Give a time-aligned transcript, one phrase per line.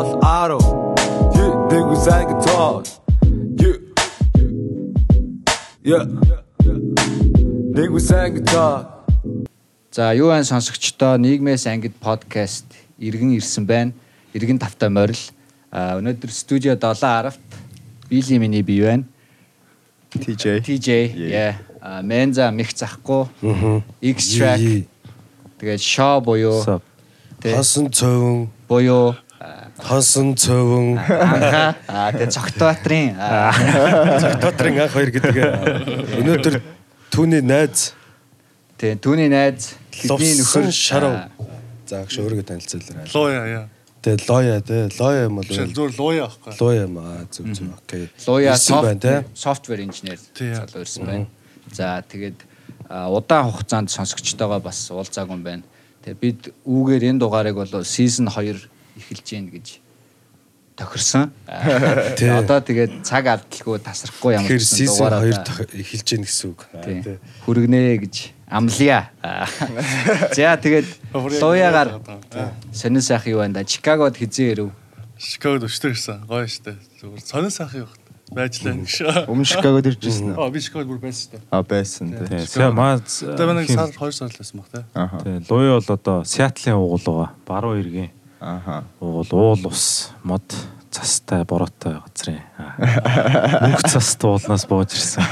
[0.00, 0.58] all auto.
[1.36, 2.72] Yeah, nigga sang guitar.
[3.60, 3.76] Yeah.
[5.84, 6.04] Yeah.
[7.76, 9.04] Nigga sang guitar.
[9.92, 12.64] За юу ан сонсогчдоо нийгмээс ангид подкаст
[12.98, 13.92] иргэн ирсэн байна.
[14.32, 15.20] Иргэн тавтай морил.
[15.70, 17.36] А өнөөдөр студио 710-т
[18.08, 19.04] Били миний бий байна.
[20.14, 20.64] TJ.
[20.64, 20.88] TJ
[21.28, 21.60] яа.
[21.80, 23.28] А Менза мих захгүй.
[24.00, 24.86] X track.
[25.60, 26.64] Тэгээд Shaw буюу
[27.42, 29.16] Хонсон цовон, буюу
[29.84, 33.16] хонсон цовон, анха а тэгээд Цогтбаатрин
[34.40, 35.34] Дотрын анх хоёр гэдэг.
[36.20, 36.54] Өнөөдөр
[37.10, 37.92] түүний найз
[38.78, 41.30] тэ түүний найз бидний нөхөр Шарав.
[41.86, 43.06] За агш өөрийгөө танилцуулаарай.
[43.14, 43.64] Лоя яа.
[44.00, 46.52] Тэгээ лоя те, лоя юм бол зүгээр лоя аахгүй.
[46.60, 47.68] лоя юм аа зүг зүг.
[47.84, 48.08] Окей.
[49.34, 50.54] Софтвер инженер Тий.
[50.54, 51.26] залуу ирсэн байна.
[51.72, 52.40] За тэгээд
[52.88, 55.62] удаан хугацаанд сонсогчтойгоо бас уулзаагүй юм байна.
[56.00, 58.56] Тэгээд бид үүгээр энэ дугаарыг бол season 2
[59.00, 59.66] эхэлж гин гэж
[60.76, 61.32] тохирсон.
[62.16, 62.30] Тий.
[62.32, 66.46] Одоо тэгээд цаг алдалгүй тасрахгүй ямар ч season дугаараа 2 та- дахь эхэлж гин гэсэн
[66.56, 66.60] үг.
[66.72, 67.16] Аа, тий, тий.
[67.44, 68.14] хүргэнэ гэж
[68.48, 69.10] амлая.
[70.36, 72.00] За тэгээд луягаар
[72.72, 73.64] сонир сайх юу байна да?
[73.64, 74.70] Чикагод хизээ ирэв.
[75.20, 76.24] Шикагод өчтөр ирсэн.
[76.24, 76.76] Гоё штэ.
[77.02, 77.96] Зүгээр сонин сайхан явах.
[78.30, 79.26] Байжлаа гэж.
[79.28, 80.32] Өмнө Шикагод ирж ирсэн?
[80.38, 81.38] Аа би Шикагод бүр байсан штэ.
[81.50, 82.40] А байсан Тий.
[82.40, 82.46] тий.
[82.48, 84.86] Сая маа Тэгээ нэг сар 2 сар л байсан баг.
[84.96, 85.18] Аха.
[85.20, 85.44] Тий.
[85.50, 87.30] Луя бол одоо Сиатлын уугуул байгаа.
[87.44, 88.08] Баруун иргэн
[88.40, 88.84] Аха.
[89.00, 90.42] уугуул уул ус мод
[90.90, 92.40] цастай бороотой газрын.
[92.58, 93.68] аа.
[93.68, 95.22] Мөнгө цаст уулнаас бууж ирсэн.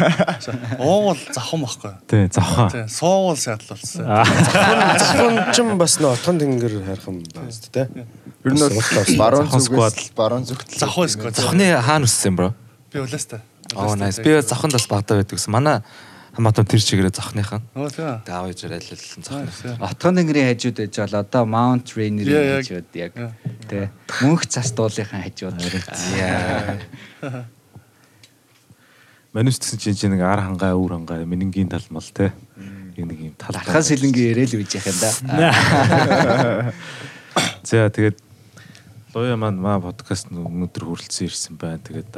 [0.78, 1.92] Уугуул завхан байхгүй.
[2.06, 2.70] Тий, завхан.
[2.70, 2.84] Тий.
[2.92, 4.04] Суугуул сядлал болсон.
[4.04, 8.06] Завхан ч юм бас нөө отгон тэнгэр харах юм байна шүү дээ.
[8.44, 12.52] Ер нь бол баруун зүгээс баруун зүгт Завхан эсвэл Завхны хаана өссөн бро?
[12.92, 13.40] би улаастай.
[13.74, 14.22] Оо nice.
[14.22, 15.52] Би завханд бас багтаа байдаг гэсэн.
[15.52, 15.82] Манай
[16.38, 17.66] хамаатан тэр чигээрээ завхныхан.
[17.74, 18.22] Оо тийм.
[18.22, 19.74] Тэгээ аав ээжээр айллсан завхны.
[19.82, 23.18] Отгон тэнгэрийн хажууд байж бол одоо Mount Rainier Yeah, хажууд яг
[23.66, 23.90] тий
[24.22, 25.58] мөнх цас дуулынхаа хажууд.
[29.34, 32.30] Манус гэсэн чинь чи нэг ар хангаа, өвөр хангаа, минингийн тал мал те.
[32.54, 33.58] Нэг нэг юм тал.
[33.58, 35.10] Тархас хилэнгийн ярэл үйж яхаа да.
[37.66, 38.27] За тэгээд
[39.14, 41.80] Луя маань маа подкаст өнөөдөр хүрэлцэн ирсэн байна.
[41.80, 42.12] Тэгээд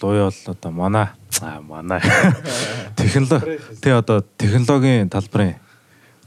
[0.00, 1.12] Луя бол одоо манай
[1.44, 2.00] аа манай
[2.96, 5.60] технологи тий одоо технологийн талбарын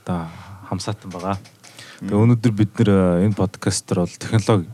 [0.06, 0.30] одоо
[0.70, 1.42] хамсаатан байгаа.
[2.06, 4.70] Тэгээд өнөөдөр бид нэр энэ подкастер бол технологи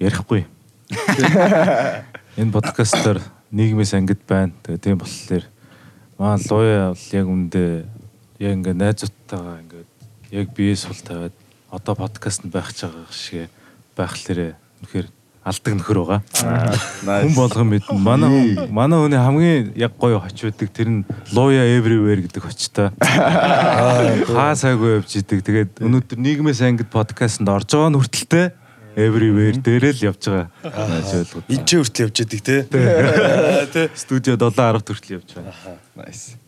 [0.00, 0.48] ярихгүй.
[2.40, 3.20] Энэ подкастер
[3.52, 4.56] нийгмээс ангид байна.
[4.64, 5.44] Тэгээд тийм болохоор
[6.16, 7.84] маа Луя бол яг үндэ
[8.40, 9.84] яг ингээ найзуудтайгаа ингээ
[10.40, 11.36] яг бие сул тавиад
[11.68, 13.52] одоо подкаст нь байх ч байгаа шиг
[13.96, 15.08] байхлаарэ үнэхээр
[15.42, 16.20] алдаг нөхөр байгаа.
[17.02, 17.98] Хүн болгон мэднэ.
[17.98, 21.04] Манай манай хүний хамгийн яг гоё очиудаг тэр нь
[21.34, 22.94] Lawyer Everywhere гэдэг очтой.
[23.02, 25.42] Хаа сайгүй явж идэг.
[25.42, 28.46] Тэгээд өнөөдөр нийгмээс ангид подкастт орж байгаа нь хүртэлтэй
[28.94, 30.46] Everywhere дээрээ л явж байгаа.
[31.50, 32.56] Энд ч хүртэл явж идэг те.
[32.70, 35.54] Тэ студио 7:10 хүртэл явж байгаа.
[35.98, 36.38] Nice.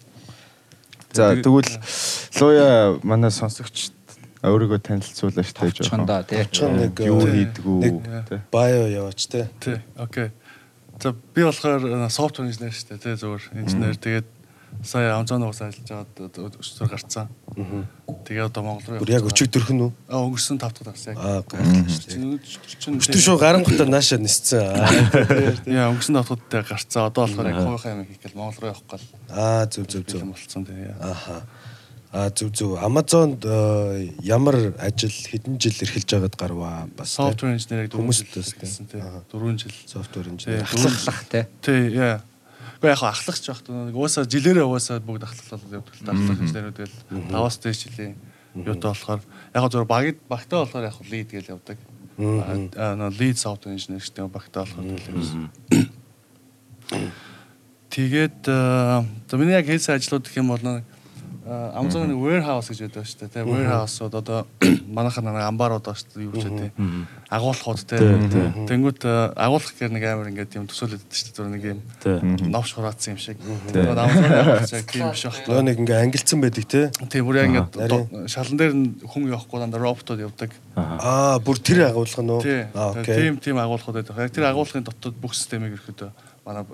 [1.14, 1.70] За тэгвэл
[2.42, 3.93] Луя манай сонсогч
[4.44, 6.44] өөрийгөө танилцуулаач тааж Чондоо тий.
[6.44, 7.80] Очихын нэг Юу э, хийдгүү
[8.28, 8.40] тий.
[8.52, 9.48] Байо яваач те.
[9.60, 9.80] Тий.
[9.96, 10.30] Окей.
[11.00, 11.80] За би болохоор
[12.12, 13.02] софтвер инженер шүү дээ.
[13.02, 13.96] Тий зүгээр инженер.
[13.96, 14.28] Тэгээд
[14.82, 17.28] сая Amazon уус ажиллаж байгаад өчтөр гарцсан.
[18.26, 19.90] Тэгээ одоо Монгол руу Бүр яг өчигдөрхөн үү?
[20.10, 21.18] Аа өнгөрсөн 5 дахь гарсан яг.
[21.22, 22.98] Аа гайхалтай шүү дээ.
[22.98, 24.74] Өчтөр шууд гарангуудаа наашаа нисцэн.
[25.78, 27.06] Яа өнгөрсөн 5 дахь гарцсан.
[27.06, 30.20] Одоо болохоор яг хувийнхаа юм хийх гэл Монгол руу явах гал Аа зүг зүг зүг.
[30.20, 30.90] бэлэн болцсон тий.
[32.14, 32.78] Аа зүг зүг.
[32.78, 37.18] Amazon-д э, ямар ажил хэдэн жил эрхэлж байгаад гарваа бас?
[37.18, 38.62] Софтвер инженерийг 4 Хүмүүст жил төстэй.
[38.62, 39.02] хийсэн тий.
[39.02, 39.26] Аа.
[39.26, 39.74] 4 жил.
[39.74, 40.22] Тий.
[40.30, 40.62] инженер.
[40.62, 41.44] Ахлах тий.
[41.58, 42.22] Тий, яа.
[42.78, 46.78] Гэхдээ яг ахлах ч багт нэг уусаа жилээрээ уусаа бүгд ахлах явдаг л ахлах инженерүүд
[46.86, 46.96] гэл
[47.34, 48.14] 5-аас дээш жилийн
[48.62, 51.78] юутай болохоор яг зөв багт багтаа болохоор яг лид гэл явдаг.
[52.14, 55.50] Аа лид софтвер инженер гэдэг багтаа болохоор.
[57.90, 60.86] Тэгээд аа, за миний яг хийсэн ажлууд гэх юм бол нэг
[61.44, 63.32] аа, Amazon нэг warehouse гэж байдаг шүү дээ.
[63.36, 64.38] Тэгээ warehouse-ууд одоо
[64.96, 66.24] манайхаар нэг амбарууд байна шүү дээ.
[66.24, 66.70] Юу ч тий.
[67.28, 68.00] Агуулхууд тий.
[68.64, 69.02] Тэнгүүт
[69.36, 71.52] агуулх гэр нэг амар ингээд юм төсөөлөд байдаг шүү дээ.
[71.52, 73.36] Нэг юм новш хураацсан юм шиг.
[73.68, 74.24] Тэгээд Amazon
[74.72, 75.68] яг тийм биш байна.
[75.68, 76.82] нэг ингээ ангилсан байдаг те.
[77.12, 78.72] Тийм бүр яг ингээд шалан дээр
[79.04, 80.50] хүн явахгүй дандаа роботууд явдаг.
[80.80, 82.40] Аа бүр тэр агуулга нь уу?
[82.40, 82.64] Тий.
[82.72, 83.20] Аа окей.
[83.20, 84.16] Тийм тийм агуулхууд байдаг.
[84.16, 86.64] Яг тэр агуулгын дотоод бүх системийг ерөөдөө манай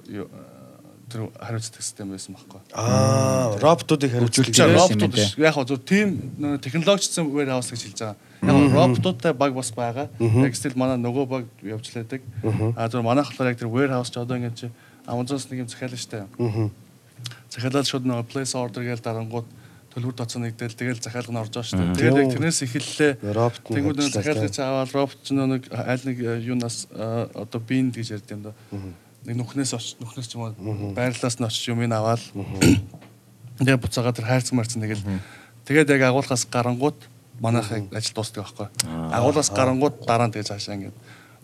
[1.10, 2.60] тэр хариуцдаг систем байсан байхгүй.
[2.72, 4.14] Аа роботуудыг
[4.70, 5.14] Yes, роботууд.
[5.42, 6.16] Яг хоо зөв тийм
[6.62, 8.16] технологичсан warehouse гэж хэлж байгаа.
[8.46, 10.08] Яг роботуудтай баг бас байгаа.
[10.18, 12.22] Яг стил манай нөгөө баг явж лээдэг.
[12.76, 14.70] А зөв манайх болохоор яг тэр warehouse ч одоо ингэж чи
[15.06, 16.26] Amazon-с нэг юм захиална штэ.
[16.38, 16.70] Аа.
[17.50, 19.48] Захиалаад шууд нөгөө place order гээл дарангууд
[19.90, 21.98] төлбөр тоцоо нэгдэл тэгэл захиалга нь орж байгаа шүү дээ.
[21.98, 23.12] Тэгээд яг тэрнээс эхэллээ.
[23.74, 28.14] Тэнгүүд нэг захиалгыг цаавал робот ч нэг аль нэг э, юунаас э, одоо бинд гэж
[28.14, 28.52] ярьд юм да.
[29.26, 32.22] Нэг нүхнээс очиж нүхнээс ч юм уу байрлалаас нь очиж юм ин аваад
[33.60, 35.04] тэгээ буцаага тэр хайрцаг марцсан тэгэл
[35.68, 36.96] тэгээд яг агуулгаас гарангууд
[37.40, 38.68] манайх ажил дуустдаг байхгүй.
[39.12, 40.96] Агуулгаас гарангууд дараа нь тэгээ цаашаа ингээд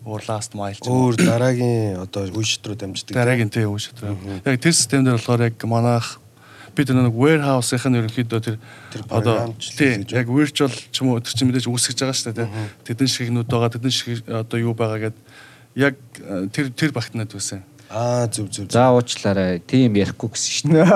[0.05, 0.85] өөр last mile ч.
[0.85, 3.13] Өөр дараагийн одоо үе шидрүү дамждаг.
[3.17, 4.15] дараагийн тий үе шатраа.
[4.45, 6.21] Яг тэр систем дээр болохоор яг манайх
[6.77, 8.57] бид нэг warehouse-ийн нь ерөнхийдөө тэр
[9.09, 12.49] одоо яг virtual ч юм уу тэр чинь мэдээж үүсгэж байгаа шүү дээ тий.
[12.93, 15.17] Тэдэн шигнүүд байгаа тэдэн шиг одоо юу байгаа гэд
[15.77, 17.61] яг э, тэр тэр багтнаад байсан.
[17.87, 18.67] Аа зүв зүв.
[18.67, 19.61] За уучлаарай.
[19.63, 20.89] Тийм ярихгүй гэсэн шүү дээ.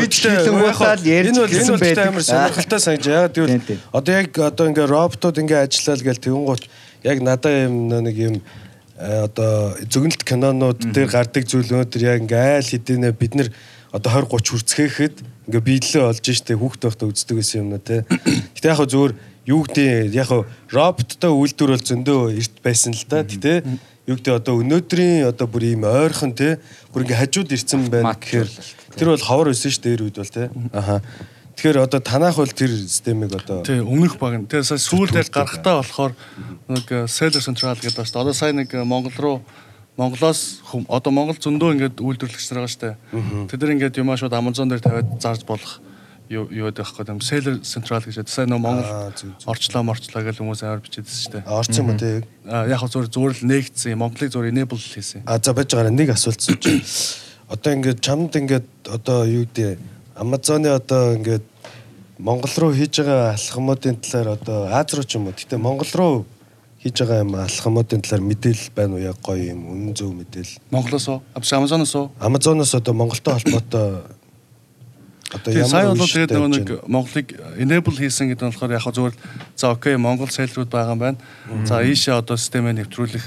[0.00, 2.06] Хийжлээ уудаал ярьж энэ бол энэ гисэн бол байдаг.
[2.08, 3.60] амар сонирхолтой санаж яа гэвэл
[3.92, 6.64] одоо яг одоо ингээ роботууд ингээ ажиллаа л гээл тэгүнгуут
[7.04, 8.36] яг надад юм нэг юм
[8.96, 13.52] э, одоо зөгнөлт кинонууд дээр гардаг зүйл өнөөдөр яг ингээ айл хэдийнэ бид нэр
[13.92, 15.16] одоо 20 30 хүрцгээхэд
[15.52, 18.08] ингээ биелэлээ олж штэ хүүхд байхдаа үздэг гэсэн юм нэ тэ.
[18.56, 19.12] Гэтэ яг хөө зүгээр
[19.46, 20.42] юу гэдэг яг хөө
[20.74, 23.62] роботтой үйлдвэр бол зөндөө эрт байсан л да тэ.
[24.06, 26.62] Юу гэдэг одоо өнөөдрийн одоо бүр ийм ойрхон тэ
[26.94, 28.48] бүр ингээ хажууд ирсэн байна гэхээр
[28.94, 30.46] тэр бол ховор өсөн ш дээр үед бол тэ.
[30.70, 31.02] Аха.
[31.58, 34.46] Тэгэхээр одоо танах бол тэр системийг одоо Тий өмнөх баг нь.
[34.62, 36.12] Сая сүүлд яг гарахтаа болохоор
[36.70, 38.22] нэг э, seller central гэдэг байна шүү дээ.
[38.22, 39.36] Одоо сая нэг э, Монгол руу
[39.96, 42.94] Монголоос хүм одоо Монгол зөндөө ингээд үйлдвэрлэгч нар байгаа шүү дээ.
[43.48, 45.80] Тэд нар ингээд юмаа шууд Amazon дээр тавиад зарж болох
[46.28, 47.20] юу гэдэг байхгүй юм.
[47.20, 48.26] Seller central гэж.
[48.26, 49.12] Сая нөө Монгол
[49.46, 51.42] орчлоо морчлоо гэж хүмүүс амар бичээдсэн шүү дээ.
[51.46, 52.22] Орсон юм уу.
[52.50, 54.00] А яг хөө зүгээр зүгээр л нээгдсэн юм.
[54.02, 55.22] Монголыг зүгээр enable хийсэн.
[55.26, 56.62] А за байж байгаа нэг асуулт сууж.
[57.52, 59.78] Одоо ингээд чамд ингээд одоо юу гэдэг
[60.18, 61.46] Амазоны одоо ингээд
[62.18, 65.36] Монгол руу хийж байгаа алхмуудын талаар одоо Аз руу ч юм уу.
[65.36, 66.16] Гэтэ Монгол руу
[66.82, 69.02] хийж байгаа юм алхмуудын талаар мэдээлэл байна уу?
[69.02, 70.58] Яг гоё юм үнэн зөв мэдээлэл.
[70.70, 71.22] Монголоос уу?
[71.34, 72.10] Amazon-оос уу?
[72.18, 74.15] Амазоноос одоо Монголтой холбоотой
[75.34, 77.28] одоо Тэгээ сайн бол тэгээд нөгөө нэг Монголыг
[77.58, 79.16] enable хийсэн гэдэг нь болохоор яг зүгээр
[79.58, 81.18] за окей Монгол сайлрууд байгаа юм байна.
[81.66, 83.26] За ийшээ одоо системээ нэвтрүүлэх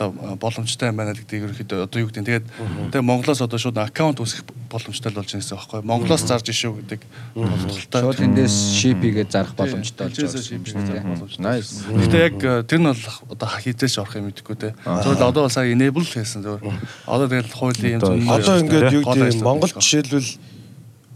[0.00, 2.46] одоо боломжтой юм байна гэдэг ерөөхдөө одоо юу гэдэг тэгээд
[2.92, 6.46] тэгээ Монголоос одоо шууд аккаунт үүсгэх боломжтой л болж байгаа гэсэн үг байхгүй Монголоос зарж
[6.48, 7.00] ишүү гэдэг
[7.36, 8.00] бодлоготой.
[8.00, 11.04] Шууд эндээс шипигээ зарах боломжтой болж байгаа юм дээ.
[11.04, 11.44] боломжтой.
[11.44, 11.84] Nice.
[11.84, 14.68] Гэтэ яг тэр нь бол одоо хизээш орох юм мэдэхгүй те.
[14.84, 16.64] Зөвхөн одоо бол сая enable хийсэн зөв.
[17.04, 18.16] Одоо тэгэл хуулийн юм зөв.
[18.24, 20.28] Одоо ингээд юу гэдэг Монгол жишээлбэл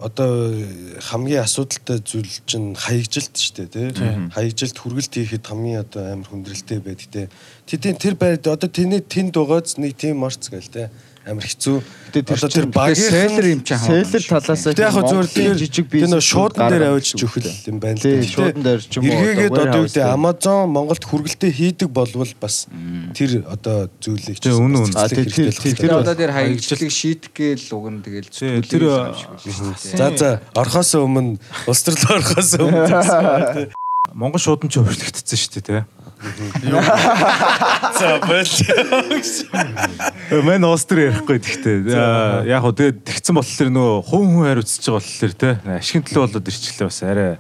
[0.05, 0.53] одоо
[1.01, 4.13] хамгийн асуудалтай зүйл чинь хаягжилт шүү дээ тий.
[4.37, 7.27] Хаягжилт хүргэлт хийхэд хамгийн одоо амар хүндрэлтэй байдаг тий.
[7.65, 10.87] Тэдний тэр байд одоо тэний тэнд байгааз нэг тийм марц гээл тий.
[11.25, 11.81] Амар хэцүү.
[12.13, 14.05] Тэр Одоо чинь багийнхан- селлер юм чинь хаа.
[14.05, 14.95] Селлер талаасаа Гэтэ яг
[15.33, 18.23] тэр жижиг тэр бизнес шуудан дээр авчиж өгөх юм байна л да.
[18.29, 22.69] шуудан дээр ч юм уу, Эргээгээд одоо юу гэдэг Amazon Монголд хүргэлтээ хийдэг болвол бас
[23.17, 24.93] тэр одоо зүйлийг Тий, үнэн, үнэн.
[24.95, 29.29] Тэр- тэр- Тэр тэр- одоо тэр хаягчлалыг шийдэх гээл уг нь тэгэл тэр- юм шиг
[29.33, 29.97] байна шүү дээ.
[29.97, 33.73] За за орхоос өмнө улс төрлөө орхоос өмнө.
[34.15, 35.83] Монгол шуудан ч өөрчлөгдсөн шүү дээ тий.
[37.99, 38.53] За бол.
[40.45, 44.85] Мэн уус төр ярихгүй гэхдээ аа, яг хөө тэгээд тэгсэн болохоор нөгөө хүн хүн хариуцж
[44.85, 45.55] байгаа болохоор тий.
[45.79, 47.33] Ашигын төлөө болоод ирчихлээ бас арай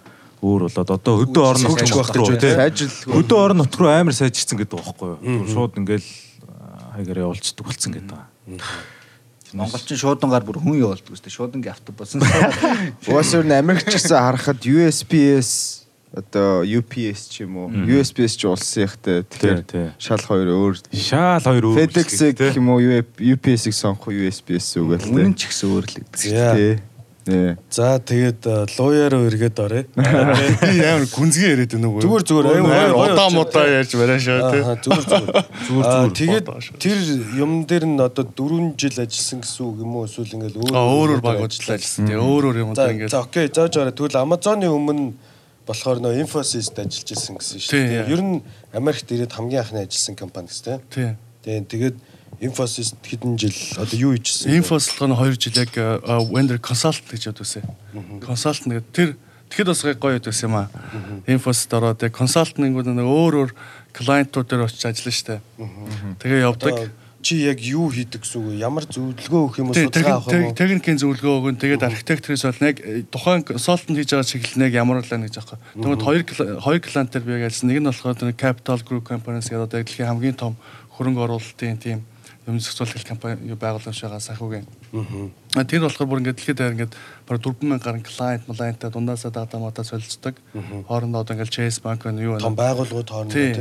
[0.44, 2.44] өөр болоод одоо хөдөө орон нутг байх гэж.
[2.54, 5.48] Сайжрал Хөдөө орон нутг руу амар сайжирсан гэдэг байхгүй юу?
[5.48, 6.08] Шууд ингээл
[6.48, 8.28] аа, хайгаар явуулцдаг болсон гэдэг байгаа.
[9.54, 11.30] Монголчин шуудангаар бүр хүн явуулдаг дээ.
[11.30, 12.18] Шуудангийн автобус.
[13.06, 15.83] Уус өөр нь Америк ч гэсэн харахад USPS
[16.14, 19.86] одоо UPS ч юм уу USPS ч улсын ихтэй тэгэхээр Тий, тий.
[19.98, 22.78] шал хоёр өөр Шаал хоёр өөр FedEx гэх юм уу
[23.18, 26.14] UPS-ийг сонгох USPS үгээл Үнэн ч ихсэн өөрлөгдөг.
[26.14, 26.54] За.
[26.54, 26.78] Тий.
[27.24, 27.56] Тий.
[27.72, 28.44] За тэгээд
[28.78, 29.82] лууяа руу эргээд орё.
[29.96, 31.98] Би амар гүнзгий яриад байна уу?
[32.04, 34.60] Зүгээр зүгээр аюу удаа мудаа ярьж бараашаа тий.
[34.60, 35.32] Аа, Зүгээр зүгээр.
[35.64, 36.12] Зүгээр, зүгээр.
[36.14, 36.46] Тэгээд
[36.84, 36.98] тэр
[37.40, 41.20] юм дээр нь одоо 4 жил ажилласан гэсэн үг юм уу эсвэл ингээл өөр өөр
[41.24, 42.16] баг ажиллаж ажилласан тий.
[42.20, 43.96] Өөр өөр юм За одоо ингээд за окей зааж байгаа.
[43.96, 45.16] Тэгвэл Amazon-ы өмнө
[45.66, 48.12] болохоор нөө Infosys-д ажиллаж ирсэн гэсэн шүү дээ.
[48.12, 51.16] Ер нь Америкт ирээд хамгийн анхны ажилласан компани гэсэн тий.
[51.44, 51.64] тийм.
[51.64, 51.96] Тэгээд
[52.40, 54.52] Infosys хэдэн жил одоо юу хийжсэн?
[54.58, 55.72] Инфос болохоор 2 жил яг
[56.28, 57.64] vendor consultant гэж байсан.
[58.20, 59.08] Consultant гэдэг тэр
[59.48, 60.68] тэгэхэд бас гоё байсан юм аа.
[61.30, 63.50] Инфост ороод яг consultant-ing нэг өөр өөр
[63.94, 65.40] клиентууд дээр очиж ажиллана штэ.
[66.18, 66.90] Тэгээ явдаг.
[67.24, 68.60] Чи яг юу хийдэг гэсэн үг вэ?
[68.60, 69.72] Ямар зөвлөгөө өгөх юм?
[69.72, 74.12] Тэг Судалгаа авах юм техникийн зөвлөгөө өгөн тэгээд архитекторээс бол яг э, тухайн консалтант хийж
[74.12, 75.58] байгаа чиглэл нэг ямар л байна гэж аахгүй.
[75.72, 76.22] Тэгмэд хоёр
[76.60, 77.68] хоёр клиентээр би яг ажилласан.
[77.72, 80.52] Нэг нь болохоор нэг Capital Group Companies гэдэг одоо дэлхийн хамгийн том
[81.00, 82.04] хөрөнгө оруулалтын тийм
[82.46, 84.68] юм зохицуулах компани юу байгууламж байгаа санхүүгийн.
[85.56, 86.92] Аа тэр болохоор бүр ингээд дэлхийд ингээд
[87.24, 90.36] баг 4000 гаруй клиент малайнтай дундаасаа дата мата солилцдог.
[90.52, 92.76] Хоорондоо одоо ингээд Chase Bank байна юу Том байна.
[92.76, 93.56] байгууллагууд хоорондоо Тий.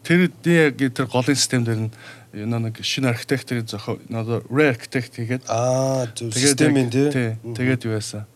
[0.00, 1.92] Тэгээд тэр яг тэр голын систем дээр нь
[2.32, 7.34] нэг шинэ архитекторыг зохио одоо Ray Architect хийгээд Аа зөв Тэгээд системийн тий.
[7.42, 8.26] Тэгээд юу яасан.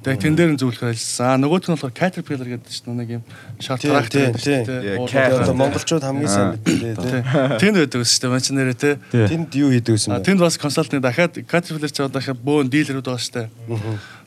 [0.00, 1.26] Тэгээ тэн дээр нь зөвлөхөр ажилласан.
[1.28, 3.22] Аа нөгөөх нь болохоор Caterpillar гэдэг чинь нэг юм
[3.60, 5.56] short Тийм, tractor тийм, гэдэг чинь тийм.
[5.60, 7.20] монголчууд хамгийн сайн мэддэг тий.
[7.60, 8.32] Тэнд байдаг шүү дээ.
[8.32, 8.94] Манч нэрээ тий.
[9.12, 9.26] Тий.
[9.28, 10.24] Тэнд юу хийдэг А бэ?
[10.24, 13.48] тэнд бас консалтинг дахиад Caterpillar ч дахиад бөөн дилерүүд байгаа шүү дээ.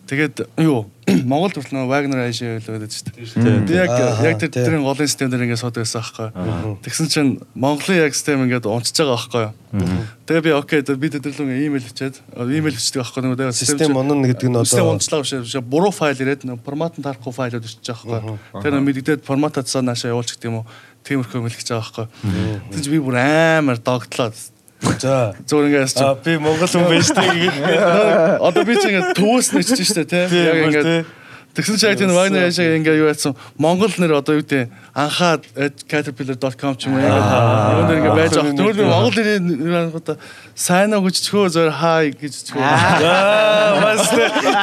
[0.04, 0.92] Тэгээд юу
[1.32, 3.64] Монгол төрөл нөө Wagner Asia л байдаг шүү дээ.
[3.68, 3.92] Би яг
[4.24, 6.28] яг тэр тэрийн голын систем дээр ингээд сууд байсан аахгүй.
[6.84, 9.46] Тэгсэн чинь Монголын яг систем ингээд унцж байгаа аахгүй.
[10.28, 14.60] Тэгээ би окей би тэдэрлэн имэйл хийчихэд имэйл хийдэг аахгүй нөгөө Систем унана гэдэг нь
[14.64, 18.40] Систем одоо унцлаа биш буруу файл ирээд формат нь тарахгүй файлууд ирчих жоохгүй.
[18.60, 20.68] Тэр нөгөө мэддээд форматацаа наашаа явуулчих гэдэг юм уу.
[21.04, 22.08] Тиймэрхүү юм хэлчих байгаа байхгүй.
[22.76, 24.32] Тэгж би бүр амар догтлоо.
[25.00, 27.66] За Зүгээр ингээс чи би монгол хүн тээ гэдэг.
[28.48, 30.26] одоо би чи ингээд төвөөс нэчж штэ тий.
[30.28, 31.02] Тийм, Яг тий.
[31.54, 35.46] Тэгсэн чинь яг тийм Wagner яшаа ингээ юу яатсан Монгол нэр одоо юу гэдэг анхаад
[35.86, 38.58] caterpillar.com ч юм уу яг юм дээр ингээ байж байгаа.
[38.58, 40.18] Тэгвэл би Монгол нэрийн одоо
[40.58, 42.58] сайн уу гэж чөхөө зөөр хай гэж чөхөө.
[42.58, 44.10] Аа бас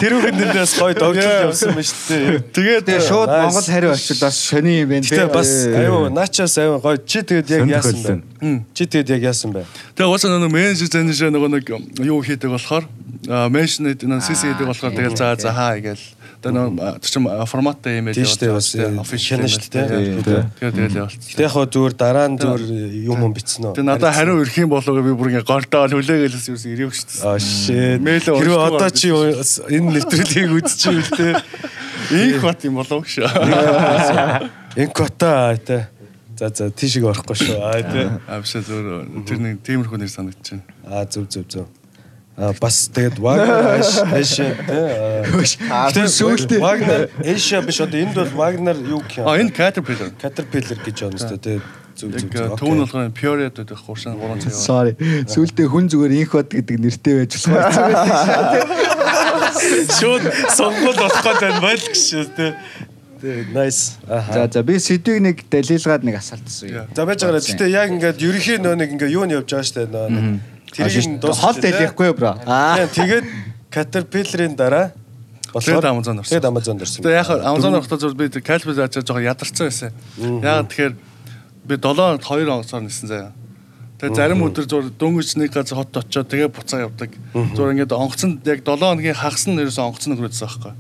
[0.03, 2.43] тэр үхэн нэрнээс гоё догтлол явсан байна шүү дээ.
[2.59, 3.29] Тэгээд Тэгээ шууд.
[3.39, 7.55] Монгол хариу очил бас сони юм байна Гэтэ бас аюу наачаас аюу гоё чи тэгэд
[7.55, 8.67] яг яасан бэ?
[8.75, 9.63] Чи тэгэд яг яасан бэ?
[9.95, 11.71] Тэгээ уусаа нөгөө менежер зэншээ нөгөө нэг
[12.03, 12.83] юу хийдэг болохоор
[13.31, 16.20] гэдэг нөгөө CC гэдэг болохоор тэгэл за за хаа гээл.
[16.41, 19.87] Тэгээ нөгөө тэр чин форматтай дээ, бас, official хянаж шүү дээ.
[20.57, 21.21] Тэгээ тэгэл явуулсан.
[21.21, 22.65] Гэтэ яг хоо зүгээр дараа нь зүгээр
[23.05, 23.75] юм юм бичсэн үү?
[23.77, 27.29] Тэгээ надад хариу ирэх юм болов би бүр ингээ гортоо хүлээгээл ерөөс ирэв шүү дээ.
[27.29, 28.01] Аа shit.
[28.25, 28.97] Хэрвээ одоо байна.
[28.97, 31.29] чи энэ нэвтрүүлгийг үзчихвэл те
[32.11, 33.29] Их бат юм болов шүү.
[34.77, 35.89] Энкота те.
[36.39, 37.61] За за тийшээ орохгүй шүү.
[37.61, 38.09] Аа те.
[38.27, 40.65] А биш зөв тэр нэг тиймэрхүү нэр санагдаж байна.
[40.89, 41.69] Аа зөв зөв зөв.
[42.41, 43.85] Аа бас тэгээд Wagner
[44.17, 44.81] Asia те.
[46.09, 46.61] сүүлдээ.
[46.65, 49.29] Wagner Asia биш одоо энд бол Wagner юу гэх юм?
[49.29, 50.09] А энэ Caterpillar.
[50.17, 51.61] Caterpillar гэж байна шүү дээ.
[52.01, 52.33] Зөв зөв.
[52.33, 54.57] Яг түүн болгоо Pure гэдэг хуршин 3 цаг.
[54.57, 54.97] Sorry.
[55.29, 57.77] Сүүлдээ хүн зүгээр инх бод гэдэг нэртэй байж болох.
[60.01, 60.25] шууд
[60.57, 62.57] сонгол болох гэдэг байл гэж шүү те.
[63.53, 64.01] Nice.
[64.09, 66.89] За за би сэдвийг нэг далилгаад нэг асаалтсан юм.
[66.97, 67.45] За байж байгаа.
[67.45, 70.41] Гэтэ яг ингээд ерөнхий нөө нэг ингээ юу нь явж байгаа штэ нөө.
[70.71, 72.35] Тэрийг Хол дэлихгүй бро.
[72.47, 72.87] Аа.
[72.87, 73.27] Тэгээд
[73.71, 74.93] Caterpillar-ын дараа
[75.51, 76.31] Тэгээд Amazon орсон.
[76.31, 77.03] Тэгээд Amazon орсон.
[77.03, 79.91] Тэгээ яг Amazon орохтой зөв би Caterpillar ажиж жоохон ядарсан байсан.
[80.47, 80.95] Яг тэгэхээр
[81.67, 83.33] би 7 2 онцоор нисэн заяа.
[83.99, 87.11] Тэгээ зарим өдөр зур дөнгөж нэг газар хот очоод тэгээ буцаа явдаг.
[87.53, 90.73] Зур ингээд онгоцонд яг 7 хоногийн хагас нь ерөөсөө онгоцон нөхрөөдсөн байхгүй.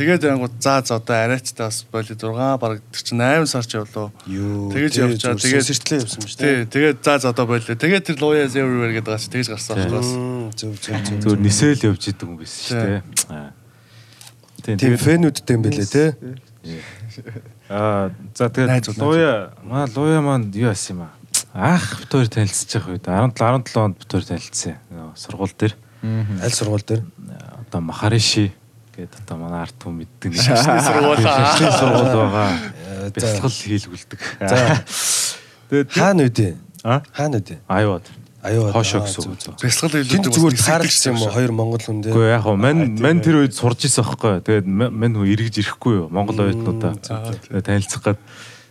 [0.00, 2.24] Тэгээд ангууд за за одоо арайчтай бас боли 6
[2.56, 4.08] бараг чинь 8 сар ч явлаа.
[4.24, 7.60] Тэгэж явчаа тэгээд сэртлээ явсан шүү Тий, тэгээд за за одоо боли.
[7.60, 10.00] Тэгээд тэр Lawyers Everywhere гэдэг бас тэгж гарсан байхгүй.
[10.56, 11.20] Зөв зөв зөв.
[11.20, 13.04] Зүгээр нисэл явж идэг юм байсан шүү дээ.
[14.80, 16.16] Тийм фэнүүдтэй юм бэлээ те.
[17.68, 21.12] аа за тэгээд луя маа луя маань юу асан юм аа.
[21.52, 24.80] Аах бит хоёр танилцж байгаа үед 17 17 онд бит хоёр танилцсан.
[24.88, 25.76] Нөгөө Сургууль дээр
[26.40, 27.04] Аль сургууль дээр?
[27.60, 28.52] одоо Махариши
[29.06, 31.56] гэдэг одоо манай арт хүн мэддэг нэг сургууль аа.
[31.56, 32.50] шашны сургууль байгаа.
[33.14, 34.20] Бясалгал хийлгүүлдэг.
[34.40, 34.58] За.
[35.70, 36.48] Тэгээд Хаана үдэ?
[36.84, 37.02] А?
[37.14, 37.56] Хаана үдэ?
[37.68, 38.06] аюуд.
[38.40, 38.72] Аюу.
[38.72, 39.38] Хоошоо аа, гэсэн үг.
[39.40, 39.54] зөв.
[39.60, 41.30] Бясалгал Тэнд зүгээр тааралцсан юм уу?
[41.30, 42.12] Хоёр монгол хүн дээ.
[42.16, 44.40] Гэхдээ яг хоо мань мань тэр үед сурж исэн байхгүй.
[44.40, 46.06] Тэгээд ма- мань хүн эргэж ирэхгүй юу?
[46.08, 48.18] Монгол оюутнуудаа Тэгээд танилцах гад.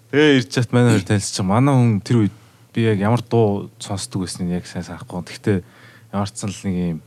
[0.10, 1.46] Тэгээ ирж чат манай хоёр танилцчих.
[1.46, 2.36] Манай хүн тэр үед
[2.74, 5.22] би яг ямар дуу сонсдог байсныг яг сайн санахгүй.
[5.22, 5.58] Гэхдээ
[6.18, 7.00] ямар ч сан л нэг юм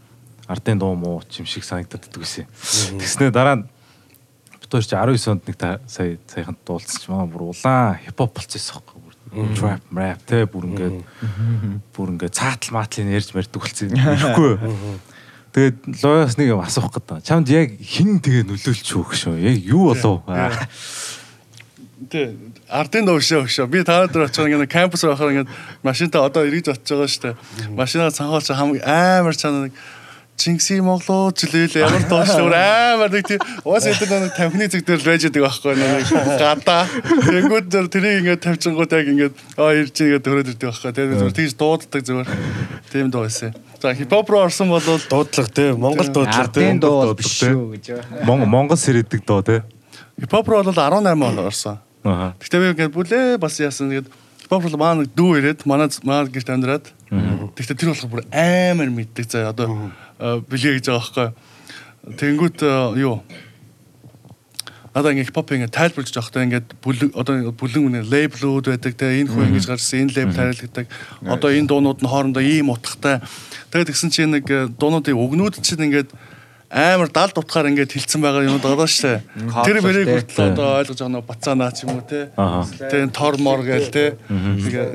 [0.52, 2.46] ардын дуу муу ч юм шиг санагдаад байсан.
[3.00, 3.64] Тэгснэ дараа нь
[4.72, 8.80] хоёр чи 19 онд нэг та сая саяхан дуулсан чи манай бүр улаан хипхоп болчихсон
[8.80, 9.00] байхгүй.
[9.32, 10.98] Бүр Trap, rap те бүр ингээд
[11.92, 13.92] бүр ингээд цаатал maaтлын ярьж марьдаг болсон.
[13.96, 14.52] Ирэхгүй.
[15.52, 17.24] Тэгээд лоёс нэг юм асуух гэдэг.
[17.24, 19.36] Чамд яг хин тэгээ нөлөөлч үү гэшөө.
[19.40, 20.24] Яг юу болов?
[22.08, 22.32] Тэ
[22.68, 23.68] ардын дөвшөө өгшөө.
[23.68, 25.52] Би та өдөр очиж ингээд кампус руу ахаар ингээд
[25.84, 27.36] машинтаа одоо эргэж очиж байгаа шүү дээ.
[27.76, 29.76] Машинаа цанхаач хамгийн амар чанаа нэг
[30.36, 35.06] Чингисийн Монголоо жилээл ямар доошлоор амар нэг тийм уус эдгээр нэг тамхины зэг дээр л
[35.06, 36.08] байж байгаа байхгүй нэг
[36.40, 36.82] гадаа.
[37.28, 40.90] Тэнгүүд дээр тэрийг ингээд тавьчингууд яг ингээд аа ирж ингээд төрөөд ирдэг байхгүй.
[40.96, 42.28] Тэгээд зүгээр тийж дууддаг зүгээр.
[42.90, 43.54] Тийм дуу байсан.
[43.78, 45.72] За хипхоп руу орсон бол Дуудлага те.
[45.76, 46.48] Монгол дуудлага.
[46.48, 47.86] Ардын дуу биш дуу, шүү гэж.
[48.26, 49.62] Мон- Монгол сэрэдэг доо те.
[50.18, 51.78] хипхоп руу бол 18 он орсон.
[52.02, 52.34] Аа.
[52.40, 54.08] Гэхдээ би ингээд бүлээ бас яасан тэгээд
[54.52, 59.28] руу маань нэг дүү ирээд манай манай гэрт амьдраад Гэхдээ тэр болохоор бүр амар мэддэг
[59.28, 59.92] заа одоо
[60.48, 61.28] билээ гэж байгаа байхгүй.
[62.16, 62.72] Тэнгүүт э,
[63.04, 63.20] юу?
[64.96, 69.20] Одоо ингээд хипхоп ингээд тайлбарлаж явахдаа ингээд бүлэг одоо бүлэн үнэ лейблүүд байдаг те.
[69.20, 70.86] Энэ хүн ингэж гарсан энэ лейбл тайлбарладаг.
[71.20, 73.20] Одоо энэ дуунууд нь хоорондоо ийм утгатай.
[73.68, 76.16] Тэгээд тэгсэн чинь нэг э, дуунуудын өгнүүд чинь ингээд
[76.72, 79.20] амар далд утгаар ингээд хилцсэн байгаа юм байгаа шүү дээ.
[79.60, 80.08] Тэр тий.
[80.08, 82.32] хүртэл одоо ойлгож байгаа нөө бацаанаа ч юм уу те.
[82.32, 84.16] Тэгээ тор мор гээл те.
[84.24, 84.86] Тэгээ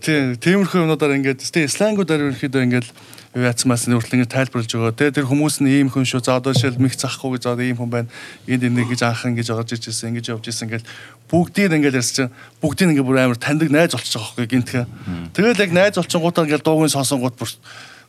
[0.00, 2.88] тий тиймэрхүү юмудаар ингээд тий слангуудаар ерөнхийдөө ингээд
[3.36, 5.12] юу яцмаас нүртэл ингээд тайлбарлаж байгаа те.
[5.12, 6.24] Тэр хүмүүс нь ийм хүн шүү.
[6.24, 8.08] За одоо жишээл мих захгүй гэж одоо ийм хүн байна.
[8.48, 10.88] Энд энийг гэж анхан гэж орж ижсэн ингэж явж исэн ингээд
[11.28, 12.32] бүгдийг ингээд ярьж чинь
[12.64, 14.86] бүгдийг ингээд бүр амар таньдаг найз болчихж байгаа байхгүй гинтхэн.
[15.36, 17.52] Тэгэл яг найз болчихгоотаа ингээд дуугийн сонсонгууд бүр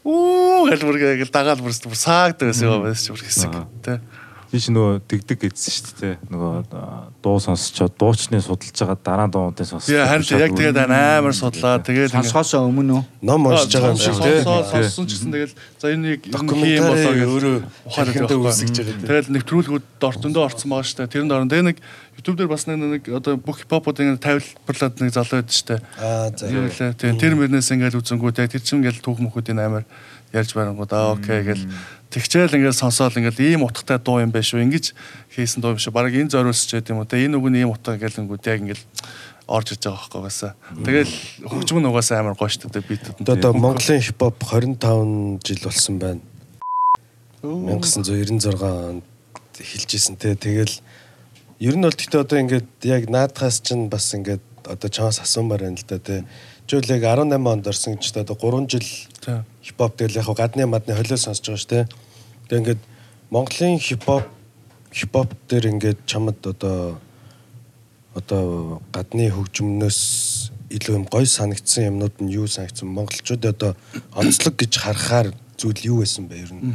[0.07, 3.51] Үу гэл бүр гэл дагаад бүр бүр саагдаг байсан юм байсан бүр хэсэг
[3.83, 3.97] тий.
[4.49, 6.15] Би ч нөгөө дэгдэг гэсэн шүү дээ.
[6.33, 9.93] Нөгөө а, дуу сонсчоод дуучны судалж байгаа дараа дуунуудыг сонсож.
[9.93, 13.03] Яа харин яг тэгээд амар судлаа тэгээд Сонсохоос өмнө үү?
[13.29, 14.41] Ном уншиж байгаа юм шиг тий.
[14.41, 17.55] Сонссон ч гэсэн тэгээд за энийг юм Документари болоо гэж өөрөө
[17.93, 18.41] явахгүй.
[18.49, 19.05] үсгэж байгаа.
[19.05, 21.13] Тэгээд нэвтрүүлгүүд дортондоо орцсон байгаа шүү дээ.
[21.13, 21.77] Тэрэн дөрөнд тэгээд нэг
[22.17, 25.81] YouTube дээр бас нэг нэг одоо бүх хипхопуудын тавилбарлаад нэг залуу байдаг шүү дээ.
[26.01, 26.91] Аа за.
[26.97, 29.85] Тэр мөрнөөс ингээл үзэнгүү тэгээд тэр чинь ингээл түүх мөхүүдийн амар
[30.33, 31.63] ярьж барангууд аа окей гэл
[32.09, 34.65] тэгчээл ингээл сонсоол ингээл ийм утгатай дуу юм байна шүү.
[34.65, 34.93] Ингиж
[35.33, 35.93] хийсэн дуу юм шүү.
[35.93, 37.09] Бараг энэ зориулс ч гэдэм үү.
[37.09, 38.85] Тэгээд энэ үг нь ийм утга гэлэнгүүд яг ингээл
[39.49, 40.53] орж иж байгаа байхгүй басаа.
[40.85, 41.13] Тэгэл
[41.45, 43.25] хөгжим нь угаасаа амар гоё шүү дээ битүүд.
[43.25, 46.21] Одоо Монголын хипхоп 25 жил болсон байна.
[47.41, 49.03] 1996 онд
[49.57, 50.75] хэлжсэн те тэгэл
[51.59, 55.79] ер нь бол гэхдээ одоо ингээд яг наадхаас чинь бас ингээд одоо чамаас асуумаар байна
[55.79, 56.23] л да те
[56.77, 58.85] яг 18 онд орсон ч одоо 3 жил
[59.63, 61.81] хипхоп тэгэл яг гадны мадны холио сонсож байгаа шүү те
[62.49, 62.81] тэгээ ингээд
[63.29, 64.25] Монголын хипхоп
[64.93, 66.99] хипхоп дээр ингээд чамд одоо
[68.15, 69.99] одоо гадны хөгжмнөөс
[70.69, 72.89] илүү юм гой санагдсан юмнууд нь юу санагдсан?
[72.89, 73.71] Монголчууд одоо
[74.13, 76.37] онцлог гэж харахаар зүйл юу байсан бэ?
[76.37, 76.73] Ер нь.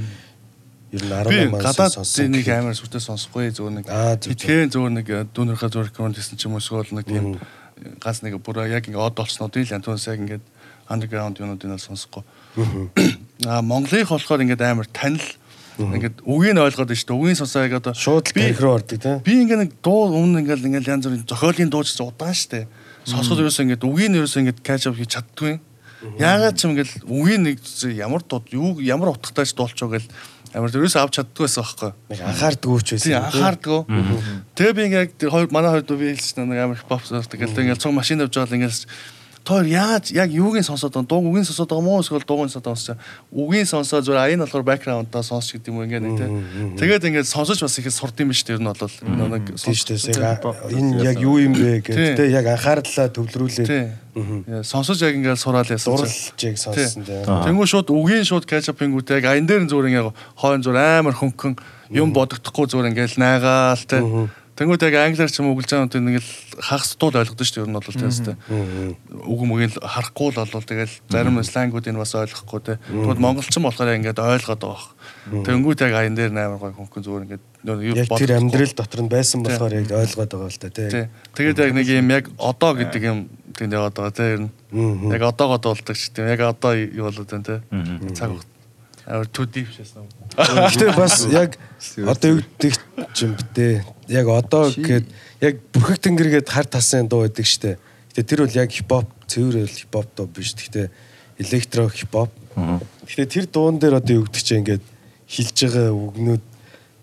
[0.91, 3.87] Ер нь Би 18 оноос гадаад сонссон нэг амар сүртэй сонсохгүй нэг.
[3.87, 4.33] Зөв, зөв.
[4.35, 7.39] итгэн зүгээр нэг дүүнэрхээ зүгээр рекоменд хийсэн ч юм уу эсвэл нэг тийм
[8.01, 10.45] ганц нэг бүр яг ингээ од болцсноо дийл антуунс яг ингээд
[10.89, 12.23] андерграунд юмнуудыг нь сонсохгүй.
[13.49, 15.25] Аа Монголынх болохоор ингээд амар танил
[15.79, 17.19] ингээд үгийг ойлгоод байна шүү дээ.
[17.19, 20.69] Үгийн сонсоо яг одоо шууд тарих руу ордог тийм Би ингээ нэг дуу өмнө ингээл
[20.71, 22.71] ингээл янз бүрийн зохиолын дуу ч удаан штэ.
[23.03, 25.59] Сонсоход ерөөсөө ингээд үгийг нь ерөөсөө ингээд catch up хийж чаддгүй.
[26.21, 27.57] Яагаад ч юм ингээл үгийг нэг
[27.99, 30.09] ямар дуу юу ямар утгатай ч дуулчих гэл
[30.55, 31.91] амар ерөөсөө авч чаддгүй байсан байхгүй.
[32.15, 33.81] нэг анхаардгүй ч байсан Тийм анхаардгүй.
[34.55, 37.43] Тэгээ би ингээ яг тэр хоёр манай хоёр дуу би хэлсэн нэг амар хипхоп сонсдог.
[37.43, 38.87] Тэгэл ингээл цог машин авч байгаа л ингээл
[39.45, 42.97] тоор яаж яг юугийн сонсоод байгаа дуу үгийн сонсоод байгаа мó эсвэл дуугийн сонсоод байгаа
[43.29, 46.31] үгийн сонсоо зүгээр аян болохоор бэкграундаа сонсч гэдэг юм ингээ нэг тий.
[46.81, 50.17] Тэгээд ингээд сонсож бас их сурд юм биш тэр нь бол нэг тийм шүү дээ
[50.17, 50.41] яг
[50.73, 52.17] энэ яг юу юм бэ Тийм.
[52.17, 53.85] гэдэг яг анхаардлаа төвлөрүүлээд тий.
[54.49, 55.93] Яа, Сонсож яг ингээд сураал яасан.
[55.93, 56.09] чинь.
[56.09, 60.05] дурлжийг сонссон тийм Тэнгүү шууд үгийн шууд кетчапингүүтэй яг аян дээр зүгээр ингээ
[60.41, 61.53] хойно зүгээр амар хөнгөн
[61.93, 63.99] юм бодогдохгүй зүгээр ингээл найгаал те.
[64.55, 66.31] Тэнгүүд яг англиар ч юм уу углаж байгаа юм ингээл
[66.63, 68.27] хагас тул ойлгодсон шүү дээ ер нь бол тест.
[69.27, 72.79] Үг мөгийг харахгүй л болвол тэгэл зарим слангуудыг бас ойлгохгүй те.
[72.87, 74.95] Тэгвэл монголчин болохоор ингээд ойлгоод байгаа.
[75.43, 77.45] Тэнгүүд яг аян дээр амар гой хөнгөн зүгээр ингээд
[77.99, 80.87] яг тэр амьдрал дотор нь байсан болохоор яг ойлгоод байгаа л Тий.
[80.87, 83.19] тийм Тэгээд яг нэг юм яг одоо гэдэг юм
[83.59, 84.51] тэнд яваад байгаа те ер нь.
[85.11, 87.55] Яг одоогоо дуулдаг ч тийм яг одоо юу болоод байна те.
[88.15, 88.54] Цаг хугацаа.
[89.07, 90.09] Амар too deep шээсэн.
[90.33, 91.61] Гэтэ бас яг
[92.01, 92.73] одоо юу гэдэг
[93.21, 93.85] юм бтэ.
[94.09, 95.07] Яг одоо гээд
[95.45, 97.77] яг бүрхэг тэнгэргээд хар тасан дуу байдаг штэ.
[98.17, 100.57] Гэтэ тэр бол яг хипхоп, цэвэр хипхоп дуу биш.
[100.57, 100.89] Гэтэ
[101.37, 102.33] электро хипхоп.
[103.05, 104.85] Гэтэ тэр дуун дээр одоо юу гэдэг чинь ингээд
[105.29, 106.45] хилж байгаа үгнүүд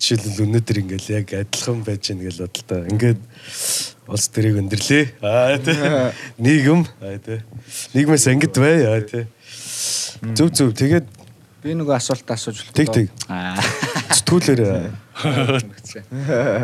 [0.02, 2.82] жишээлбэл өнөөдөр ингээл яг адилхан байж гэнэ гэж бодлоо.
[2.90, 3.22] Ингээд
[4.10, 5.04] улс төрийг өндөрлөө.
[5.22, 5.78] Аа тий.
[6.42, 6.82] Нийгэм.
[7.06, 7.40] Аа тий.
[7.94, 8.82] Нийгмээс ангид бай.
[8.90, 9.30] Аа тий.
[10.34, 10.74] Зөв зөв.
[10.74, 11.06] Тэгээд
[11.62, 13.12] Би нөгөө асуулт асууж Тэг, тэг.
[13.30, 13.54] Аа.
[14.18, 14.62] сэтгүүлэр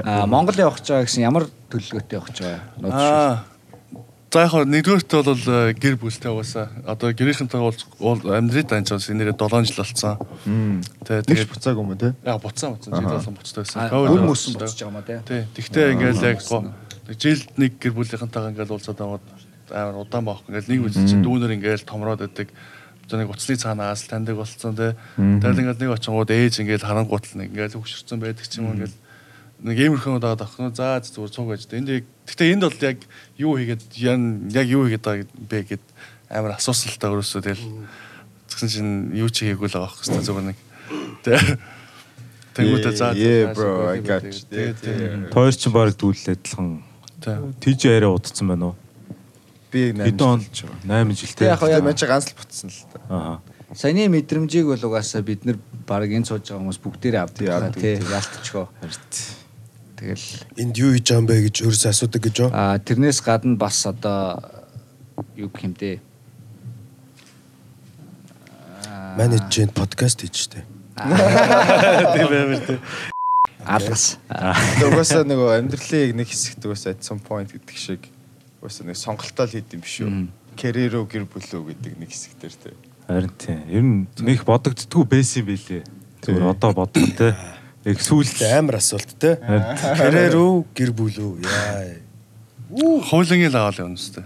[0.01, 2.61] Аа Монгол явах гэж байгаа гэсэн ямар төлөвлөгөөтэй явах гэж байгаа?
[2.89, 3.45] Аа.
[4.33, 9.69] За яг нэгдүгээрт бол э, гэр бүлтэй угаасаа одоо гэрийнхэнтэй бол амьдрид анчаас энэрээ 7
[9.69, 10.17] жил болсон.
[11.05, 12.11] Тэгээ Тэгж тэгээд буцааг юм те?
[12.27, 13.87] яа буцсан буцсан жил болсон буцтай байсан.
[13.87, 15.19] Өр мөсөн болчихж байгаа юм аа тий.
[15.23, 15.41] Тий.
[15.55, 16.39] Тэгтээ ингээл яг
[17.15, 19.25] жилд нэг гэр бүлийнхэнтэйгээ ингээл уулзаад аваад
[19.71, 20.43] амар удаан баах.
[20.51, 22.51] Ингээл нэг үйл чинь дүүнер ингээл томроод байдаг.
[23.07, 24.91] Одоо нэг уцны цаанаас л таньдаг болцсон тий.
[25.15, 28.75] Тэгэл ингээл нэг очингууд ээж ингээл харангуут л нэг ингээл хөвгшөрсөн байдаг ч юм уу
[28.75, 28.95] ингээл
[29.63, 31.63] нэг иймэрхэн удаад авах нь за зүгээр цуг байж.
[31.71, 32.97] Энд яг тэгтээ энд бол яг
[33.39, 33.83] юу хийгээд
[34.51, 35.83] яг юу хийгээд байгаа бэ гэд
[36.29, 37.65] амар асуусалтай өрөөсөө тэгэл
[38.51, 40.59] тэгсэн чинь юу ч хийгээгүй л байгаа хөөхтэй зүгээр нэг
[41.23, 41.39] тий.
[42.57, 44.33] Тэнгүүтээ за за, Yeah, bro, I got you.
[44.33, 45.29] тий, тий.
[45.31, 46.81] Тойр чинь баг дүүлэл адилхан.
[47.21, 47.37] тий.
[47.61, 48.75] Тиж арай удацсан байна уу?
[49.71, 50.41] Би Хэдэн он
[50.85, 51.47] 8 жилтэй.
[51.47, 52.99] Яг Яг мэж ганц л буцсан л та.
[53.09, 53.39] Аа.
[53.75, 57.99] саяны мэдрэмжийг бол угаасаа бид нар баг энэ сууж байгаа хүмүүс бүгдээрээ авдаг Тий, тий
[57.99, 58.11] тий.
[58.15, 58.67] ялтчихоо.
[59.97, 60.25] Тэгэл
[60.55, 62.49] энд юу хийж байгаа юм бэ гэж өөрөөсөө асуудаг гэж юу?
[62.53, 64.39] а тэрнээс гадна бас одоо
[65.35, 65.99] юу гэх юм дээ.
[69.17, 70.63] Менежмент подкаст хийж штэ.
[72.15, 72.79] Тийм баймир тийм.
[73.67, 74.15] Алгас.
[74.31, 78.01] Угаасаа нөгөө амьдралыг нэг хэсэгт угаасаа at some point гэдэг шиг
[78.61, 80.11] угаасаа нэг сонголтоо л хийдэм биш үү?
[80.97, 82.71] Уу гэр бүл үү гэдэг нэг хэсэгтэр те.
[83.05, 83.61] Харин тийм.
[83.69, 85.83] Ер нь нэг бодогддгүй байсан юм билээ.
[86.25, 87.37] Зүгээр одоо бодох те.
[87.85, 89.37] Яг сүүл амар асуулт те.
[89.39, 91.45] Карьер үү, гэр бүл үү?
[91.45, 92.01] Яа.
[93.07, 94.25] Хойлонгийн л аваад явна үстэй.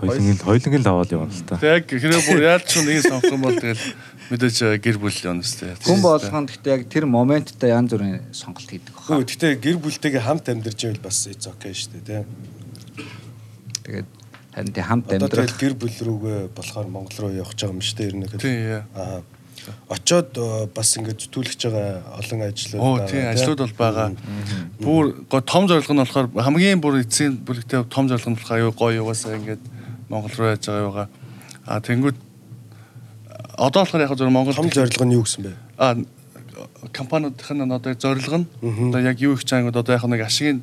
[0.00, 1.56] хоёлын хоёлын л аваад явна л та.
[1.58, 3.84] Тэг яг хэрэг бүр яаж ч нэг сонгох юм бол тэгэл
[4.30, 5.72] мэдээж э, гэр бүл явна үстэй.
[5.80, 9.18] Хүн болгонд гэхдээ яг тэр моменттой янз бүрийн сонголт хийдэг баха.
[9.24, 12.18] гэхдээ гэр бүлтэйгээ хамт амьдарч байвал бас it's okay шүү дээ те.
[13.84, 14.08] Тэгээд
[14.54, 17.74] харин тий хамт Одоо амьдрах тэгэл гэр бүл рүүгээ болохоор Монгол руу явах гэж байгаа
[17.74, 18.26] юм шүү дээ ер нь.
[18.38, 18.82] Тийм яа.
[18.94, 19.20] Аа.
[19.88, 20.30] Очоод
[20.76, 24.08] бас ингээд зүтгүүлж байгаа олон ажлууд Оо тийм ажлууд бол байгаа.
[24.78, 29.02] Бүр гоо том зорилго нь болохоор хамгийн бүр эцсийн бүлэгтэй том зорилго нь болохоор гоё
[29.02, 29.62] угаасаа ингээд
[30.12, 31.08] Монгол руу яаж байгаа юугаа.
[31.64, 32.18] А тэнгууд
[33.56, 35.52] одоо болохоор яг зөв Монгол Том зорилго нь юу гэсэн бэ?
[35.78, 35.96] а
[36.92, 38.46] компаниудын нь одоо зорилго нь
[38.90, 40.62] одоо яг юу их чангууд одоо яг нэг ашигын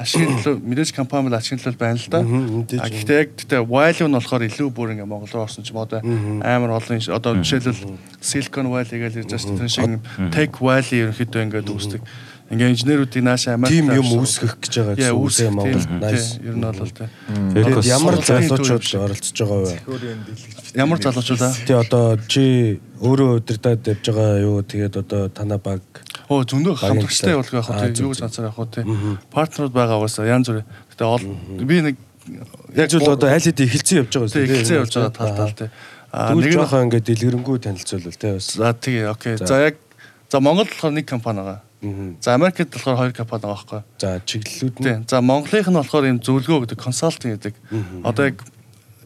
[0.00, 2.20] ашигын төлөө мэдээж компани бол ашигын төлөө байна л да.
[2.80, 5.84] А гэхдээ яг тэгтээ value нь болохоор илүү бүр ингээ Монгол руу орсон ч юм
[5.84, 6.00] одоо
[6.40, 9.92] амар олон одоо жишээлбэл Silicon Valley гэж ярьж байгаа чинь тэр шиг
[10.32, 12.00] tech valley ерөнхийдөө ингээ үүсдэг.
[12.50, 15.86] Ингээ инженеруудыг наашаа Америк Тим юм үүсгэх гэж байгаа гэсэн Монгол.
[15.86, 16.34] тийм, Nice.
[16.34, 17.10] тийм, Ер нь бол тийм.
[17.54, 19.74] Тэгээд ямар залуучууд оролцож байгаа вэ?
[20.74, 21.54] Ямар залуучууд аа?
[21.54, 22.42] Тий одоо чи
[22.98, 24.66] өөрөө удирдаад явж байгаа юу?
[24.66, 25.78] Тэгээд одоо танаа баг
[26.26, 26.90] Оо зөндөө болгох
[27.30, 29.18] яг Аа, хөө зөв, юу гэж анцаар яг хөө тийм.
[29.30, 30.66] Партнерууд байгаа угаасаа янз бүр.
[30.90, 31.22] Гэтэ ол
[31.62, 31.96] би нэг
[32.74, 35.70] яг зүйл одоо айл хэдийн эхэлсэн явж байгаа тийм эхэлсэн явж байгаа тал тал тийм.
[36.10, 38.46] Аа Тэгвэл нэг жоохон ингээд дэлгэрэнгүй танилцуулбал тий бас.
[38.58, 39.34] За тий окей.
[39.38, 39.74] За яг
[40.30, 41.62] за Монголд болохоор нэг компани байгаа.
[42.20, 43.80] За Америкт болохоор хоёр компани байгаа байхгүй.
[43.98, 45.04] За чиглэлүүд нь Тийм.
[45.08, 47.54] За Монголынх нь болохоор юм зөвлөгөө гэдэг консалтинг гэдэг.
[48.04, 48.44] Одоо яг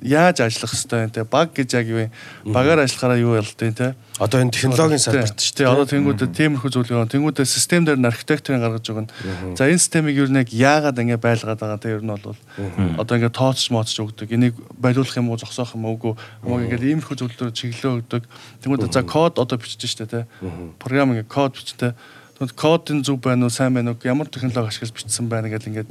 [0.05, 2.11] яаж ажиллах хэвтэй те баг гэж яг юу вэ?
[2.45, 3.95] Багаар ажиллахаараа юу ялдیں۔ те.
[4.21, 5.73] одоо энэ технологийн салбарт шүү дээ.
[5.73, 9.11] Одоо тэнгуудаа тиймэрхүү зүйлээ тэнгуудаа систем дээр нь архитектурын гаргаж өгнө.
[9.57, 12.37] За энэ системийг юу нэг яагаад ингэ байлгаад байгаа те ер нь бол
[13.01, 14.29] одоо ингэ тооцч мооцч өгдөг.
[14.29, 16.13] Энийг болиулах юм уу зогсоох юм уу үгүй.
[16.45, 18.23] Хамаагүй ингэ иймэрхүү зүйлээр чиглэлөө өгдөг.
[18.61, 20.21] Тэнгуудаа за код одоо бичиж штэ те.
[20.79, 21.97] Програм ингэ код бичтэй.
[22.53, 25.89] Кодын зөв байна уу, сайн байна уу, ямар технологи ашиглаж бичсэн байна гэдэг ингээд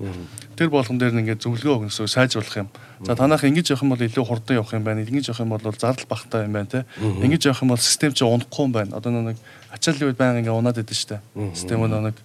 [0.53, 2.69] тэр болгон дээр нь ингээд зөвлөгөө өгнө гэсэн сайжруулах юм.
[3.01, 5.01] За танах ингэж явах юм бол илүү хурдан явах юм байна.
[5.01, 6.85] Ингэж явах юм бол зардал багтаа юм байна те.
[7.01, 8.97] Ингэж явах юм бол систем чи унахгүй юм байна.
[8.99, 9.37] Одоо нэг
[9.73, 11.19] ачааллын үед байнга ингээд унаад идэв штэ.
[11.57, 12.17] Систем өнөө нэг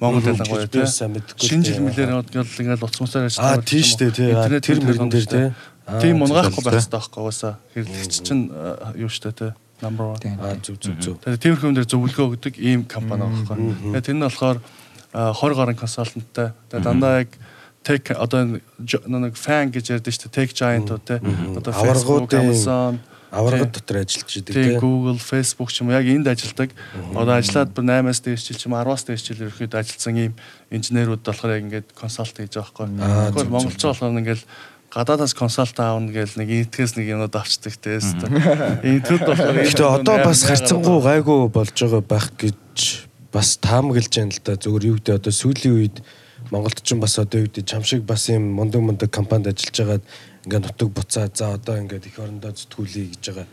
[0.00, 2.10] Монгол бас сайн мэдэхгүй Шинэ жил дээ.
[2.10, 4.34] мэлээр ингээд уцмасаар Аа, тийм штэ, тий.
[4.34, 5.46] Аа, тэр мөрөн дээр, тий.
[5.86, 7.54] Аа, Тийм унгаахгүй байх хэрэгтэй байхгүй уусаа.
[7.78, 9.54] Хэрэглэгч чинь э, юу штэ те.
[9.82, 10.38] Number 1.
[10.38, 11.16] Аа зүг зүг зүг.
[11.24, 13.56] Тэгээд тиймэрхүү юм дээр зөвлөгөө өгдөг ийм компани байхгүй.
[13.90, 14.58] Тэгээд тэр нь болохоор
[15.10, 16.48] а, 20 гаруй консалтанттай.
[16.70, 17.30] Тэгээд дандаа яг
[17.84, 20.36] tech одоо нэг fan гэж ярьдэн шүү дээ.
[20.38, 21.18] Tech giant-ууд те.
[21.58, 23.02] Одоо Facebook, Amazon,
[23.34, 24.78] Аваргад дотор ажиллаж идэг тий тий.
[24.78, 26.70] Google, Facebook ч юм уу яг энд ажилладаг.
[27.18, 30.32] Одоо ажиллаад бүр 8-аас дээш жил ч юм уу 10-аас дээш жил ерөөхдөө ажилласан ийм
[30.70, 32.86] инженерүүд болохоор яг ингээд консалт хийж байгаа байхгүй.
[33.02, 34.44] Аа, Тэгвэл зөв, монголч болохоор ингээл
[34.94, 38.14] гадаадаас консалт аавна гээл нэг интгэс нэг юмуд авчдаг тест.
[38.86, 44.42] Интгэд болохоор Гэхдээ одоо бас харцангуй гайгүй болж байгаа байх гэж бас таамаглаж байна л
[44.46, 44.54] да.
[44.54, 45.96] Зөвхөн юу гэдэг одоо сүүлийн үед
[46.54, 50.04] Монголд ч бас одоо юу гэдэг чамшиг бас юм мундаг мундаг компанид ажиллаж байгаад
[50.46, 53.46] ингээ нутаг буцаа за одоо ингээд их орондоо зүтгүүлээ гэж байгаа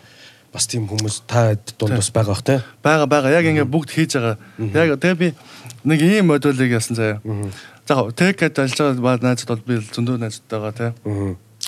[0.52, 2.62] бас тийм хүмүүс та дунд бас байгаа бах те.
[2.84, 4.38] Бага бага яг ингээ бүгд хийж байгаа.
[4.60, 5.28] Яг тэгээ би
[5.88, 7.22] нэг ийм модулыг яасан заяа.
[7.92, 10.88] За техэд ажиллаж найзууд бол би зөндөө найзууд байгаа те.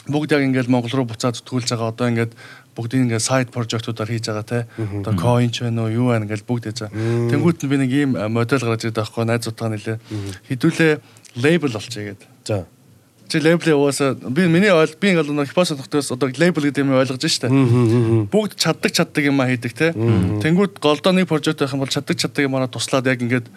[0.07, 1.91] Бүгд яг ингээд Монгол руу буцаад зүтгүүлж байгаа.
[1.91, 2.31] Одоо ингээд
[2.79, 4.59] бүгдийг ингээд сайт прожектуудаар хийж байгаа те.
[5.03, 7.27] Одоо coin ч байна уу, юу байна ингээд бүгд хийж байгаа.
[7.27, 9.97] Тэнгүүт нь би нэг ийм модель гаргаж ирээд байхгүй найзуудтайгаа нэлээ.
[10.47, 10.93] Хідүүлээ
[11.43, 12.29] лейбл болчихъя гэдэг.
[12.47, 12.63] За.
[13.27, 16.95] Чи лейблээ угаасаа би миний ойл би ингээд нэг хипоса тогтоос одоо лейбл гэдэг юм
[16.95, 17.51] ойлгож штэ.
[18.31, 19.91] Бүгд чаддаг чаддаг юм а хийдэг те.
[19.91, 23.47] Тэнгүүд голдоо нэг прожект байх юм бол чаддаг чаддаг юмараа туслаад яг ингээд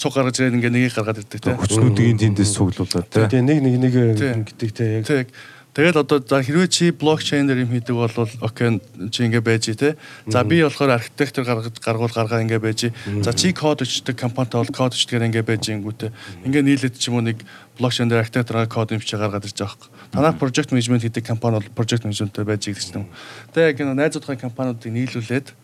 [0.00, 1.52] цуг гаргаж ирээд ингээд нэгийг гаргаад ирдэг те.
[1.60, 3.28] Хүчнүүдийн тэндээс цуглуулад тий.
[3.28, 5.28] Тэгээ нэг нэг нэг гэдэг те яг Тэг.
[5.70, 8.10] Тэгэл одоо за хэрвээ чи блокчейн дээр юм хийдэг бол
[8.42, 8.82] окей
[9.14, 9.94] чи ингэ байж те.
[10.26, 12.90] За би болохоор архитектор гаргаж гаргуул гаргаа ингэ байж.
[13.22, 16.10] За чи код өчтөг компанитай бол код өчтгээр ингэ байж ингүүтэй.
[16.42, 17.46] Ингээ нийлээд ч юм уу нэг
[17.78, 20.10] блокчейн дээр архитектораа код юмч гаргаад ирж байгаа хэрэг.
[20.10, 23.06] Танах project management гэдэг компани бол project management-тэй байж гэдэг ч юм.
[23.54, 25.54] Тэг яг энэ найзуудын компаниудыг нийлүүлээд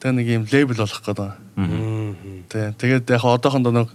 [0.00, 1.30] тэг нэг юм лейбл болох гэдэг.
[2.48, 2.74] Тэг.
[2.80, 3.88] Тэгээд яг одоохондоо нэг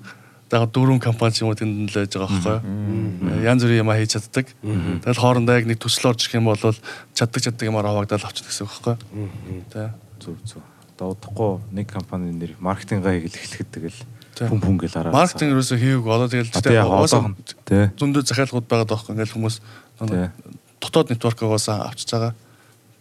[0.53, 3.41] яг дөрвөн компани ч юм уу тэнд л байж байгаа байхгүй юу.
[3.41, 4.45] Янз бүрийн юм хийж чаддаг.
[4.61, 6.61] Тэгэл хоорондоо яг нэг төсөл орж ирэх юм бол
[7.17, 9.65] чаддаг чаддаг юмар хавагдаад авчих гэсэн үг байхгүй юу.
[9.73, 9.89] Тэ.
[10.21, 10.63] Зүг зүг.
[10.95, 13.99] Одоо удахгүй нэг компанийн нэр маркетингаа хийгээл эхлэхэд тэгэл
[14.45, 15.11] хүн хүн гэл хараа.
[15.11, 17.83] Маркетинг ерөөсөө хийгээгүй одоо тэгэл яг одоохон тий.
[17.99, 19.55] зөндөө захиалгууд байгаа даахгүй ингээл хүмүүс
[20.79, 22.33] дотоод нэтворкоогоос авчиж байгаа.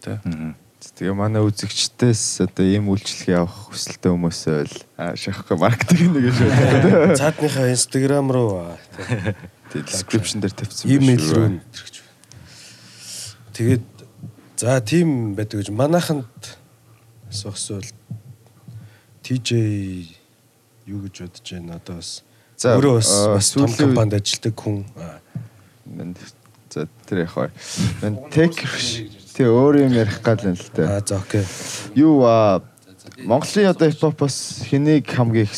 [0.01, 0.19] Тэ.
[0.25, 0.64] Мгм.
[0.95, 4.75] Тэгээ манай үзэгчдээс одоо ийм үйлчлэг явах хүсэлтэй хүмүүсээ л
[5.19, 7.19] шахахгүй маркетинг нэг шүү дээ.
[7.19, 8.79] Цаадныхаа инстаграм руу
[9.75, 11.95] Тэгээ description дээр тавьсан имэйл рүү нэрч.
[13.59, 13.85] Тэгээд
[14.55, 16.31] за тийм байдаг гэж манайханд
[17.27, 17.91] асуух эсвэл
[19.19, 19.49] TJ
[20.87, 22.23] юу гэж бодож байна одоо бас
[22.63, 24.87] өөрөө бас бас том компанид ажилладаг хүн
[26.75, 27.51] За тэр яг хаа.
[28.35, 28.51] Тек
[29.35, 31.03] тий өөр юм ярих гал юм л а дээ.
[31.03, 31.43] за окей
[31.95, 32.63] Юу а
[33.19, 35.55] Монголын одоо хипхопоос хэнийг хамгийн их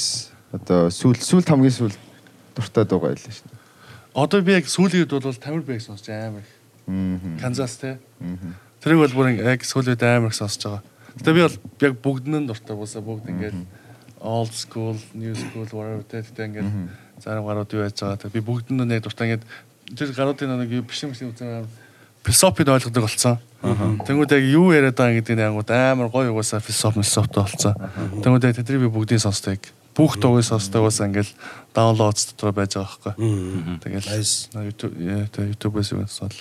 [0.52, 1.96] одоо сүүл сүүлд хамгийн сүүл
[2.58, 3.58] дуртай дуугаа шүү дээ.
[4.18, 6.52] Одоо би яг сүүлийн үед бол Тамир Бэг сонсож амар их.
[6.90, 7.38] Аа.
[7.42, 8.00] Канзас те.
[8.82, 10.84] Тэрийг бол бүр яг сүүлийн үед амар их сонсож байгаа.
[11.22, 13.58] Гэтэ би бол яг бүгднээ нь дуртай буусаа бүгд ингээд
[14.22, 16.70] old school, new school whatever тэгтээ ингээд
[17.22, 19.46] зарим гарууд юу яаж байгаа би бүгдэнд нь яг дуртай ингээд
[19.94, 21.66] тэр гаруудын нэг бишим бишим үзэн
[22.26, 23.38] философид ойлгодог болсон.
[23.62, 27.74] Тэнгүүд яг юу яриад байгаа гэдэг нь ангууд амар гоё угаасаа философи философтой болсон.
[28.22, 29.62] Тэнгүүд яг тэдний би бүгдийг сонсдог.
[29.98, 31.34] Бүх дууг сонсдог угаасаа ингээл
[31.74, 33.82] даунлоад дотор байж байгаа байхгүй.
[33.82, 36.38] Тэгэл YouTube-ээс юм сонсол.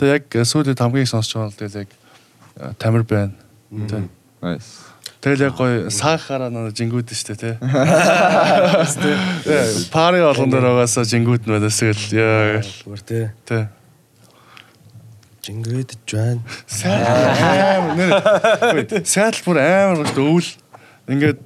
[0.00, 1.90] Тэгээ яг сүүлийн хамгийн их сонсож байгаа нь тэгэл яг
[2.78, 3.36] Тамир байна.
[3.68, 4.08] Тэ.
[4.40, 4.94] Nice.
[5.24, 7.54] Тэгэл яг гоё саахаараа нэг жингүүд нь штэ тий.
[9.94, 12.60] Пари болгон дээр угаасаа жингүүд нь байна эсвэл яа
[13.08, 13.64] тэ тий.
[15.44, 16.40] Жингээд жан
[16.82, 20.50] Амар нэр сайдл бүр амар гош өвөл
[21.08, 21.38] ингээд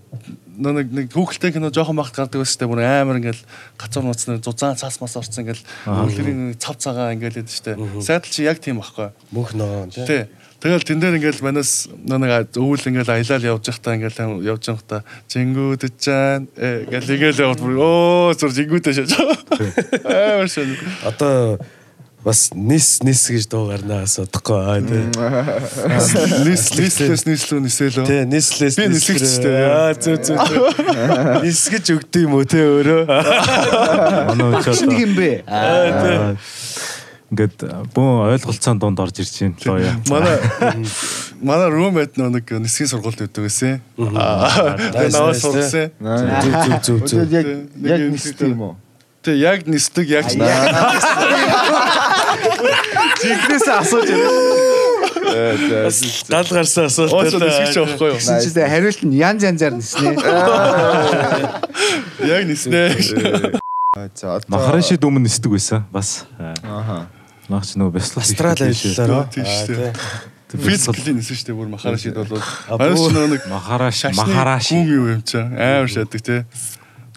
[0.59, 3.43] нэг нэг хүүхэлтэй кино жоохон багт гардаг байсан дээ бүр амар ингээд
[3.79, 8.03] гацуур нууцны зузаан цаас мас орсон ингээд өвлөрийн цав цагаан ингээд лээд шүү дээ.
[8.03, 9.15] Сайдл чи яг тийм байхгүй.
[9.31, 10.27] мөнх ногоон тий.
[10.59, 15.95] Тэгэл тэн дээр ингээл манаас нэг өвөл ингээл аялал явж байхдаа ингээл явж байхдаа жингүүдэж
[16.03, 19.15] чаан гэл ингээл яваад бүр оо зур жингүүдэж шаж.
[20.03, 20.75] Амар шин.
[21.07, 21.63] одоо
[22.25, 25.05] бас нис нис гэж дуу гарнаа асуудахгүй аа тий
[26.49, 28.05] Нис нислэс нислүү нисэлөө.
[28.11, 29.67] тий нислээс Би нислэгч шүү дээ.
[29.71, 35.31] аа зөө зөө нис гэж өгдөг юм уу тий өөрөө Манай Чинь одоо юм бэ?
[35.47, 36.35] аа,
[37.29, 37.57] ингээд
[37.95, 39.95] бүүн ойлголцоон донд орж ирж байна лоо яа.
[40.09, 40.37] Манай
[41.45, 43.79] манай roommate нэг нисгийн сургуульд өгдөг гэсэн.
[44.17, 44.75] Аа.
[45.13, 45.93] Наваа сурсан.
[46.01, 47.47] зүг зүг зүг зүг яг
[47.79, 48.75] Нэг яг нисдэг юм уу?
[49.21, 50.25] Тэг яг нисдэг яг
[53.23, 54.31] Жигнээс асууж байна.
[56.29, 58.19] гал гарсан асуулт Ооч нисгэж авахгүй юу?
[58.19, 60.17] Чинь хариулт нь янз янзаар ниснэ.
[62.25, 63.59] Яг ниснэ.
[64.15, 66.27] За одоо Махарын шид өмнө нисдэг байсан бас.
[66.39, 66.55] Аа.
[66.63, 66.99] Ааха.
[67.49, 69.93] Наач нөгөө бяцлал австрал ажиллалаа Тийм шүү дээ.
[70.49, 72.39] Физикли нисэн шүү дээ бүр махара шид бол.
[72.69, 74.71] Нөгөө нэг Махараш махараш.
[74.71, 76.45] Хүн юу юм чи амар шадаг те.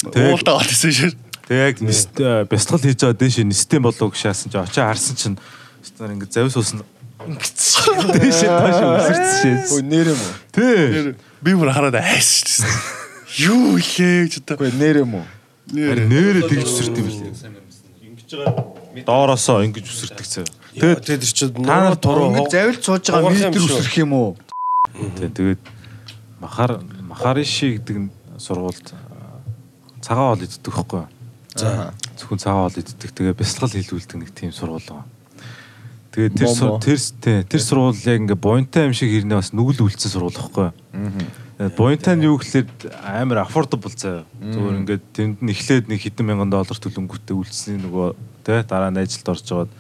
[0.02, 0.32] Тэг.
[0.32, 1.12] Уулдаа олсон шүү.
[1.52, 2.16] Тэг яг нист
[2.48, 5.36] бяцлал хийж байгаа дэше нистэм болов гэж шаасан чи очоо харсан чинь
[5.84, 6.88] стар ингэ завис уусна.
[7.28, 8.08] Ингэсэн.
[8.16, 9.84] Дэше тааш өсөрсөн Өө шээ.
[9.84, 10.32] нэр юм уу?
[10.56, 11.12] Тий.
[11.44, 13.52] Би бүр хараад айс шүү дээ.
[13.52, 14.56] Юу илээ гэж одоо.
[14.64, 15.28] Үгүй нэр юм уу?
[15.76, 19.04] Харин нэрээ тэгж өсөрт юм бэл.
[19.04, 20.48] Доороосоо ингэж өсөрдөг цаа.
[20.72, 24.40] тэгээд тэр чинь Та нар туруу Ингээд завилж сууж байгаа метр үсрэх юм уу?
[25.20, 25.60] Тэгээд
[26.40, 28.10] махар махариши гэдэг нь
[28.40, 29.44] сургуульд аа,
[30.00, 31.12] цагаан хоол иддэг юу?
[31.56, 31.94] За.
[32.16, 33.12] Зөвхөн цагаан хоол иддэг.
[33.12, 35.08] Тэгээ бясалгал хийлүүлдэг нэг тийм сургууль байгаа.
[36.12, 40.36] Тэгээд тэр тэр тэр сургууль яг ингээ буянтай юм шиг ирнэ бас нүгэл үлдсэн сургууль
[40.36, 40.76] байхгүй юу?
[40.76, 42.68] Тэгээд Буянтай нь юу гэхэлэр
[43.06, 44.26] амар affordable заяа.
[44.42, 48.98] Зүгээр ингээд тэнд нь эхлээд нэг хэдэн мянган доллар төлөнгөтэй үлдсэний нөгөө тий дараа нь
[48.98, 49.72] ажилд орж жагаад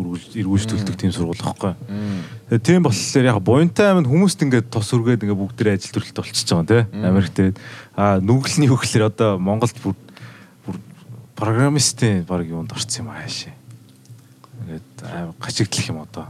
[0.00, 1.76] эргүүлж төлдөг тийм сургууль байхгүй.
[2.48, 6.16] Тэгээ тийм болохоор яг буянтай амин хүмүүст ингээд тос үргээд ингээд бүгд тэрэ ажил төрөлт
[6.24, 7.60] болчихж байгаа тийм Америкт.
[8.00, 9.92] Аа нүгэлний хөхлөр одоо Монголд бүр
[11.40, 13.56] программистийн баг юунд орсон юм аашаа.
[14.60, 16.28] Ингээд аим гачигдлах юм одоо.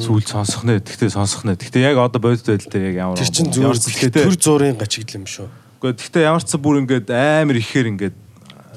[0.00, 0.80] Сүүл сонсох нэ.
[0.80, 1.60] Тэгтээ сонсох нэ.
[1.60, 3.76] Тэгтээ яг одоо бодит байдал дээр яг ямар тэр чинь зүгээр
[4.10, 8.16] төр зуурын гачигдл юм шүү Гэхдээ тэгтээ ямар ч бүр ингээд амар ихээр ингээд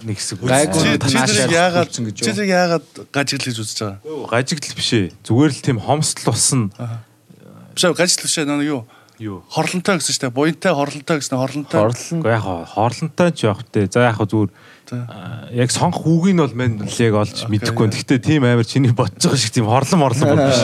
[0.03, 0.99] нэг хэсэг Гайгүй.
[1.07, 4.27] Шалгах яагаад болсон гэж чи зэрэг яагаад гажигл гэж үзэж байгаа.
[4.27, 5.07] гажигдл биш ээ.
[5.23, 6.61] Зүгээр л тийм хомсдол болсон
[7.71, 8.83] Биш ээ гажигл биш ээ юу
[9.19, 9.43] юу.
[9.47, 11.79] хорлонтой гэсэн чинь буянтай хорлонтой гэсэн хорлонтой.
[11.79, 12.19] Хорлон.
[12.27, 13.87] Яг хорлонтой ч явах те.
[13.87, 14.51] За яг зүгээр
[15.53, 17.87] яг сонгох үгийг нь бол мэн л яг олж мэдэхгүй.
[17.93, 20.61] Гэхдээ тийм амар чиний бодож байгаа шиг тийм хорлон морлон бол биш.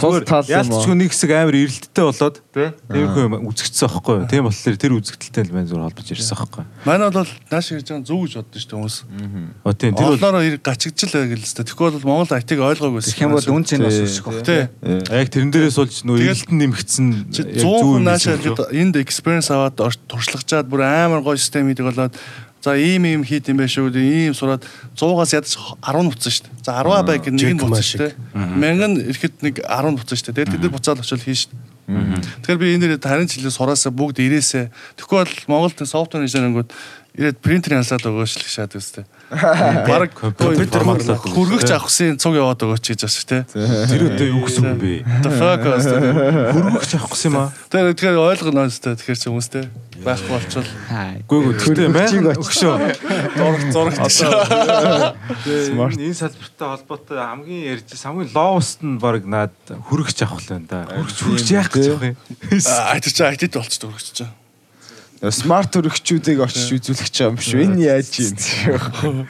[0.00, 0.80] Сул тал юм уу?
[0.80, 2.68] Яалтчгүй нэг хэсэг амар эрэлттэй болоод тий.
[2.88, 4.28] Тиймэрхүү юм үзэгдсэн аахгүй юу?
[4.30, 6.70] Тийм болохоор тэр үзэгдэлтэй л мэн зүгээр холбож ирсэн аахгүй юу?
[6.88, 8.98] Манай бол нааш ирж байгаа зүг гэж боддоо шүү дээ хүмүүс.
[9.64, 11.66] Оо тийм тэр бол Олноороо ир гачигдчихл байг л хэвээр.
[11.70, 14.42] Тэгэхгүй бол Монгол IT-г ойлгоогүй Тэгэх юм бол үн цэн бас өсөх баг.
[14.44, 14.62] Тий.
[15.10, 18.72] яг тэрэн дээрээ суулж нөө Тэгэл- эрэлтэн нэмэгдсэн 100 зөв хүн юм наашаа хэлсэн шүү.
[18.80, 19.76] энд experience аваад
[20.08, 22.14] туршлагачаад бүр амар гоё систем хийдэг болоод
[22.60, 24.64] за ийм ийм хийд юм байх шүү ийм сураад
[24.96, 26.64] 100-аас ядаж 10 буцсан шүү дээ.
[26.64, 28.12] За 10 байг нэг нь буцсан шүү дээ.
[28.36, 30.36] Мянган ирэхэд нэг 10 буцсан шүү дээ.
[30.44, 31.80] Тэгээд тэд нар буцаад очил хийн шүү дээ.
[32.44, 34.70] Тэгэхээр би энэ дээр харин жилээ сураасаа бүгд ирээсээ.
[34.94, 36.70] Тэгэхгүй бол Монголд софтвер инженерингүүд
[37.16, 39.04] ирээд принтер ялсаад өгөөш л шаад үстэй.
[39.90, 41.34] Бараг компьютер өгөөч.
[41.34, 43.42] хөргөгч авахсын цуг яваад өгөөч гэж бас тий.
[43.50, 45.02] Тэр өдөө юу гэсэн юм бэ?
[45.24, 46.00] The fuck үстэй.
[46.54, 47.48] Хөргөгч авах гэсэн юм аа.
[47.70, 48.94] Тэр тэгэхээр ойлгоно үстэй.
[48.94, 49.64] Тэгэхээр ч хүмүүстэй
[50.00, 50.70] байхгүй болчихвол
[51.28, 52.74] Үгүй ээ, гэхдээ маань өгшөө.
[53.72, 56.00] зураг зураг Смарт.
[56.00, 60.78] Энэ салбартай холбоотой хамгийн ярьж хамгийн лоуст нь баг наад хөргөгч авах л байна да.
[60.88, 62.18] Хөргөж хөргөж яах гэж байгаа юм.
[62.64, 64.32] аа тэр чинь IT болчихдог өгч чинь.
[65.20, 67.60] Смарт өргөчүүдийг очиж үзүүлэх гэж байгаа юм шүү.
[67.60, 69.28] Энэ яаж юм?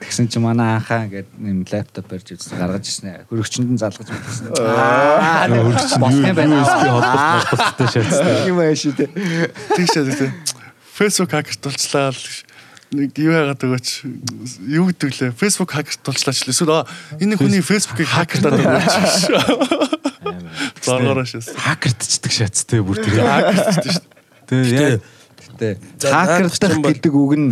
[0.00, 3.28] Тэгсэн чи манай анхаа ингээд юм лаптоп барьж үзсэн гаргаж ирсэн.
[3.28, 4.48] Хөрөгчөнд нь залгаж мэдсэн.
[4.64, 6.64] Аа хөрөгч нь байна?
[6.64, 8.48] холбоотой шаардсан.
[8.48, 9.12] Юм аа шүү дээ.
[9.76, 10.32] Тэгшээ тэгтээ.
[10.96, 12.24] Facebook хакерт тулчлаа л
[12.96, 13.88] нэг юу яагаад өгөөч
[14.72, 16.88] юу гэдэг лээ Facebook хакерт тулчлаач л эсвэл аа,
[17.20, 18.94] энэ хүний Facebook-ыг хакертаад өгөөч.
[20.80, 21.52] Зоргороо шээс.
[21.52, 23.20] Хакертчдаг шатцтэй бүр тэр.
[23.20, 24.17] Хакертчтэй шүү.
[24.48, 25.02] Тэгээ яг
[25.58, 25.74] Тэ.
[25.98, 27.50] Хакердах гэдэг үг нь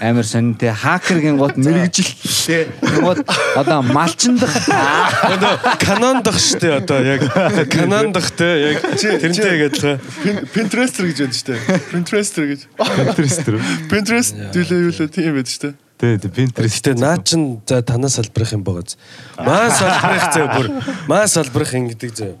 [0.00, 0.72] амар сонин те.
[0.72, 2.08] Хакергийн гот мэрэгжил
[2.48, 2.72] те.
[2.80, 4.48] Гот одоо малчиндах.
[4.72, 7.28] Одоо канондах штэ одоо яг
[7.68, 10.00] канондах те яг тэрнтэй адилхан.
[10.48, 11.60] Pinterest гэж байдаг шүү дээ.
[11.92, 12.60] Pinterest гэж.
[12.80, 13.60] Pinterest рүү.
[13.92, 15.74] Pinterest төлөө юу л тийм байдаг дээ.
[16.00, 16.72] Тэ тэ Pinterest.
[16.80, 18.96] Гэтэ наа чин за танаас салбарах юм байгаа.
[19.44, 20.66] Маа салбарах зөө бүр
[21.04, 22.32] маа салбарах ингэдэг зөө.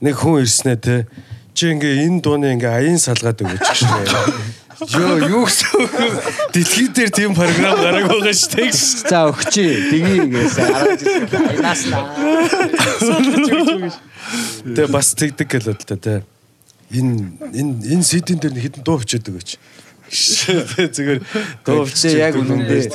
[0.00, 1.04] Нэг хүн ирснэ те.
[1.54, 4.54] Чи ингээ энэ дууны ингээ аян салгаад өгөөч гэж шээ.
[4.90, 5.70] Йоо юу гэсэн?
[6.50, 8.74] Дэлхий дээр тийм програм гараг байгаа штэ.
[8.74, 9.94] За өгчээ.
[9.94, 11.30] Тгий гэсэн хараад ирсэн.
[11.46, 11.82] Айнаас
[14.66, 16.26] Тэгээ бас тэгдэг гэлээ л те.
[16.90, 19.50] Энэ энэ энэ CD-н дээр хитэн дуу бичээд өгөөч.
[20.10, 21.20] Тэ зүгээр
[21.62, 22.90] дуу Тэгтээ яг үнэндээ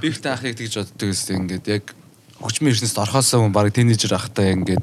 [0.00, 1.84] Би ихтэй ахыг тэгж боддог гэсэн ингээд яг
[2.42, 4.82] хүчмэн ирснээс орхосоо хүн баг тинейжер ахтай ингээд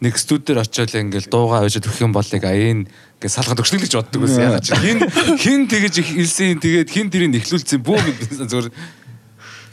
[0.00, 3.92] нэг студиэр очиод ингээд дуугаа авчид өгөх юм бол яг аян ингээд салгад өгчнө гэж
[4.00, 4.42] боддог байсан.
[4.48, 4.98] Ягаад чи хин
[5.36, 8.70] хин тэгэж их илсэн тэгээд хин тэрийг нэхлүүлсэн бүү гэдсэн зүгээр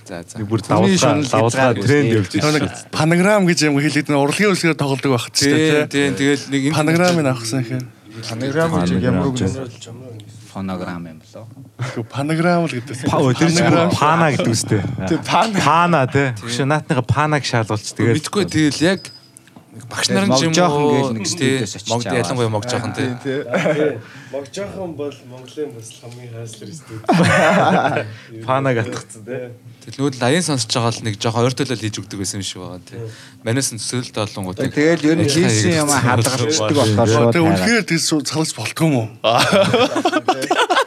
[0.08, 0.40] За за.
[0.40, 2.92] бүр давлгаа хязгаар тренд явж Тэр нэг байна.
[2.96, 5.88] панограм гэж юм хэлээд нэг урлагийн үлсгээр тоглодог байх ч Тийм тийм.
[5.92, 7.84] тийм тэгэл нэг энэ Панограмыг авахсан гэхээр
[8.24, 9.52] Панограм гэж ямар үг вэ?
[10.48, 12.04] фонограм юм болоо.
[12.08, 12.96] панограм л гэдэг.
[13.12, 14.82] Па тэр чинь бүр пана гэдэг үстэй.
[15.12, 15.60] Тэг пана.
[15.62, 16.32] Пана тий.
[16.40, 19.02] Тэгш наатныга панаг шаалгуулч тэгээд Мэдгүй тэгэл яг
[19.86, 22.20] багш нар ч юм жоохон уу гээл нэг студиоос очиж мог аваад.
[22.26, 23.10] ялангуяа мог жоохон тий.
[24.34, 27.04] Мог жоохон бол Монголын бас хамгийн хайслар студи.
[28.42, 29.54] панаг атгцсан тий.
[29.86, 32.60] Тэгэл нүүдэл аян сонсож байгаа л нэг жоохон ойр төлөөл хийж өгдөг байсан юм шиг
[32.63, 33.00] байгаа тий.
[33.46, 37.52] Манайс нь төсөөлөлт олонгууд Тэгэл ер нь хийсэн юм хадгалцдаг болохоор Тэгээ хайраа.
[37.54, 39.08] үнэхээр тийм салгаж болтгоо юм уу?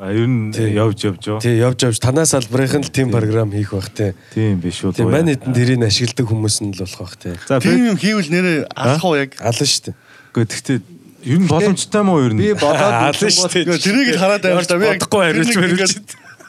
[0.00, 1.38] А ер нь явж явж юу.
[1.44, 4.16] Тий явж явж танаас салбарын л тийм програм хийх бах те.
[4.32, 4.96] Тийм биш үү.
[4.96, 7.36] Тийм мань хэдэн тэрийг ашигладаг хүмүүс нь л болох бах те.
[7.44, 9.36] За Тийм юм хийвэл нэрээ алах уу яг?
[9.44, 9.92] Алан штэ.
[10.32, 10.80] гэхдээ
[11.28, 12.40] ер нь боломжтой мó ер нь.
[12.40, 13.76] Би бодоод үзсэн.
[13.76, 14.56] Тэрийг л хараад да.
[14.56, 15.92] Би яг Бодохгүй хариулж бариулж.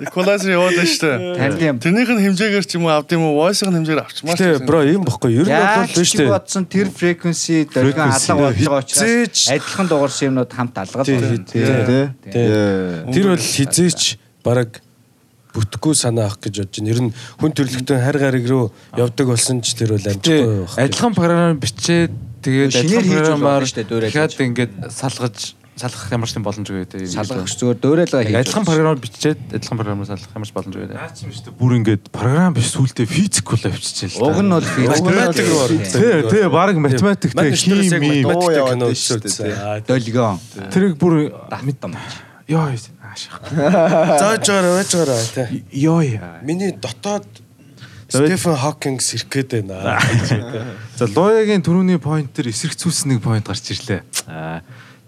[0.02, 1.36] Эквалайзер яваад байна шүү дээ.
[1.38, 1.78] Танд юм.
[1.78, 3.38] Тэрнийх нь хэмжээгээр ч юм уу авд юм уу?
[3.38, 4.38] Voice-ийн хэмжээгээр авчмаар.
[4.38, 6.26] Гэтэ бро юм бохгүй ер нь Яг бол ч штэ.
[6.26, 11.38] бодсон тэр frequency Frequency, алга болж байгаа учраас адилхан дугаарсан юмнууд хамт болно.
[11.46, 11.62] тий,
[12.34, 13.06] Тэ.
[13.14, 14.82] Тэр бол хизээч бараг
[15.54, 16.90] бүтггүй санаа авах гэж бодож байна.
[16.96, 20.80] Ер нь хүн төрлөختөө хар гариг руу явдаг болсон ч тэр бол амжихгүй байх.
[20.80, 22.12] адилхан програм бичээд
[22.42, 25.38] тэгээд Шинээр адилхан хийж програмаар болно шүү дээ, дахиад ингээд салгаж
[25.82, 27.02] салгах ямар ч юм боломжгүй байдаг.
[27.10, 28.38] Салгах зүгээр дөөрэлгээ хийж.
[28.41, 30.98] адилхан програмаар бичээд адилхан програмаар салгах ямар ч боломжгүй байдаг.
[31.02, 31.58] Наач юм шүү дээ.
[31.58, 34.24] Бүр ингээд програм биш сүултээ физик бол авчижээ л.
[34.30, 35.67] Уг нь бол Математик руу.
[35.82, 36.78] Тий, тий, баг
[37.58, 39.20] шнээс яг хими дээ, үзсэн.
[39.89, 40.38] долгион.
[40.70, 41.98] тэрийг бүр Даттам.
[42.48, 42.70] ёо
[43.12, 43.36] ааших.
[43.52, 45.63] Зааж байгаа байж байгаа те.
[45.72, 46.39] Яа.
[46.44, 47.28] Миний дотоод
[48.12, 50.00] Стефен Хокинг сэрхэд байна.
[51.00, 54.04] За лоягийн түрүүний point дээр эсрэгцүүлсэн нэг point гарч ирлээ.
[54.28, 54.60] Аа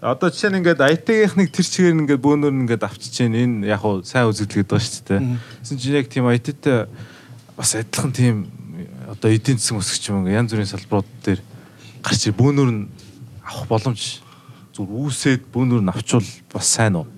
[0.04, 3.80] одоо жишээ нь ингээд IT-гийнх нэг тэр чигээр ингээд бөөнөр ингээд авчиж чинь энэ яг
[3.80, 5.20] хуу сайн үзэгдэлгээд байгаа шүү дээ.
[5.64, 6.84] Тэсэн чинь яг тийм IT-тэй
[7.56, 8.36] бас адилхан тийм
[9.08, 11.40] одоо эдийн засгийн өсгч юм ингээд янз бүрийн салбарууд дээр
[12.04, 12.82] гарч ир бөөнөр нь
[13.48, 14.20] авах боломж
[14.76, 17.08] зүр үүсээд бөөнөр нь авчвал бас сайн уу?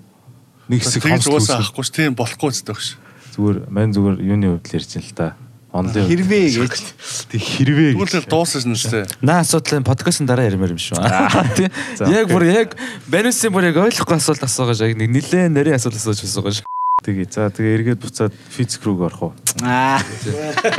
[0.71, 3.03] Нэг хэсэг Тэгж хомсдол уусаа авахгүй ч тийм болохгүй ч гэсэн.
[3.35, 5.27] зүгээр мань зүгээр юуны хувьд л ярьж байна л да.
[5.75, 6.79] Онлын Хэрвээ гэж
[7.27, 8.23] тэг хэрвээ гэж.
[8.23, 9.19] Тэгвэл дууссан нь шүү дээ.
[9.19, 10.95] Наа асуудал подкастын дараа ярмаар юм шүү.
[11.59, 11.67] Тий.
[12.07, 12.79] Яг бүр яг
[13.11, 16.63] Банусын бүр яг ойлгохгүй асуулт асуугаж яг нэг нилээ нарийн асуулт асууж асуугаж.
[17.03, 19.33] Тэгээ за тэгээ эргээд буцаад физик рүү орох уу?
[19.61, 19.99] аа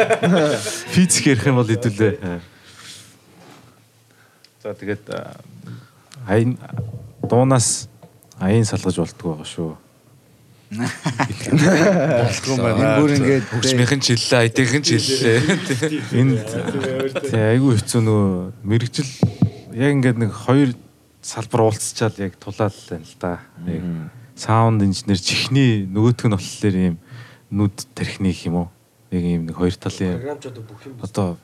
[0.97, 2.41] Физик ярих юм бол хэдүүлээ.
[4.64, 5.36] За тэгээд а,
[6.26, 6.57] аян
[7.22, 7.93] дуунаас
[8.41, 9.70] аян салгаж болтгоо байгаа шүү.
[10.68, 13.00] Болтгүй байна.
[13.00, 15.40] бүр ингээд Хөгжмийнхэн ч хэллээ, IT-ийн ч хэллээ.
[16.12, 16.44] Энд
[17.32, 19.08] айгүй хэцүү нөгөө мэрэгжил
[19.72, 20.76] яг ингээд нэг хоёр
[21.24, 23.40] салбар уулзчаад яг тулаал байна л да.
[23.64, 23.82] Яг
[24.36, 26.96] саунд инженер чихний нөгөөх нь болохоор ийм
[27.48, 28.68] нүд тархиных юм уу?
[29.08, 30.20] Яг ийм нэг хоёр талын
[31.00, 31.40] одоо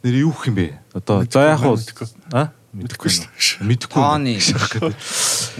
[0.00, 0.80] нэр юу гэх юм бэ?
[0.96, 1.76] Одоо за яг уу
[2.32, 3.06] а Мэдэхгүй
[3.38, 3.62] шүү.
[3.70, 4.02] Мэдэхгүй.
[4.02, 4.34] Тооны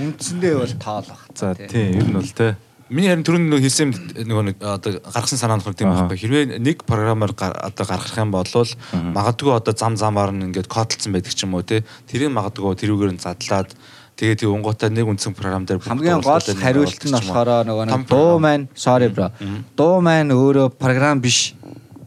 [0.02, 1.20] үндсэндээ бол тоол баг.
[1.38, 2.58] За тийм ер нь бол те.
[2.92, 3.92] Миний харин түрүүн нөгөө хэлсэн
[4.28, 6.18] нөгөө нэг одоо гаргасан санаа нөхөр тийм байхгүй.
[6.20, 11.32] Хэрвээ нэг програмаар одоо гаргах юм бол магадгүй одоо зам замаар нь ингээд кодлцсон байдаг
[11.32, 11.80] ч юм уу те.
[12.04, 13.72] Тэрийг магадгүй тэрүүгээр нь задлаад
[14.20, 18.36] тэгээ тэг унгуудаа нэг үндсэн програм дээр Хамгийн гол хариулт нь болохоор нөгөө нэг дуу
[18.36, 19.32] маань sorry bro.
[19.72, 21.56] Дуу маань өөрөө програм биш.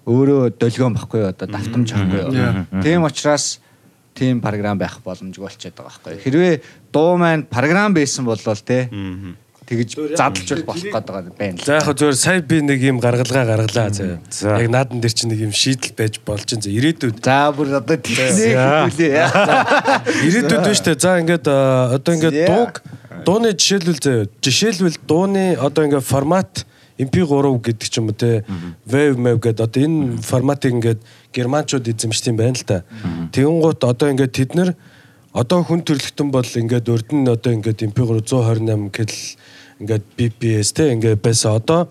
[0.05, 2.21] Өөрөө долгион баггүй юу, одоо давтамж баггүй.
[2.38, 2.82] юу.
[2.86, 3.59] Тийм учраас
[4.13, 6.21] тийм програм байх боломжгүй болчиход байгаа байхгүй.
[6.21, 6.53] Хэрвээ
[6.93, 8.88] дуу маань програм байсан бол те
[9.68, 11.59] тэгж задлж болох гэдэг байна.
[11.59, 14.59] За яг зөвөр сая би нэг юм гаргалгаа гаргалаа заа.
[14.63, 17.20] Яг наадан дээр чинь нэг юм шийдэл байж болж энэ ирээдүйд.
[17.20, 18.55] За бүр одоо тэгснэ
[18.88, 19.28] хэлээ.
[20.24, 20.95] Ирээдүйд биш үү?
[20.95, 21.59] За ингээд э,
[21.99, 22.74] одоо ингээд дууг
[23.28, 24.26] дууны жишээлбэл заа.
[24.39, 26.63] Жишээлбэл дууны одоо ингээд формат
[26.97, 28.47] MP3 гэдэг ч юм уу те
[28.88, 30.99] wave wave гэдэг одоо энэ форматыг ингээд
[31.36, 32.88] германчууд эзэмшсэн юм байна л та.
[33.36, 34.74] Тэгэн гут одоо ингээд тэд нар
[35.38, 39.22] одоо хүн төрөлхтөн бол ингээд урд нь одоо ингээд MP3 128 гэдэл
[39.82, 41.88] ингээд BPS те ингээд байсан одоо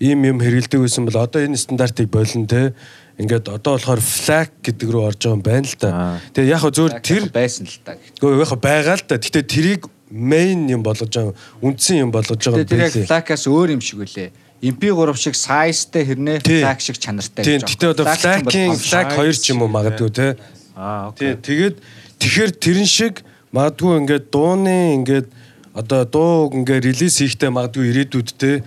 [0.00, 2.74] ийм юм хэрэгэлдэг байсан бол одоо энэ стандартыг болно те
[3.16, 6.20] ингээд одоо болохоор flag гэдэг рүү орж байгаа юм байна л да.
[6.36, 7.96] Тэгээ яг хөө зөөр тэр байсан л та.
[7.96, 9.16] Гэхдээ яг байгаа л да.
[9.16, 11.32] Гэтэ тэрийг main юм болгож байгаа
[11.64, 14.28] үндсэн юм болгож байгаа Тэгээ тэр яг флакаас өөр юм шиг үлээ.
[14.60, 17.60] MP3 шиг size-тэй хэрнээ флак шиг чанартай Тийм.
[17.64, 20.28] гэж Гэтэ одоо чинь бол flag-ийн том flag size хоёр ч юм уу магадгүй те.
[20.76, 21.36] Аа окей.
[21.40, 21.76] Тэгээд
[22.20, 25.28] тэгэхээр тэрэн шиг магадгүй ингээд дууны ингээд
[25.76, 28.64] одоо дуу ингээд релиз хийхдээ магадгүй ирээдүйд те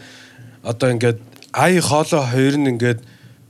[0.62, 1.20] одоо ингээд
[1.58, 3.00] ай хоолой хоёр нь ингээд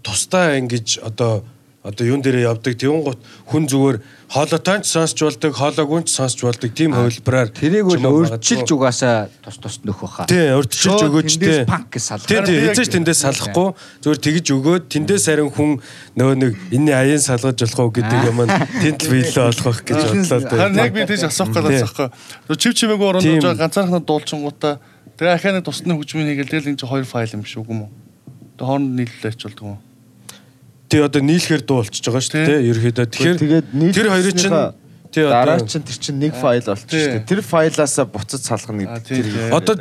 [0.03, 1.43] тусдаа ингэж одоо
[1.79, 6.43] одоо юун дээрээ явдаг тэгүн гут хүн зүгээр хоолойтой ч сонсч болдог хоолойгүй ч сонсч
[6.43, 10.27] болдог тийм хувилбараар Тэрийг ч бол өөрчилж угаасаа тус тус нөх баха.
[10.27, 11.63] Тий, урдчилж өгөөч тий.
[11.63, 12.27] панк салах.
[12.27, 13.67] Тий, тий, хязгаарч тэндээс салахгүй
[14.03, 15.79] зүгээр тэгж өгөөд тэндээс харин хүн
[16.19, 18.51] нөгөө нэг энэний аян салгаж болох уу гэдэг юм нь
[18.83, 20.59] тэнд л биелээ болох байх гэж бодлоо.
[20.59, 22.07] Харин яг би тийж асуух гэдэг асахгүй.
[22.59, 23.39] Чив чимээгүй орон Тийм.
[23.39, 24.83] дууж ганцаархнаа дуулчингуудаа
[25.15, 27.91] тэгээ ахааны тусны хөгжмийн хийгээл тэгэл энэ чинь хоёр файл юм шүү юм уу?
[28.59, 29.88] Хооронд нийлүүлээч болдгоо юм.
[30.89, 32.65] Тий одоо нийлэхээр дуулчихж байгаа шүү дээ.
[32.69, 34.57] Ерөөхдөө тэгэхээр Тэгээд тэр хоёрын чинь
[35.13, 37.27] тий Дараа одоо чинь тэр чинь нэг файл болчихсон шүү дээ.
[37.29, 39.75] Тэр файлаасаа буцаж салгана гэдэг тэр одоо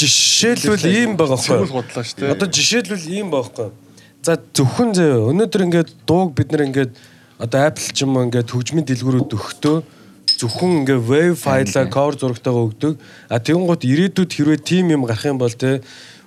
[0.00, 2.32] жишээлбэл ийм байгаа байхгүй.
[2.32, 3.68] Одоо жишээлбэл ийм байгаа байхгүй.
[4.24, 6.92] За зөвхөн зөө өнөөдөр ингээд дууг бид нар ингээд
[7.38, 9.76] одоо Apple ч юм уу ингээд хөгжмийн дэлгүүрүүд өгөхдөө
[10.40, 12.94] зөвхөн ингээ wave файлаа cover зурагтайгаа өгдөг.
[13.30, 15.80] А тэгэнгუთ ирээдүйд хэрвээ team юм гарах юм бол те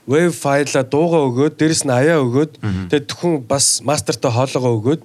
[0.10, 2.52] wave файла дууга өгөөд дэрэс нь аяа өгөөд
[2.90, 5.02] тэгээд хүн бас мастертай хоолоогоо өгөөд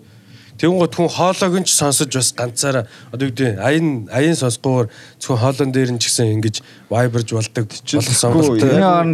[0.55, 4.86] Тэгвэл хүн хоолойг нь ч сонсож бас ганцаараа одоо юу гэдэг аян аян сонсгоор
[5.18, 8.62] зөвхөн хоолон дээр нь ч гэсэн ингэж вайберж болдог болсон сонголт.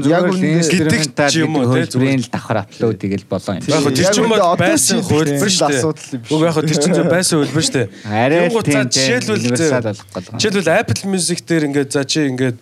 [0.05, 3.65] Яг үнэндээ гэдэг юм уу зүгээр л давхар апплод тэгэл болоо юм.
[3.73, 5.85] Яг тэр чинь байсан хөлбөр шүү дээ.
[6.29, 7.89] Уг яг тэр чинь байсан хөлбөр шүү дээ.
[8.05, 9.41] Арай тийм жишээлбэл
[10.37, 12.61] жишээлбэл Apple Music дээр ингээд за чи ингээд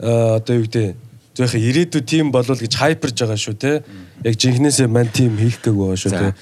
[0.00, 1.03] э, одоо юу гэдэг
[1.34, 3.72] зөөхө ирээдүйд тим болов гэж хайперж байгаа шүү те.
[4.22, 6.34] Яг жинхнээсээ мань тим хийх гээгүй байгаа шүү те.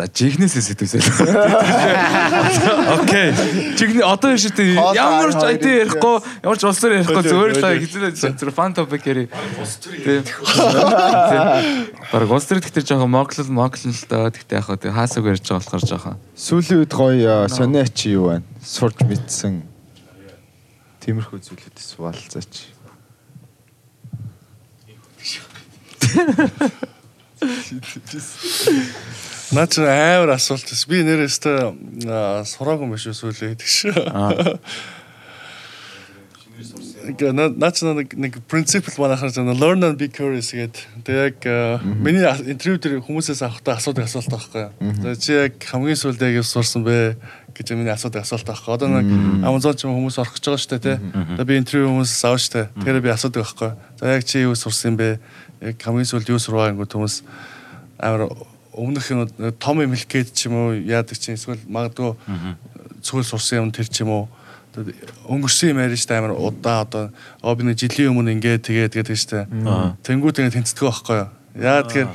[0.00, 1.02] За жигнэсээ сэтвсэл.
[2.96, 3.36] Окей.
[3.76, 8.32] Жигнэ одоо тий Хоол ямар ч IT ярихгүй ямар ч улсаар ярихгүй зүгээр л хэзээ
[8.40, 9.28] зөв фан топик яри.
[12.08, 15.44] Бараг улс төр гэхдээ жоохон моглол моглол л доо гэхдээ яг хаа тий хаасаг ярьж
[15.44, 16.16] байгаа болохоор жоохон.
[16.32, 18.48] Сүүлийн үед гоё сониа чи юу байна?
[18.64, 19.68] Сурж мэдсэн.
[21.04, 22.79] Тиймэрхүү зүйлүүдээс суулцаач.
[29.50, 30.84] Наа чи амар асуулт бас.
[30.86, 31.72] Би нэрээсээ
[32.46, 33.96] сураагүй юм биш үү сүүлээ гэдэг шүү.
[37.10, 40.84] Ингээ наа наа чи нэг нэг принципл манайхаар зэн learn and be curious гэдэг.
[41.02, 41.38] Тэгээ яг
[41.82, 44.68] миний интервью дээр хүмүүсээс авахдаа асуудаг асуулт байхгүй.
[44.78, 47.16] Тэгээ чи яг хамгийн сүүлд яг юу сурсан бэ
[47.54, 48.74] гэж миний асуудаг асуулт байхгүй.
[48.74, 49.08] Одоо нэг
[49.44, 50.96] Amazon ч юм хүмүүс орох гэж байгаа шүү дээ тий.
[51.36, 52.66] Тэгээ би интервью хүмүүсээс авах шүү дээ.
[52.78, 53.70] Тэгэхээр би асуудаг байхгүй.
[54.00, 55.18] За яг чи юу сурсан бэ?
[55.60, 57.16] Яг хамгийн сүүлд юу сурваа гингүү хүмүүс
[58.00, 58.30] амар
[58.72, 59.20] өмнөх юм
[59.58, 62.16] том эмэлгээд ч юм уу яадаг чинь эсвэл магадгүй
[63.02, 64.24] цогөл сурсан юм тэр ч юм уу.
[64.70, 67.10] Тэгээд өнгөрсөн юм ярьж та амар удаа одоо.
[67.42, 69.50] Оо би нэг жилийн өмнө ингээд тэгээд тэгээд штэ
[70.06, 71.28] тэнгуут ингээд тэнцдэг байхгүй юу?
[71.58, 72.08] Яа тэгэхээр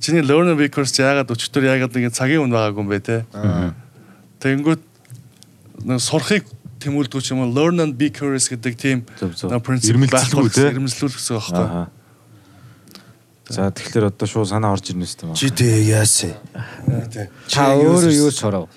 [0.00, 3.16] чиний learner because яагаад өчтөр яагаад нэг цагийн үн байгаагүй юм бэ те
[4.42, 4.82] тэнгуут
[5.84, 6.44] нэг сурахыг
[6.78, 9.02] тэмүүлдэг ч юм уу learn and be curious гэдэг тийм
[9.62, 10.70] принцип байхгүй те?
[10.70, 11.86] ирмэлцлүүлэх гэсэн байхгүй.
[13.48, 16.36] За тэгэхээр одоо шууд санаа орж ирнэ үстэй Чи дээ яасан.
[17.48, 18.68] Та өөрөө юу сурав?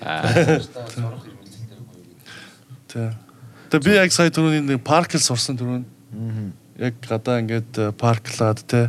[2.88, 3.12] Тэ.
[3.68, 5.84] Тэгээ би яг сая түрүүний нэг паркл сурсан түрүүн.
[6.80, 8.88] Яг гадаа ингээд парклаад те.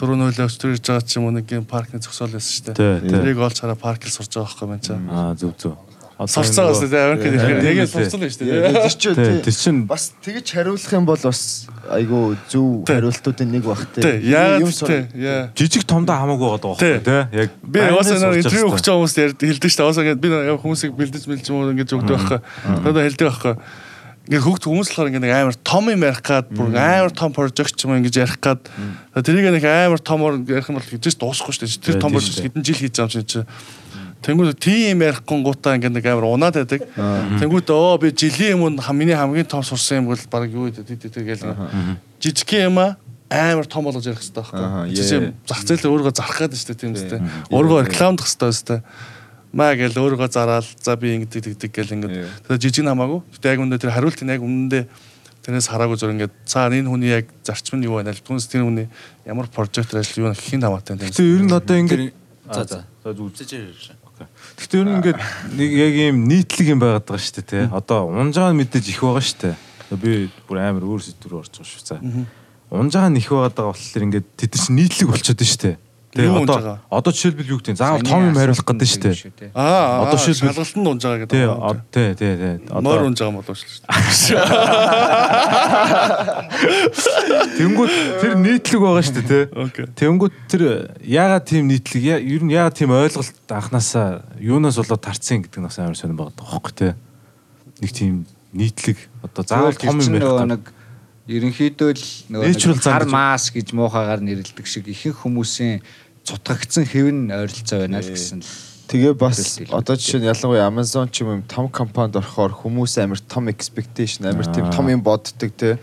[0.00, 3.08] Түрүүн хөлөө өчтөр ирж байгаа ч юм уу нэг юм паркны зөксөөл байсан шүү дээ.
[3.08, 5.00] Тэрийг олж хараа паркл сурж байгаа байхгүй маань чаа.
[5.12, 5.76] Аа зөв зөв.
[6.18, 7.94] Одоо Сурцсан энэ бас те Америкт ирэхээр Тий, яг тий.
[7.94, 11.40] сурцсан л шүү Тэр чинь тэр чинь бас тэгэж хариулах юм бол бас
[11.86, 13.62] айгүй зөв хариултуудын нэг.
[13.94, 17.22] Тий, Юм яагаад жижиг томдоо хамаагүй байгаа байхгүй тий.
[17.38, 18.98] Яг Би уусаа нэг интервью өгч байгаа.
[18.98, 19.86] хүмүүст ярьд хэлдэг шүү дээ.
[19.86, 22.40] Уусаа ингээд би хүмүүсийг бэлдэж мэлж юм уу ингээд өгдөг байхгүй.
[22.82, 23.54] Одоо хэлдэг байхгүй.
[24.28, 27.78] Ингээд хөгт хүмүүс болохоор ингээд нэг амар том юм ярих гад бүр амар том прожект
[27.86, 28.60] юм ингээд ярих гад
[29.14, 31.80] тэрийг нэг амар томор ярих юм бол гэж дуусахгүй шүү дээ.
[31.80, 33.46] Тэр том тийм прожект хэдэн жил хийж байгаа юм чинь.
[34.22, 36.82] Тэнгүүд тийм ярихгүй гутаа ингээд нэг амар унаад байдаг.
[37.38, 41.54] Тэнгүүд оо би жилийн өмнө миний хамгийн том сурсан юм бол баг юу гэдэг гээл
[42.18, 42.98] жижиг юм аа
[43.30, 44.90] амар том болгож ярих хэрэгтэй байхгүй.
[44.90, 47.20] Жишээ зах зээлээ өөрийгөө зарах гэдэг шүү дээ тийм үстэй.
[47.52, 48.78] Өөрийгөө рекламдах хэрэгтэй үстэй.
[49.52, 52.14] Маа гээл өөрийгөө зараал за би ингэдэг тэгдэг гэл ингээд.
[52.48, 53.20] Тэгээд жижиг нь хамаагүй.
[53.38, 54.84] Гэтэ яг үнэ тэр хариултын яг үнэндээ
[55.46, 58.64] тэрнээс хараагүй зүр ингээд цаа энэ хүний яг зарчим нь юу байна л түнс тэр
[58.64, 58.88] хүний
[59.28, 61.04] ямар прожект ажил юу хин хамаатай юм.
[61.04, 62.12] Гэтэ ер нь одоо ингээд
[62.52, 62.84] За за.
[63.04, 63.32] За зүг.
[64.58, 65.22] Гэхдээ ер нь ингээд
[65.54, 67.70] нэг яг ийм нийтлэг юм байгаад байгаа шүү дээ тий.
[67.70, 69.54] Одоо унжаага нь мэдээж их байгаа шүү дээ.
[70.02, 71.86] Би бүр амар өөр сэдвээр орж байгаа шүү.
[71.86, 72.02] За.
[72.74, 75.78] Унжаага нь их байгаад байгаа болохоор ингээд тэд чинь нийтлэг болчиход шүү дээ.
[76.18, 79.52] Юу Одоо одоо жишээлбэл юу гэдэг нь заавал том юм хариулах гэдэг шүү дээ.
[79.54, 81.36] Аа Одоо одоо шилбэл- шалгалтанд унж байгаа гэдэг.
[81.92, 81.94] Тий.
[81.94, 82.58] Тий, тий, тий.
[82.72, 84.42] Одоо унж байгаа юм болов шүү дээ.
[87.58, 87.92] тэнгууд
[88.22, 89.86] тэр нийтлэг байгаа шүү дээ тий.
[89.98, 90.62] Тэнгүүд тэр
[91.02, 95.78] яагаад тийм нийтлэг ер нь яагаад тийм ойлголт анханасаа юунаас болоод тарцсан гэдэг нь бас
[95.82, 96.92] амар сонирн байгаа байхгүй тий.
[97.82, 98.14] Нэг тийм
[98.54, 100.46] нийтлэг одоо заавал том юм байх.
[100.56, 100.64] нэг
[101.28, 105.84] ерөнхийдөө л нөгөө хар мас гэж муухагаар нэрлдэг шиг ихэнх хүмүүсийн
[106.24, 111.20] цутгагдсан хэвэн ойролцоо байна л гэсэн л Тэгээ бас одоо жишээ нь ялангуяа Amazon ч
[111.20, 115.76] юм юм том компанид орохоор хүмүүс амар том expectation амар тийм том юм боддог те.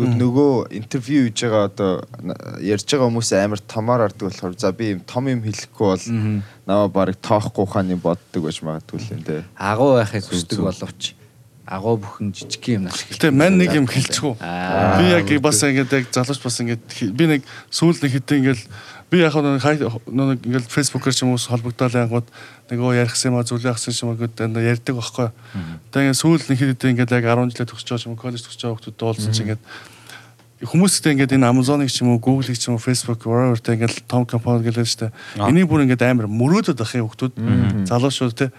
[0.00, 1.92] Тэгвэл нөгөө интервью хийж байгаа одоо
[2.64, 6.04] ярьж байгаа хүмүүс амар томоор ордог болохоор за би юм том юм хэлэхгүй бол
[6.64, 9.44] намаа барыг тоохгүй хааны боддог байж магадгүй л юм те.
[9.60, 11.14] агуу байхыг хүсдэг боловч
[11.70, 14.34] агуу бүхэн жижиг юм нас Гэтэ мань нэг юм хэлчихв.
[14.40, 18.62] Би яг бас ингээд яг залууч бас ингээд хи- би нэг сүүл нэг хэдэн ингээд
[19.10, 19.58] би яг нэг
[20.06, 22.28] нэг ингээд фэйсбүүкээр ч юм уу холбогдоод ангууд
[22.70, 25.28] нөгөө ярихсан юм а зүйлээ ахсан юм а гэдэг энэ ярьдаг байхгүй.
[25.90, 28.78] Тэгээ ингээд сүүл нэг хэдэн ингээд яг 10 жилээ төгсөж байгаа юм коллеж төгсөж байгаа
[28.78, 29.62] хүмүүс дуулсан чинь ингээд
[30.60, 34.04] хүмүүстэй ингээд энэ Amazon-ыг ч юм уу Google-ыг ч юм уу Facebook whatever тэ ингээд
[34.04, 35.08] том компани гэлээ штэ.
[35.40, 37.32] Энийг бүр ингээд амар мөрөөдөд ахын хүмүүс
[37.88, 38.52] залуучууд те.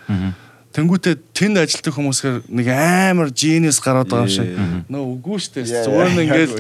[0.72, 4.56] Тэнгүүтээ тэнд ажилтдаг хүмүүсээр нэг амар genius гараад байгаа юм шиг.
[4.88, 5.68] Нөө үгүй штэ.
[5.68, 6.52] Зүгээр нь ингээд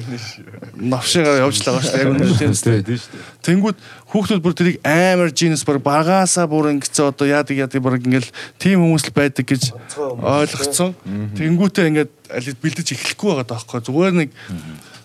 [0.76, 2.00] навшигаа явж л байгаа штэ.
[2.04, 2.84] Яг үнэ тийм штэ.
[2.84, 3.24] тий шүү дээ.
[3.48, 3.78] Тэнгүүд
[4.12, 8.84] хүүхдүүд бүр тэрийг амар genius баг багаасаа бүр ингэсэн одоо яадаг яадаг баг ингээл тийм
[8.84, 9.64] хүмүүс л байдаг гэж
[10.20, 10.92] ойлгоцсон.
[11.40, 13.80] Тэнгүүтээ ингээд аль бэлдэж эхлэхгүй байгаа даахгүй.
[13.80, 14.30] Зүгээр нэг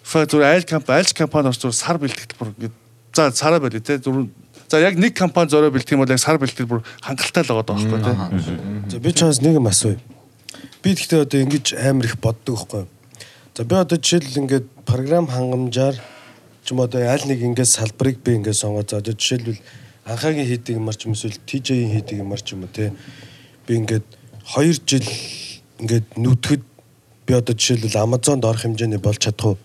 [0.03, 2.75] зүгээр айл компани айлч компани орч зүгээр сар бэлтгэл бүр ингээд
[3.17, 4.27] за сараа байли те зүгээр
[4.69, 7.67] За яг нэг компани зорио бэлтгэх юм бол яг сар бэлтгэл бүр хангалттай л байгаа
[7.71, 8.91] даахгүй те.
[8.91, 9.99] За би чаас нэг юм асууя.
[10.83, 12.87] Би тэгтээ одоо ингэж амар их боддог байхгүй.
[13.55, 15.95] За би одоо жишээл ингээд програм хангамжаар
[16.67, 19.63] ч юм одоо аль нэг ингээд салбарыг би ингээд сонгоод за одоо жишээлбэл
[20.07, 22.91] анхаагийн хийдэг юмар ч юм эсвэл TJ-ийн хийдэг юмар ч юм уу те.
[23.67, 24.07] Би ингээд
[24.51, 25.07] 2 жил
[25.79, 26.63] ингээд нүтгэд
[27.27, 29.59] би одоо жишээлбэл Amazon-д орох хэмжээний болж чадах уу?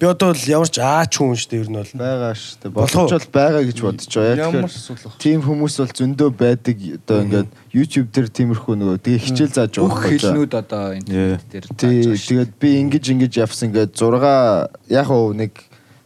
[0.00, 1.92] Би одоо л ямар ч аач хүн шүү дээ ер нь бол.
[1.94, 2.72] байгаа шүү дээ.
[2.74, 4.50] Боломж бол байгаа гэж бодож байгаа.
[4.50, 5.14] Ямар вэ?
[5.22, 6.76] тийм хүмүүс бол зөндөө байдаг.
[6.98, 10.10] Одоо ингээд YouTube дээр тиймэрхүү нөгөө тэгээ хичээл зааж бүх байгаа.
[10.18, 15.52] хэлнүүд одоо интернет дээр Тий, тэгээд би ингэж ингэж явсан ингээд 6 яг уу нэг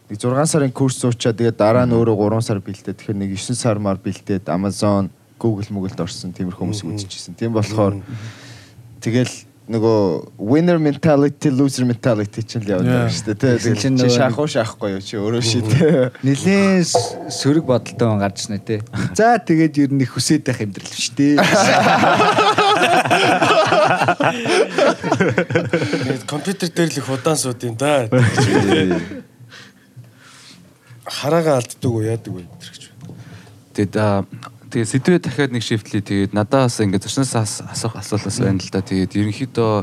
[0.09, 2.93] нэг 6 сарын курс суучаа тэгээд дараа нь өөрөө 3 сар бэлдээ.
[2.93, 5.09] Тэгэхээр нэг 9 сар мар бэлдээд Amazon,
[5.41, 7.33] Google Moogleд орсон тиймэрхүү хүмүүс үзчихсэн.
[7.33, 7.97] Тийм болохоор
[9.01, 13.61] тэгэл нөгөө winner mentality, loser mentality чинь л яваад байгаа шүү дээ.
[13.61, 16.09] Тэгээд чинь чи шахуу шахахгүй юу чи өөрөө ший тээ.
[16.25, 16.81] Нилийн
[17.29, 18.81] сөрөг бодолтой хүн гарч ирнэ те.
[19.13, 21.37] За тэгээд ер нь их хүсээд байх амьдрал биш те.
[26.01, 28.09] Тэгээд компьютер дээр л их удаан сууд юм да.
[31.05, 32.89] Хараагаа алддаг уу яадаг вэ тэр гэж.
[33.77, 33.93] Тэгээд
[34.69, 36.05] аа, тэгээд сэдвээ дахиад нэг шифтлээ.
[36.05, 38.85] Тэгээд надаас ингээд зочноос асуух асуулаас байна л да.
[38.85, 39.73] Тэгээд ерөнхийдөө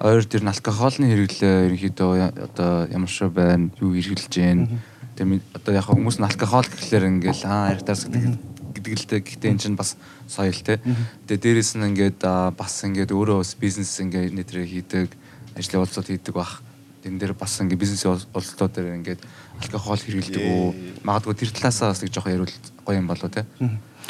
[0.00, 2.12] ойр дээр нь алкоголны хэрэглээ ерөнхийдөө
[2.48, 4.80] одоо ямар шиг байна, юу хэрэглэж байна.
[5.20, 8.40] Тэгээд одоо яг хүмүүс нь алкогол гэхлээр ингээл аа яртаас гэдэг
[8.72, 9.20] гэдэг л дээ.
[9.20, 10.80] Гэхдээ эн чинь бас соёл те.
[11.28, 15.12] Тэгээд дээрэс нь ингээд аа, бас ингээд өөрөө бас бизнес ингээд нэтэрэ хийдэг,
[15.60, 16.64] ажлын уулзалт хийдэг бах.
[17.04, 19.20] Тэн дээр бас ингээд бизнес уулзалтууд дээр ингээд
[19.60, 21.04] алкогол хэрэглэдэг үү?
[21.04, 23.44] Магадгүй тэр талаасаа бас нэг жоохон яриул гоё юм болоо те.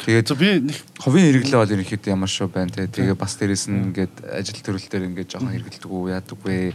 [0.01, 2.89] Тэгээд За би нэг хувийн хэрэглээ бол ерөнхийдөө ямар шүү байна те.
[2.89, 6.73] Тэгээ бас дээрэс нь ингээд ажил төрөл дээр ингээд жоохон хэрэгэлдэг үү яадаг вэ?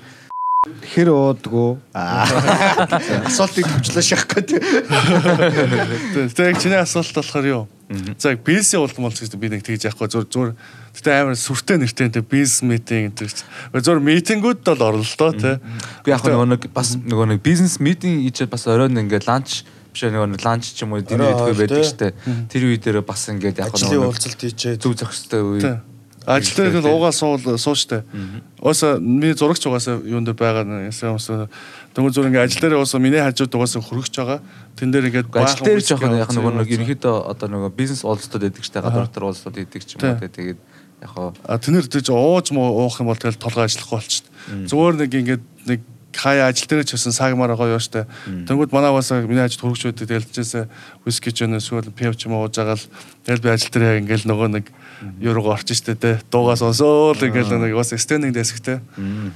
[0.66, 1.78] хэр уудгүй
[3.30, 4.58] Асуултыг төвчлөө шахах гэдэг.
[6.34, 7.64] тэг чиний асуулт болохоор юу?
[8.18, 10.48] За бизнесийн улам бол гэж би нэг тэгж яахгүй зур зур
[10.98, 13.46] Гэтэ амар сүртэй нэртэй тэ бизнес митинг гэдэг чинь.
[13.86, 15.62] Зур митингүүд бол доо тий.
[16.02, 19.62] Би яг нэг бас нөгөө нэг бизнес митинг хийж бас оройн ингээд ланч
[19.92, 22.12] биш нэг ланч ч юм уу динер Орой идэх байдаг штэ.
[22.48, 25.80] Тэр үе дээр бас ингээд яг ажлын уулзалт хийчээд зөв зохистой үе.
[26.28, 28.04] Дээр л уугаа суул сууштай.
[28.60, 31.32] Ууса миний зурагч угаасаа юунд байгаа ясаа ус
[31.96, 34.40] Тэнгүү зүр ингээ ажил дээр угаасаа миний хажууд угаасаа хөргөж байгаа.
[34.76, 38.64] Тэн дээр ингээд Ажил дээр жоохон яг нөгөө нэг ерөнхийдөө одоо нөгөө бизнес уулзалтууд байдаг
[38.68, 40.20] штэ гадар дотор уулзалтууд байдаг ч юм уу.
[40.20, 40.60] Тэгээд
[41.00, 44.26] яг хоо А тэнэр тэгж ууж муу уух юм бол тэгэл толгой ажиллахгүй болчихт.
[44.68, 45.80] Зүгээр нэг ингээд нэг
[46.18, 48.10] хаяа ажил дээр ч гэсэн сагмаар гоё штэ.
[48.26, 50.66] Тэнгүүд манай басаа миний ажид тэгэл тэжээсээ
[51.06, 52.86] виски ч өнө эсвэл пив ч юм уу ууж байгаа л
[53.22, 54.66] тэгэл би ажил дээр яг ингээл нөгөө нэг
[55.22, 56.18] юуруу орч штэ те.
[56.26, 58.82] Дуугаа сонсоол ингээл нэг бас стендинг дэсгтэй.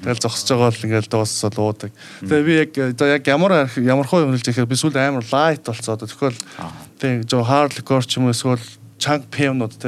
[0.02, 1.90] Тэгэл зогсож байгаа бол ингээл дуусаад уудаг.
[2.26, 5.94] Тэгээ би яг яг ямар ямар хуу юм хэлж ихээр би сүүл амар лайт болцоо.
[6.02, 6.34] Тэгэхгүй
[6.98, 8.62] тэг жоо хард ликор ч юм уу эсвэл
[8.98, 9.78] чанг пивнууд.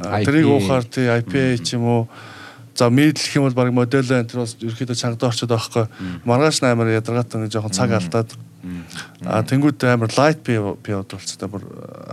[0.00, 2.02] А, Тэрийг уухаар тий IPA ч юм уу
[2.74, 5.84] за мэдлэх юм бол баг модель энэ тэр бас ерөөхдөө чангад орчод байхгүй.
[6.24, 8.30] Маргааш амар ядаргаатай нэг жоохон цаг алдаад.
[9.24, 11.48] А тэнгууд амар light пив пив болцтой.
[11.48, 11.64] Бүр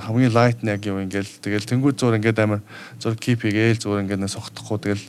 [0.07, 2.61] хамгийн light нь яг юу ингээл тэгэл тэнгууд зур ингээд амар
[2.99, 4.79] зур keep хийгээл зур ингээд нэг сохтохгүй.
[4.79, 5.05] Тэгэл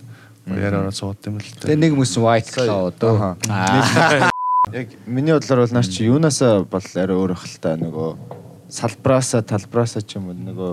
[0.49, 1.83] яриараа сууд юм л Тэгээ дээ.
[1.85, 2.51] нэг хүмүүс white
[2.99, 3.37] дөө.
[3.53, 4.31] Аа.
[4.73, 8.09] яг миний бодлоор бол наач чи юунасаа бол арай өөр ах л та нөгөө
[8.69, 10.73] салбраасаа талбраасаа ч юм уу нөгөө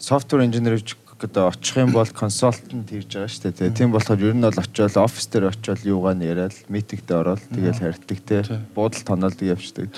[0.00, 0.76] software engineer
[1.20, 3.76] гэдэг очих юм бол консалтант хийж байгаа шүү дээ.
[3.76, 8.18] Тийм болохоор ер нь бол очиод офис дээр очиод юугаа нэрэл митингдээ ороод тэгэл харьдаг
[8.24, 8.40] те.
[8.74, 9.92] Буудал тоноолдог явждаг.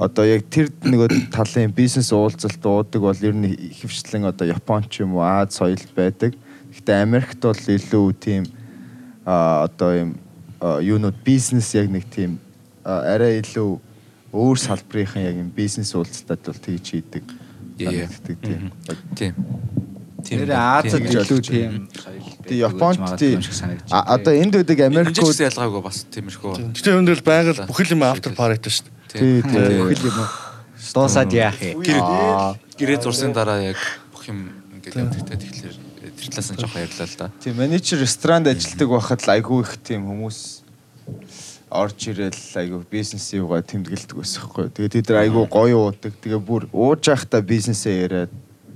[0.00, 5.04] Одоо яг тэр нөгөө талын бизнес уулзалт уудаг бол ер нь ихэвчлэн одоо Япон ч
[5.04, 6.32] юм уу Аз соёл байдаг.
[6.72, 8.48] Гэхдээ Америкт бол илүү тийм
[9.28, 10.10] а одоо юм
[10.60, 12.40] юунууд бизнес яг нэг тийм
[12.84, 13.80] арай илүү
[14.32, 17.24] өөр салбарынхан яг юм бизнес уулзалтад бол тэгж хийдэг.
[18.42, 18.70] Тийм.
[19.14, 19.34] тийм.
[20.24, 21.72] Тэр Азад илүү тийм
[22.44, 23.40] Тэгээ Японд тийм
[23.88, 26.76] одоо энд үүдэг Америкууд ялгаагүй бас тиймэрхүү.
[26.76, 29.16] Гэтэ энэ дээр байгаль бүх юм after party шүү дээ.
[29.16, 30.30] тий тий бүхэл юм уу.
[30.92, 31.80] Дуусаад яах юм.
[32.76, 33.80] Гэрээ зурсан дараа яг
[34.12, 37.26] бүх юм ингээд явдагтай тэгэхээр тэр талаас нь жоохон ярьлаа л да.
[37.40, 40.38] тийм менежер ресторанд ажилладаг байхад л айгүй их тийм хүмүүс
[41.72, 44.68] орж ирэл айгүй бизнесийн юугаа тэмдэглэдэг байсан хгүй.
[44.68, 46.12] Тэгээ тэд нар айгүй гоё уудаг.
[46.20, 48.32] Тэгээ бүр ууж явахдаа бизнесээ яриад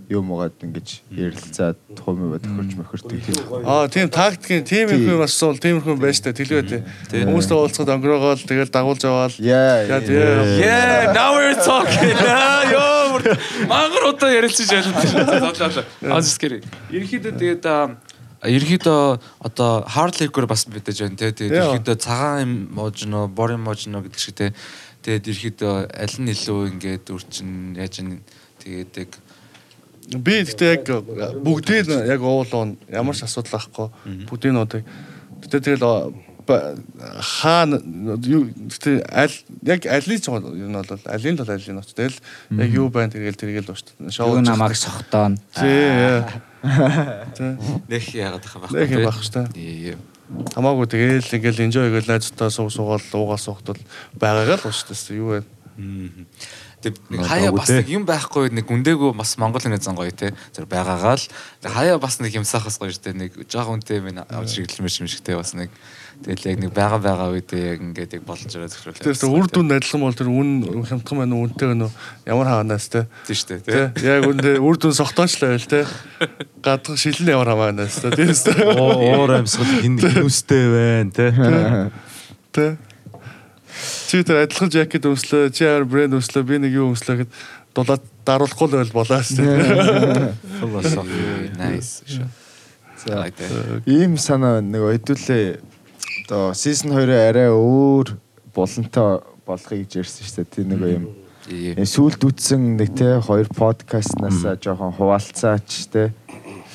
[0.09, 3.37] юм угаад ингэж ярилцаад хумаа тохирч мөхөрдөг тийм.
[3.61, 6.81] Аа тийм тактикийн тийм их юм бас бол тийм их юм байж та тэлвэ тий.
[7.13, 9.85] Хүмүүстэй уулзахад өнгөрөөгөөл тэгэл дагуулж аваад Яа.
[9.85, 10.17] яа тий.
[10.17, 12.17] Yeah, now we're talking.
[12.73, 13.21] Йоо.
[13.69, 15.85] Мангар удаа ярилцаж байлаа.
[16.09, 16.65] Аа зүскэр.
[16.89, 18.01] Ерөнхийдөө тэгээд аа,
[18.49, 21.37] ерөнхийдөө одоо hard liquor бас мэдээж байна те.
[21.37, 21.77] Тэгээд Яа.
[21.77, 24.57] ерөнхийдөө цагаан юм мууж нөө, бор юм мууж нөө гэдэг шиг те.
[25.05, 28.23] Тэгээд ерөнхийдөө аль нь илүү ингээд үрчин яаж ин
[28.65, 29.11] тэгээд яг
[30.09, 30.89] Би гэхдээ яг
[31.45, 33.89] бүгдийг нь яг уулуун ямар ч асуудал байхгүй.
[34.25, 34.83] Бүгдийг нь удаг.
[35.45, 36.17] Гэтэ тэгэл
[36.49, 37.77] хаана
[38.25, 39.37] юу гэтэ аль
[39.69, 42.17] яг алийг ч юм нь бол алийг л алийг нь тэгэл
[42.57, 43.93] яг юу байна тэгэл тэргээл дууштай.
[44.09, 45.37] Шоу намайг сохтоон.
[45.53, 46.25] Тий.
[47.93, 48.81] Нэх яагаад тахаа байхгүй.
[48.81, 50.01] Нэх байх шүү дээ.
[50.57, 53.81] Хамаагүй тэгэл ингээл enjoy гэл найзтайгаа сууг суугаал уугаа суухтал
[54.17, 55.45] байгаагаа л ууштай юу вэ?
[56.79, 60.31] Тэг нэг хаяа бас нэг юм байхгүй нэг үндэгөө бас Монгол нэг зан гоё те.
[60.55, 61.27] Тэр байгаагаа л
[61.67, 65.59] хаяа бас нэг юмсахаас гоё штэ нэг жоохон үнтэй минь авч хэрэглэмэр юм шигтэй бас
[65.59, 65.75] нэг
[66.23, 68.95] тэгэл яг нэг байгаа байгаа үедээ яг ингээд яг болж байгаа зөвхөн.
[68.95, 70.51] Тэр үр дүнд адилхан бол тэр үн
[70.87, 71.93] хямдхан байна уу үнтэй байна уу
[72.31, 73.11] ямар хаанаас те.
[73.27, 75.83] тийм штэ Тэ яг үндэ үр дүн согтоочлаа байл те.
[76.63, 78.15] Гадах шилэн ямар хамаанаас те.
[78.15, 78.55] Тийм үстэй.
[78.55, 81.27] уур амьсгал хин хинүстэй байна те.
[82.55, 82.88] Тэ.
[84.09, 87.31] Чи тэр адилхан жакет өмслөө, чи ямар брэнд өмслөө, би нэг юу өмслөө гэд
[87.77, 90.33] дулаад даруулахгүй л байл болоо шүү дээ.
[90.61, 91.23] Философи.
[91.57, 92.03] Nice.
[92.99, 93.31] За.
[93.87, 95.63] Ийм санаа нэг хэдүүлээ
[96.27, 98.19] одоо season 2-оо арай өөр
[98.53, 100.53] болонтой болохыг гэж ярьсан шүү дээ.
[100.53, 101.07] Тийм нэг юм.
[101.49, 106.13] Сүүлд үтсэн нэг те хоёр подкастнаас жоохон хуваалцаач те.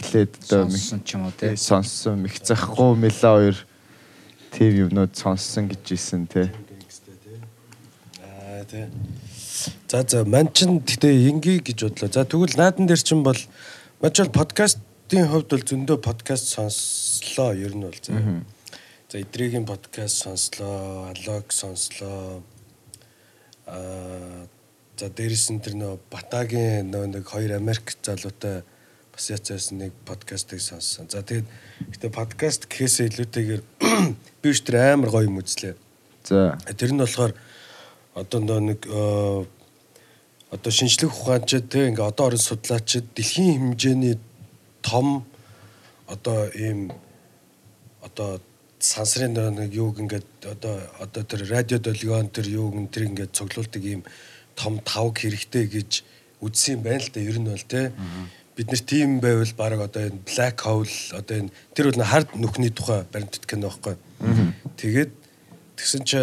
[0.01, 1.54] Эхлээд одоо Сонсон ч юм уу те.
[1.54, 3.58] сонссон мих захгүй мэлээ хоёр
[4.49, 6.49] тийм юмнууд сонссон гэж ийсэн те.
[8.74, 8.89] Тий.
[9.88, 12.09] За за ман чин гэтээ инги гэж бодлоо.
[12.09, 13.38] За тэгвэл наадан дээр чин бол
[14.01, 18.17] мач бол подкастын хувьд бол зөндөө подкаст сонслоо ер нь бол за.
[19.13, 22.41] За эдрэгийн подкаст сонслоо, алог сонслоо.
[23.69, 24.49] Аа
[24.97, 28.65] За дээрэс нь тэр нөө Батагийн нөө нэг хоёр Америк залуутай
[29.13, 31.09] бас яцсан нэг подкастыг сонссон.
[31.13, 31.45] За тэгээд
[31.93, 33.61] гэтээ подкаст гэхээсээ илүүтэйгээр
[34.41, 35.78] би ч тэр амар гоё юм үзлээ.
[36.26, 36.57] За.
[36.78, 37.38] Тэр нь болохоор
[38.16, 39.45] одоо нэг э,
[40.51, 44.18] одоо шинжлэх ухаанчид те ингээ одоо орон судлаачид дэлхийн хэмжээний
[44.82, 45.26] том
[46.07, 46.91] одоо ийм
[48.01, 48.39] одоо
[48.80, 53.84] сансрын нэг юуг ингээд одоо одоо тэр радио долгион тэр юуг нь тэр ингээд цуглуулдаг
[53.84, 54.03] ийм
[54.55, 56.03] том тавг хэрэгтэй гэж
[56.43, 57.91] үзсэн байна л да ер нь бол те.
[58.55, 62.70] Бид нар тийм байвал баг одоо энэ black hole одоо энэ тэр бол хард нүхний
[62.70, 63.95] тухай баримтат кино байхгүй.
[64.78, 65.11] Тэгээд
[65.80, 66.20] тэгсэн чи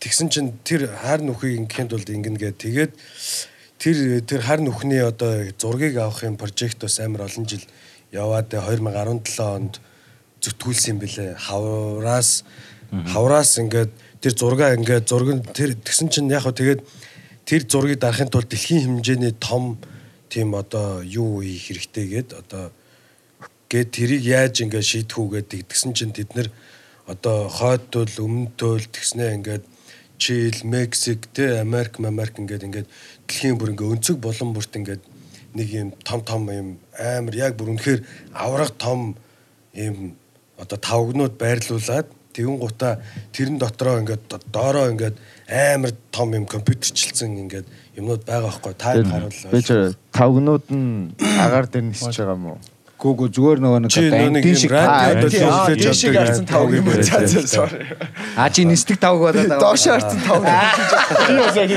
[0.00, 2.92] тэгсэн чин тэр хар нүхийг ингээнд бол ингэнэ гэ тэгээд
[3.78, 3.96] тэр
[4.26, 7.62] тэр хар нүхний одоо зургийг авахын прожект бас амар олон жил
[8.10, 9.80] яваад 2017 онд
[10.40, 11.34] зүтгүүлсэн юм бэлээ.
[11.38, 12.44] Хавраас
[12.90, 13.90] хавраас ингээд
[14.22, 16.80] тэр зургаа ингээд зураг нь тэр тэгсэн чинь яг хөө тэгээд
[17.44, 19.78] тэр зургийг дарахын тулд дэлхийн хэмжээний том
[20.28, 22.70] тийм одоо юу хийх хэрэгтэй гээд одоо
[23.68, 26.48] гээд тэрийг яаж ингээд шийдэх үү гэдэг тэгсэн чинь тэд нэр
[27.06, 29.64] одоо хойд тул өмнө тул тэгснээ ингээд
[30.18, 32.88] Чил, Мексик, тэ Америк, Америк ингээд ингээд
[33.26, 35.02] дэлхийн бүр ингээд өнцөг болон бүрт ингээд
[35.54, 38.02] нэг юм том том юм амар яг бүр үнэхээр
[38.34, 39.16] авраг том
[39.74, 40.18] юм
[40.58, 43.00] одоо тавгнууд байрлуулад тэгүн гута
[43.32, 45.16] тэрэн дотроо ингээд доороо ингээд
[45.48, 47.66] амар том юм компьютерчлсэн ингээд
[47.96, 48.90] юмнууд байгаа байхгүй та
[49.62, 49.70] ч
[50.12, 52.58] тавгнууд нь агаар дээр нисэж байгаа юм уу?
[52.98, 56.70] Гүүгүү зүгээр нөгөө нэг Чи юм шиг радио та- төлөвлөж тийм шиг авдаг харсан тавг
[56.74, 56.98] юм уу?
[56.98, 57.86] За за sorry.
[58.34, 59.62] А чи нисдэг тавг болоод байгаа.
[59.62, 60.42] Доош харсан тавг.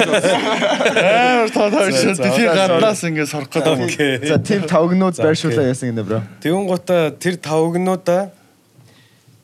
[0.02, 2.18] Амар тоо тоо шүү.
[2.18, 4.26] Дэлхийн гаднаас ингэ сорох гэдэг.
[4.28, 6.20] За тийм тавгнууд байршуулаа яасан гинэ бро.
[6.42, 8.34] Тэгүн гута тэр тавгнуудаа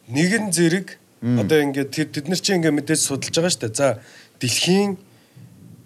[0.10, 1.58] нэгэн зэрэг одоо
[1.94, 3.78] тэр тэд нар чинь ингээд мэдээж судалж байгаа шүү дээ.
[3.78, 3.88] За
[4.42, 4.98] дэлхийн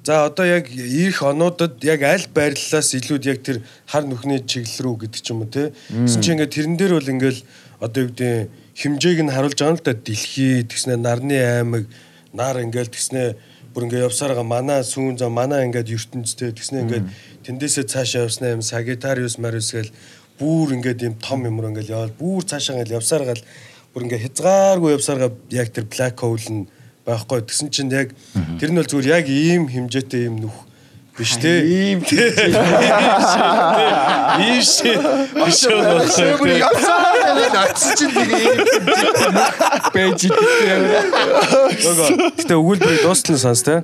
[0.04, 4.96] за одоо яг ирэх онуудад яг аль байрлалаас илүүд яг тэр хар нүхний чиглэл рүү
[5.06, 5.74] гэдэг ч юм уу те.
[5.94, 7.38] Тэсн чинь ингээд тэрэн дээр бол ингээд
[7.78, 8.50] одоо юу гэдэг
[8.82, 11.86] хэмжээг нь харуулж байгаа л да дэлхий тэгснэ нарны аймаг
[12.34, 13.38] нар ингээд тэгснэ
[13.74, 17.06] бүр ингээд явсараа манай сүүн за манай ингээд ертөнцтэй тэгснэ ингээд
[17.46, 19.94] тэндээсээ цаашаа явснаа юм сагитариус мариус гэл
[20.42, 23.44] бүр ингээд юм том юмр ингээд явал бүр цаашаа ингээд явсараа гал
[23.94, 26.66] бүр ингээд хязгааргүй явсараа яг тэр black hole нь
[27.06, 27.42] байхгүй.
[27.46, 28.14] Тэгсэн чинь яг
[28.60, 30.58] тэр нь бол зүгээр яг ийм хэмжээтэй юм нүх
[31.18, 31.66] биш те.
[31.66, 32.00] Ийм
[34.42, 34.92] ийм ши
[35.36, 35.66] биш
[36.40, 38.58] Бүр явсаа нэг атсан чинь нэг юм
[39.94, 40.42] байж идэв.
[42.40, 43.84] Гэтэ өгүүлбэрийг дуустал нь сонс те.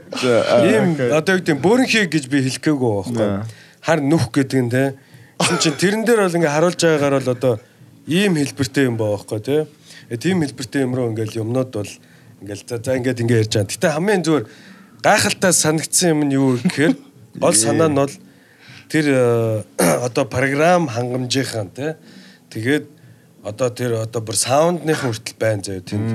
[0.65, 4.99] Ийм одоо юу гэдэг бөөрнхий гэж би хэлэх гээгүй байхгүй хар нүх гэдэг нь те.
[5.39, 7.53] Тэгсэн чинь тэрэн дээр бол ингээ харуулж байгаагаар бол одоо
[8.03, 9.57] ийм хэлбэртэй юм баа байхгүй те.
[10.11, 11.91] Э, тийм хэлбэртэй юм руу ингээл юмнууд бол
[12.41, 13.71] ингээл за за ингээд ингээ ярьж байгаа.
[13.71, 14.45] Гэтэ хамгийн зүгээр
[15.01, 16.93] гайхалтай санагдсан юм нь юу гэхээр
[17.41, 18.13] гол санаа нь бол
[18.89, 19.63] тэр э,
[20.05, 21.97] одоо програм хангамжийнхан те
[22.53, 22.85] тэгээд
[23.47, 26.09] одоо тэр одоо бүр саундныхан хүртэл байна заяа тэнд.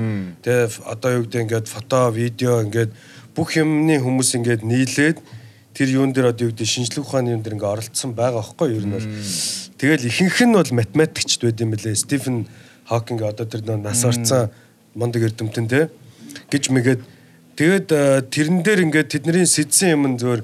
[0.45, 2.91] Тэгээ одоо юу гэдэг ингээд фото, видео ингээд
[3.33, 5.17] бүх юмны хүмүүс ингээд нийлээд
[5.73, 8.85] тэр юун дээр одоо юу гэдэг шинжлэх ухааны юм дээр ингээд оролцсон байгаа юу ер
[8.85, 9.09] нь бол.
[9.81, 11.97] Тэгэл ихэнх нь бол математикчд байд юм бэлээ.
[11.97, 12.45] Стивен
[12.85, 14.53] Хокинг одоо тэр нас орцсон
[14.93, 15.89] мондөг эрдэмтэн те
[16.51, 17.01] гэж мэгээд
[17.57, 20.41] тэгээд э, тэрэн дээр ингээд тэдний сэдсэн юм нь зөвөр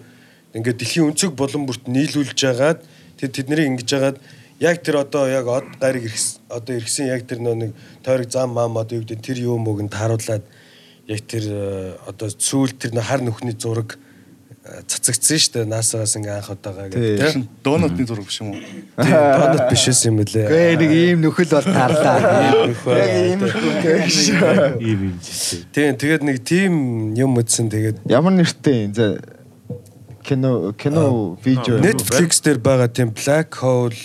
[0.53, 2.81] ингээд дэлхийн өнцөг болон бүрт нийлүүлж жагаад
[3.17, 4.17] тэр тэднийг ингэж жагаад
[4.59, 6.09] яг тэр одоо яг од гариг
[6.49, 7.73] одоо иргсэн яг тэр нэг
[8.03, 10.43] тойрог зам мам одоо юу гэдэг тэр юм мөгөнд тааруулаад
[11.07, 13.97] яг тэр э, одоо сүүл тэр хар нүхний зураг
[14.63, 15.65] цацагдсан шүү дээ.
[15.71, 17.31] Наасаас ингээ анх удаага гэдэг.
[17.31, 18.61] Тийм Донотны зураг биш юм уу?
[18.99, 22.17] донот биш байсан юм лээ Гээ нэг ийм нөхөл бол тарлаа.
[22.67, 23.55] Яг ийм их
[24.83, 25.63] Ийм юм жишээ.
[25.71, 26.73] тийм тэгээд нэг тийм
[27.15, 27.71] юм үзсэн.
[27.71, 29.23] Тэгээд Ямар нэртэй за
[30.23, 33.95] кино кино видео Netflix дээр байгаа тийм Black Hole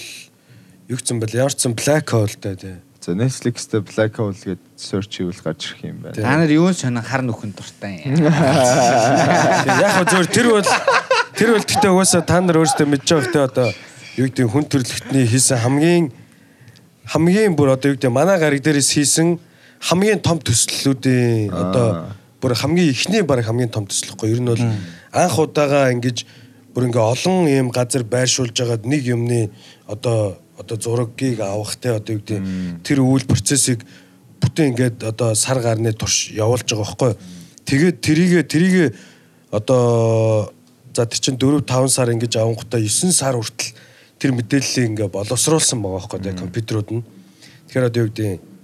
[0.89, 5.21] юу гэсэн бэл ямарчсан Black Hole дээ тийм За Netflix дээр Black Hole гээд search
[5.21, 6.17] хийвэл гарч ирэх юм байна.
[6.17, 8.17] Та нар юун сонин хар нүхэн дуртай юм.
[9.85, 10.65] яг хөө зөвөр тэр бол
[11.37, 13.69] тэр бол гэхдээ угаасаа та нар өөрсдөө мэдж байгаа хөтэ одоо
[14.17, 16.05] юу гэдэг хүн төрлөختний хийсэн хамгийн
[17.13, 19.37] хамгийн бүр одоо юу гэдэг манай гариг дээрээс хийсэн
[19.85, 22.09] хамгийн том төслүүдийн одоо
[22.41, 24.65] бүр хамгийн ихний баг хамгийн том төслөхгүй ер нь бол
[25.13, 26.25] анх удаага ингэж
[26.73, 29.53] бүр ингээ олон юм газар байршуулж байгаад нэг юмны
[29.85, 32.41] одоо одоо зургийг авах те одоо юу гэдэг
[32.83, 33.85] тэр үйл процессыг
[34.41, 37.13] бүтэн ингээд одоо сар гарны турш явуулж байгаа байхгүй
[37.65, 38.87] тэгээд тэрийгэ тэрийгэ
[39.51, 40.53] одоо
[40.95, 43.75] за тэр чин 4 5 сар ингэж авангуудаа 9 сар хүртэл
[44.19, 47.03] тэр мэдээллийг ингээ боловсруулсан байгаа байхгүй те компьютерууд нь
[47.69, 48.55] тэгэхээр одоо юу гэдэг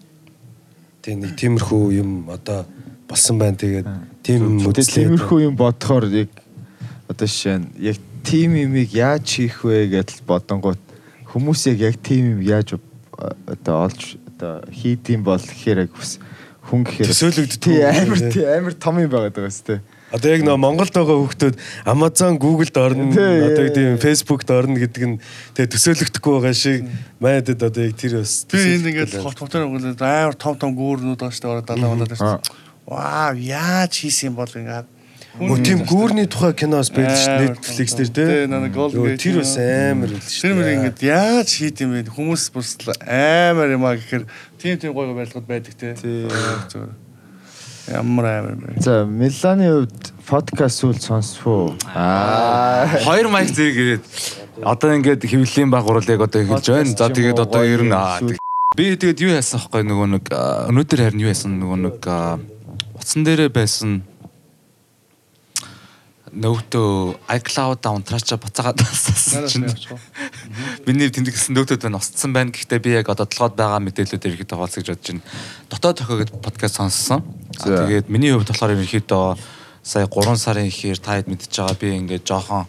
[1.02, 2.64] тийм нэг тиймэрхүү юм одоо
[3.08, 3.56] болсон байна.
[3.56, 3.88] Тэгээд
[4.22, 5.08] тийм үзлээ.
[5.08, 6.30] тиймэрхүү юм бодохоор яг
[7.08, 10.80] одоо жишээ нь яг тим юмыг яаж хийх вэ гэдэл бодонгууд
[11.30, 12.78] хүмүүс яг яг тим юм яаж э,
[13.46, 16.18] одоо олж одоо хийдэм бол гэхээр яг хүс-
[16.66, 18.44] хүн гэхээр Төсөөлөгддөг тий амар тий.
[18.46, 19.80] амар том юм байгаад байгаа тий.
[20.10, 21.56] Одоо яг нөө Монголд байгаа хүүхдүүд
[21.86, 23.94] Amazon, Google-д орно, одоо яа, тийм.
[24.02, 25.16] Facebook-д орно гэдэг нь
[25.54, 26.82] тэгээ төсөөлөгдөхгүй байгаа шиг
[27.22, 31.14] манайд одоо яг тэр бас Би энд ингээд хот хотоор өнгөлөд амар том том гүүрнүүд
[31.14, 31.52] байгаа шүү дээ.
[31.54, 32.42] Ороо далаа болоод шүү.
[32.90, 34.86] Вау, яаж хийсэн юм бол ингээд.
[35.38, 38.30] Мөн тийм гүүрний тухай киноос байдаг шүү Амар Netflix том дээр.
[38.30, 38.58] Тий, тий.
[38.58, 40.42] нэг Йоо, Gate Тэр бас амар байл шүү.
[40.42, 42.10] Тэр мөр ингээд яаж хийд юм бэ?
[42.10, 42.70] Хүмүүс бас
[43.06, 44.24] амар юм аа гэхээр
[44.58, 45.94] тийм тийм гоё барилгууд байдаг те.
[45.94, 46.26] Тий.
[47.94, 48.82] Ямар амар бэ?
[48.82, 51.78] За Миланы хувьд подкаст сүүл сонсвоо.
[51.94, 54.04] Аа Хоёр майк зэрэг ирээд
[54.66, 56.90] одоо ингээд хөвлийн баг урлыг одоо эхэлж байна.
[56.98, 57.94] За тэгээд одоо ер нь
[58.74, 60.24] би тэгээд юу яасан аахгүй нөгөө нэг
[60.74, 61.98] өнөөдөр харин юу яасан нөгөө нэг
[62.98, 64.09] утсан дээрээ байсан
[66.30, 69.66] нөтөө iCloud-а унтраачаа буцаагаад тассан чинь
[70.86, 72.54] Миний тэмдэг гэсэн нөтөд байна осцсон байна.
[72.54, 75.26] Гэхдээ би яг одоо толгойд байгаа мэдээллүүдээр ихэд хаалцаж бодож байна.
[75.66, 77.26] Дотоод тохиогд подкаст сонссон.
[77.58, 79.26] Тэгээд миний хувьд болохоор ерөнхийдөө
[79.82, 81.80] сая 3 сарын ихээр таад мэдчихэж байгаа.
[81.82, 82.64] Би ингээд жоохон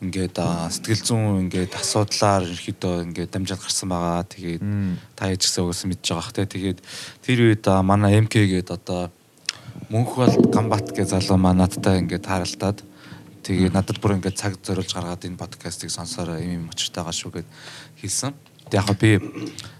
[0.00, 0.36] ингээд
[0.72, 4.24] сэтгэл зүйн ингээд асуудлаар ерөнхийдөө ингээд дамжаад гарсан байгаа.
[4.24, 4.62] Тэгээд
[5.12, 6.48] та яж гэсэн үгээс мэдж байгаа хэ.
[6.48, 6.78] Тэгээд
[7.20, 9.12] тэр үед манай МК гээд одоо
[9.86, 12.82] Мөнхбалд Гамбат гэж залуу маа надтай ингээд тааралдаад
[13.46, 17.48] тэгээд надад бүр ингээд цаг зориулж гаргаад энэ подкастыг сонсороо юм юм очиртайгаа шүү гэд
[18.02, 18.34] хэлсэн.
[18.66, 19.22] Тэгээд яг би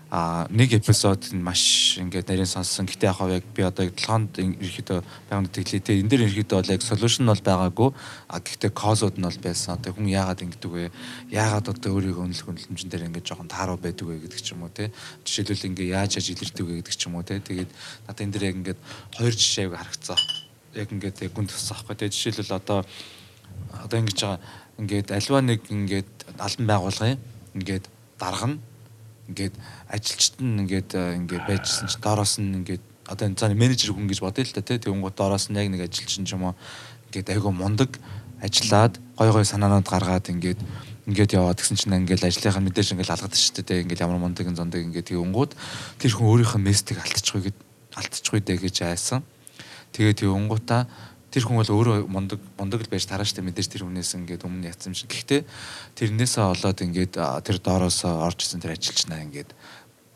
[0.08, 2.86] а нэг эпизод нь маш ингээд нарийн сонссон.
[2.86, 5.82] Гэтэ яг яг би одоо толгоонд ерөөхдөө байгаад тэглээ.
[5.82, 7.90] Тэгээд энэ дэр ерөөхдөө бол яг solution бол байгаагүй.
[8.30, 9.74] А гэхдээ cause-уд нь бол байсан.
[9.74, 10.94] Одоо хүн яагаад ингэдэг вэ?
[11.34, 14.70] Яагаад одоо өөрийгөө үнэлэх үнэлэмжэн дээр ингээд жоохон тааруу байдаг вэ гэдэг ч юм уу
[14.70, 14.94] те.
[15.26, 17.42] Жишээлбэл ингээд яаж яаж илэрдэг вэ гэдэг ч юм уу те.
[17.42, 17.70] Тэгээд
[18.06, 18.80] надад энэ дэр яг ингээд
[19.18, 20.18] хоёр жишээг харагцсан.
[20.78, 22.14] Яг ингээд яг гүн туссан аахгүй те.
[22.14, 22.86] Жишээлбэл одоо
[23.74, 24.38] одоо ингэж байгаа
[24.78, 27.18] ингээд альва нэг ингээд албан байгуулгын
[27.58, 27.84] ингээд
[28.22, 28.60] дарга нь
[29.28, 29.54] ингээд
[29.90, 34.10] ажилчид нь ингээд э, ингээд байжсэн чинь доороос нь ингээд одоо энэ цааны менежер хүн
[34.10, 36.54] гэж бодъё л та тий тэгвэл доороос нь яг нэг ажилчин ч юм уу
[37.10, 37.98] ингээд айгүй мундаг
[38.42, 40.60] ажиллаад гой гой санаанууд гаргаад ингээд
[41.06, 44.82] ингээд яваад гэсэн чинь ингээд ажлынхаа мэдээж ингээд алгадаг шүү дээ ингээд ямар мундаг зондаг
[44.82, 45.54] ингээд тэгвнгууд
[46.02, 47.58] тэр хүн өөрийнхөө местиг алдчихгүй гэд
[47.94, 49.22] алдчихгүй дээ гэж айсан.
[49.94, 50.90] Тэгээд тэгвнгуудаа
[51.30, 54.66] тэр хүн бол өөрөө мундаг мундаг л байж тараа штэ мэдээж тэр хүнээс ингээд өмнө
[54.66, 55.14] ятсан шиг.
[55.14, 55.46] Гэхдээ
[55.94, 59.54] тэрнээсээ олоод ингээд тэр доороосоо орж исэн тэр ажилчнаа ингээд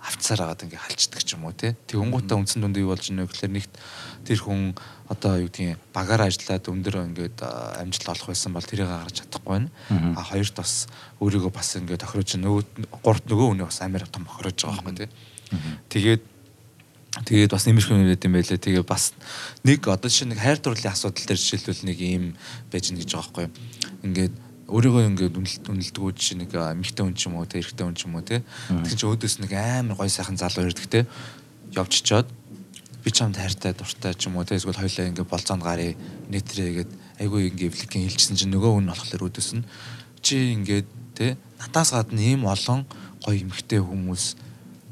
[0.00, 1.76] авцаар агаад ингээд халчдаг ч юм уу те.
[1.86, 3.72] Тэгүнгуудаа үндсэн дүндээ юу болж ийнэ гэхээр нэгт
[4.24, 4.72] тэр хүн
[5.12, 9.68] одоо юу гэдгийг багаар ажиллаад өндөр ингээд амжилт олох байсан бол тэрийг гаргаж чадахгүй байна.
[10.16, 10.88] А хоёрт бас
[11.20, 12.62] өөрийгөө бас ингээд тохирож нөгөө
[13.04, 15.12] гуравт нөгөө хүний бас амар том тохирож байгаа байхгүй те.
[15.92, 16.22] Тэгээд
[17.10, 18.54] Тэгээд бас нэмэрх юм яриад юм байлээ.
[18.54, 19.18] Тэгээ бас
[19.66, 22.24] нэг одоо жишээ нэг хайр дурлалын асуудал дээр жишээлбэл нэг юм
[22.70, 23.46] байж гэнэ гэж байгаа байхгүй.
[24.06, 24.34] Ингээд
[24.70, 28.06] өөрийгөө ингээд үнэлт үнэлдэггүй жишээ нэг эмэгтэй хүн ч юм уу те эрэгтэй хүн ч
[28.06, 28.46] юм уу те.
[28.70, 31.00] Тэгин чи өөдөөс нэг амар гой сайхан залуу ирдэг те.
[31.74, 32.30] Явчихчоод
[33.02, 35.98] би чамд хайртай дуртай ч юм уу те эсвэл хоёлаа ингээд болцоонд гарыг
[36.30, 39.66] нэтрээгээд айгүй ингээд эвликийн хэлчихсэн чинь нөгөө хүн болохоор өөдөөс нь.
[40.22, 40.86] Чи ингээд
[41.18, 42.86] те надаас гадна ийм олон
[43.26, 44.24] гой эмэгтэй хүмүүс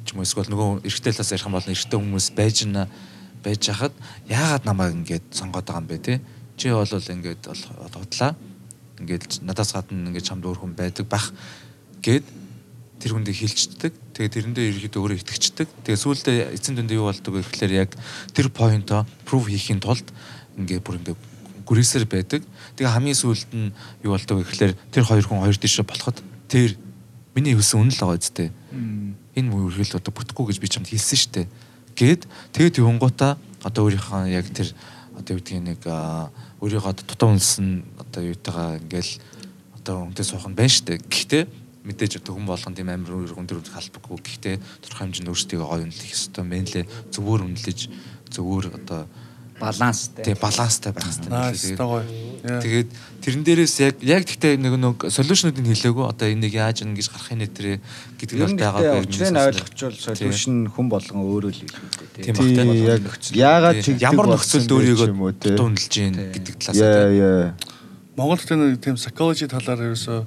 [0.03, 2.91] ч юм уу эсвэл нөгөө эрэгтэй талаас ярих юм бол эрэгтэй хүмүүс байж на
[3.47, 3.95] байж хахад
[4.27, 6.15] яагаад намайг ингээд сонгоод байгаа юм бэ те
[6.57, 8.35] чи бол ингээд худлаа
[9.01, 11.33] ингээд надаас гадна ингээд чамд өөр хүн байдаг бах
[12.03, 12.27] гэд
[12.99, 13.93] тэр хүндээ хилчдэг.
[14.15, 17.91] Тэгээ тэрэндээ ерөөхдөө өөрөө итгэцдэг тэгээ сүүлдээ эцэн дүндээ юу болдог вэ гэхээр яг
[18.35, 20.11] тэр поинто прೂв хийхин тулд
[20.59, 21.21] ингээд бүр ингээд
[21.63, 22.43] гүрээсээр байдаг.
[22.75, 23.71] Тэгээ хамгийн сүүлд нь
[24.03, 26.19] юу болдог вэ гэхээр тэр хоёр хүн хоёр тийшээ болоход
[26.51, 26.75] тэр
[27.39, 28.51] миний хэлсэн үнэн л байгаа үстэй
[29.39, 31.47] энэ үргэлж одоо бүтэхгүй гэж би чамд хэлсэн штэ.
[31.95, 34.75] Гээд тэгээд юунгуудаа одоо өөрийнхөө яг тэр
[35.19, 35.83] одоо юу гэдгийг нэг
[36.63, 39.13] өөрийгөө дутуу үнсэн одоо юутайгаа ингээл
[39.83, 41.03] одоо үнтэй суух нь байна штэ.
[41.03, 41.43] Гэхдээ
[41.85, 44.19] мэдээж одоо хүн болгон тийм амар өөр хүн төр халбаггүй.
[44.23, 46.85] Гэхдээ тодорхой хэмжээнд өөрсдөө гоё үнэлэх ёстой мэн лээ.
[47.11, 47.81] Зөвөр үнэлж
[48.31, 49.09] зөвөр одоо
[49.61, 50.25] баланстай.
[50.25, 51.77] тий баланстай байх хэрэгтэй.
[51.79, 52.61] Лээ.
[52.63, 52.93] Тэгээд-
[53.23, 57.43] тэрэн дээрээс яг яг гэхдээ нэг нэг солиушнуудыг хэлээгүй одоо энийг яаж ин гэж гарахын
[57.43, 57.73] нэтэрэ
[58.19, 62.35] гэдэг Ер бол нь байгаа гэхдээ учрыг ойлгочвол solution хүн болгон өөрөө л хэлдэг Тийм
[62.39, 63.03] тий бах, яг
[63.35, 67.55] яагаад чигдэг ямар нөхцөлд өөрийгөө юм дутуунлж гин гэдэг талаас Яа нь яа.
[68.15, 70.19] Монгол гэдэг нэг тийм psychology талаар ерөөсөө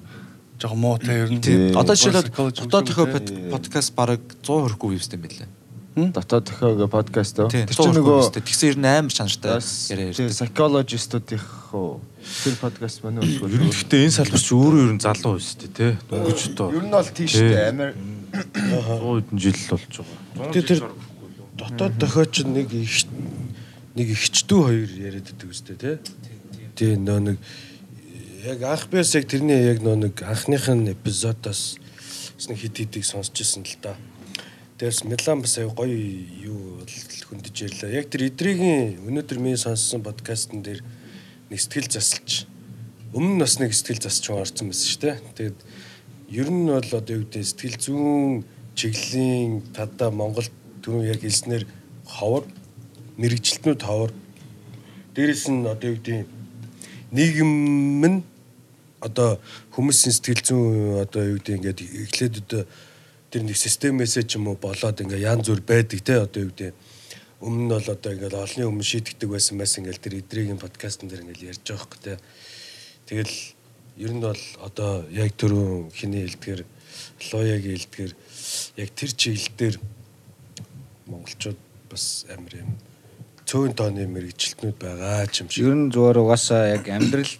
[0.61, 1.41] жоохон муутай ер нь.
[1.41, 1.73] тийм.
[1.79, 3.13] Одоо жишээлбэл Psychology дотоод үгүй төхөө те.
[3.15, 5.47] под- подкаст бараг 100 хүрэхгүй вьюстэй байлаа.
[5.91, 7.51] Дотоод төхөөгөө подкаст оо.
[7.51, 9.59] Тэр чинь нөгөө тэгсэн ер нь амар чанартай
[9.91, 10.31] яриа ярьдаг.
[10.31, 11.99] psychologist-уудынх уу
[12.47, 15.71] тэр подкаст манай уу Ер нь гэхдээ энэ салбар чи өөрөө ер нь залуу тээ
[15.75, 15.91] тий.
[16.07, 17.51] Дөнгөж одоо Ер нь бол тийш Тий.
[17.51, 17.91] дээ амар
[18.31, 20.51] 100 хэдэн жил болж байгаа.
[20.55, 20.81] Тэгээ тэр
[21.59, 22.95] дотоод дохиоч нэг их
[23.91, 25.95] нэг ихчдүү хоёр яриад байдаг үстэй тий.
[26.79, 27.37] Тий нөө нэг
[28.47, 31.75] яг анх биас яг тэрний яг нөө нэг анхных нь эпизодоос
[32.47, 33.99] нэг хит хитийг сонсч ирсэн л да.
[34.81, 35.93] Дээрс Милан бас гоё
[36.41, 36.81] юу
[37.29, 37.93] хөндөж ярьлаа.
[38.01, 40.81] Яг тэр эдригийн өнөөдөр миний сонссон подкастн дээр
[41.53, 42.49] нэг сэтгэл засалж
[43.13, 45.17] өмнө нь бас нэг сэтгэл засч орсон байсан шүү дээ.
[45.37, 45.59] Тэгээд
[46.33, 48.41] ер нь бол одоо юу гэдэг сэтгэл зүүн
[48.73, 50.49] чиглэлийн тада Монгол
[50.81, 51.69] түрүү яг хэлснээр
[52.09, 52.49] ховор
[53.21, 54.09] мэрэгчлэтнүүд ховор
[55.13, 56.25] дээрэс нь одоо юу гэдэг
[57.13, 57.53] нийгэм
[58.01, 58.25] нь
[58.97, 59.37] одоо
[59.77, 61.79] хүмүүсийн сэтгэл зүйн одоо юу гэдэг ингээд
[62.09, 62.65] эхлээд одоо
[63.31, 66.75] тэр нэг системээсээ ч юм уу болоод ингээ янз бүр байдаг те одоо юу гэдэг.
[67.39, 71.23] Өмнө нь бол одоо ингээд олонний өмнө шийдэгдэг байсан байсан ингээл тэр эдригийн подкастн дээр
[71.23, 72.13] ингээл ярьж байгаа хөөх те.
[73.07, 73.35] Тэгэл
[74.03, 76.61] ер нь бол одоо яг түрүү хиний хэлдгэр
[77.31, 78.11] лоягийн хэлдгэр
[78.83, 79.75] яг тэр чиглэл дээр
[81.07, 82.69] монголчууд бас амар юм.
[83.47, 85.71] Цөөн тооны мэрэгчлэтнүүд байгаа ч юм шиг.
[85.71, 87.39] Ер нь зүгээр угаасаа яг амьдралд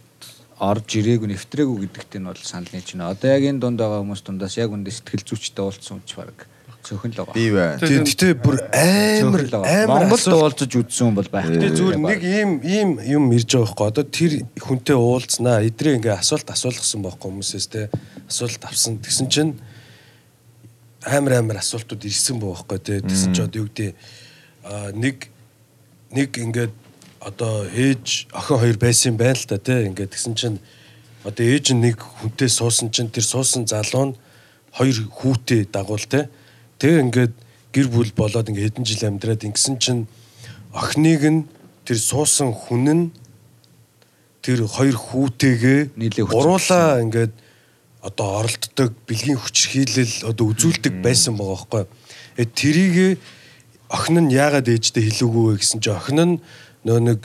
[0.61, 3.09] орж ирээгүй нэвтрээгүй гэдэгт нь бол санал нийж байна.
[3.17, 6.45] Одоо яг энэ дунд байгаа хүмүүс дундаас яг үндэ сэтгэл зүйчтэй уулзсан ч баг
[6.85, 7.33] цөөхөн л байгаа.
[7.33, 7.81] Би байна.
[7.81, 11.49] Тийм гэтээ бүр амар амар Монголд уулзаж үзсэн хүн бол байх.
[11.49, 14.31] Тэгээ зүгээр нэг ийм ийм юм ирж байгаа байхгүй одоо тэр
[14.61, 17.89] хүнтэй уулзнаа эдрээ ингээ асуулт асуулгасан байхгүй хүмүүсээс те
[18.29, 19.53] асуулт авсан тэгсэн чинь
[21.05, 23.97] амар амар асуултууд ирсэн байхгүй те тэгсэн чинь одоо юу гэдэг
[24.97, 25.29] нэг
[26.13, 26.73] нэг ингээд
[27.21, 30.57] одоо ээж охин хоёр байсан юм байна л да те ингээд тэгсэн чинь
[31.23, 34.17] одоо ээж нь нэг хүнтэй суусан чинь тэр суусан залуу нь
[34.73, 36.29] хоёр хүүтэй дагуул те
[36.81, 37.33] тэг ингээд
[37.71, 40.09] гэр бүл болоод ингээд хэдэн жил амьдраад ингэсэн чинь
[40.73, 41.39] охиныг нь
[41.85, 43.03] тэр суусан хүн нь
[44.41, 46.41] тэр хоёр хүүтэйгээ Нийлээ хүчрхийлсэн.
[46.41, 47.33] уруулаа ингээд
[48.01, 51.83] одоо оролддог бэлгийн хүчрхийлэл одоо үзүүлдэг байсан байгаа байхгүй.
[52.41, 53.21] Э тэрийг
[53.93, 56.33] охин нь яагаад ээжтэй хэлээгүй вэ гэсэн чинь охин нь
[56.85, 57.19] нөө нэг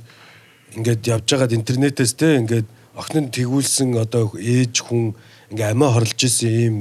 [0.76, 5.16] ингээд явж байгаад интернетээс те ингээд охин нь тэгүүлсэн одоо ээж хүн
[5.52, 6.76] ингээ амиа хорлож исэн ийм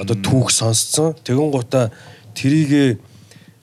[0.00, 1.14] одоо түүх сонсцсон.
[1.24, 1.92] Тэгэн гута
[2.34, 3.00] тэрийг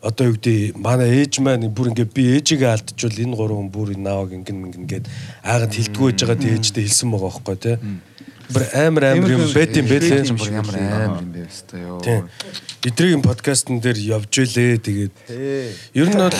[0.02, 3.90] одоо юу гэдэг манай ээж маань бүр ингээ би ээжигээ алдчихвал энэ гурван хүн бүр
[3.98, 5.06] нааваг ингэн ингэн гээд
[5.44, 7.74] айгад хилдэггүй байж байгаа ээжтэй хэлсэн байгаа байхгүй те.
[8.48, 10.24] Бүр амар амар юм байт юм байлээ.
[10.32, 12.00] бүр ямар амар юм бэ өстой ёо.
[12.88, 15.16] Эдрийн подкастн дээр явж илээ тэгээд.
[15.94, 16.32] Ер нь бол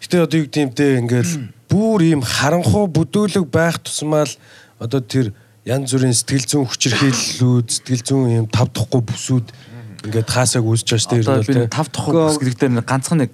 [0.00, 1.32] гэтээ одоо юу гэдэг юм те ингээл
[1.68, 4.34] бүр ийм харанхуу бүдүүлэг байх тусмаа л
[4.80, 5.36] одоо тэр
[5.68, 9.46] янз бүрийн сэтгэл зүйн хүчирхийллүүд, сэтгэл зүйн ийм тавдахгүй бүсүүд
[10.02, 11.36] ингээд хаасаг үүсэж байгаа шүү дээ.
[11.38, 13.32] Одоо би тав тухайн бас гэдэг дээр ганцхан нэг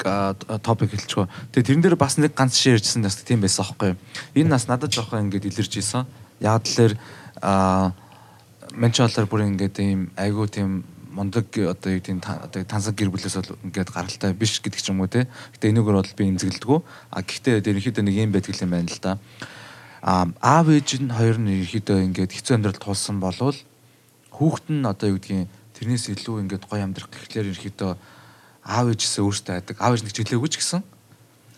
[0.61, 1.25] топик хэлчихв.
[1.57, 3.97] Тэгээ тэрэн дээр бас нэг ганц шир ярьжсэн бас тийм байсан аахгүй.
[4.37, 6.05] Энэ нас надад жоохон ингээд илэрч исэн.
[6.45, 7.01] Яг тэлэр
[8.79, 13.35] а менчолоор бүр ингээд ийм айгуу тийм мундаг одоо юу тийм одоо тансаг гэр бүлээс
[13.35, 15.27] бол ингээд гаралтай биш гэдэг ч юм уу те.
[15.59, 16.79] Гэтэ энэгээр бол би эмзэгэлдэггүй.
[17.11, 19.19] А гэхдээ ерөнхийдөө нэг юм байдаг юм байна л да.
[19.99, 23.59] А аав ээж нь хоёр нь ерөнхийдөө ингээд хэцүү амьдрал туулсан болвол
[24.31, 27.91] хүүхэд нь одоо юу гэдгийг тэрнээс илүү ингээд гоё амьдрах гэхлээр ерөнхийдөө
[28.63, 29.77] аав ээжээсээ өөртөө айдаг.
[29.83, 30.87] Аав ээж нэг жилээгүй ч гэсэн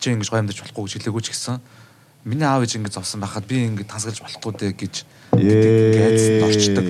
[0.01, 1.61] чи ингэж гоё амьдарч болохгүй гэж жилээгүй ч гэсэн
[2.25, 4.95] миний аав ээж ингэж зовсон байхад би ингэж тансгалж болохгүй дээ гэж
[5.37, 6.87] ингээд орчдөг.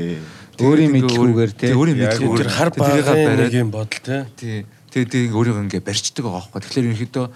[0.60, 1.72] Өөрийн мэдлгүйгээр те.
[1.72, 4.28] өөрийн тэр хар бариад нэг юм бодол.
[4.36, 4.64] Тий.
[4.90, 6.60] Тэгээ тэгээ өөрийгөө ингээ барьцдаг байгаа байхгүй.
[6.60, 7.26] Тэгэхээр ерөнхийдөө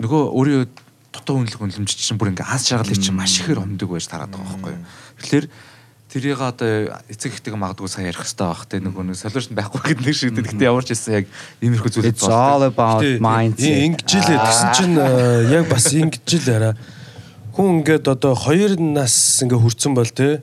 [0.00, 0.68] нөгөө өөрийн
[1.10, 4.56] дутуу үнэлэх үнэлэмж чинь бүр ингээ аз жаргалыг чинь маш ихээр өмдөг байж тараад байгаа
[4.56, 4.74] байхгүй.
[5.20, 5.46] Тэгэхээр
[6.10, 10.06] тэрийг одоо эцэг ихтэй магадгүй сайн ярих хэрэгтэй байх те нөгөө нэг солиушн байхгүй гэдэг
[10.06, 11.26] нэг шиг гэхдээ ямар ч байсан яг
[11.62, 13.66] иймэрхүү зүйлүүд It's all about mindset.
[13.66, 16.74] Ингэж л тэгсэн чинь э, яг бас ингэж л арай.
[17.60, 20.40] Хүн ингээд одоо хоёр нас ингээ хүрсэн бол те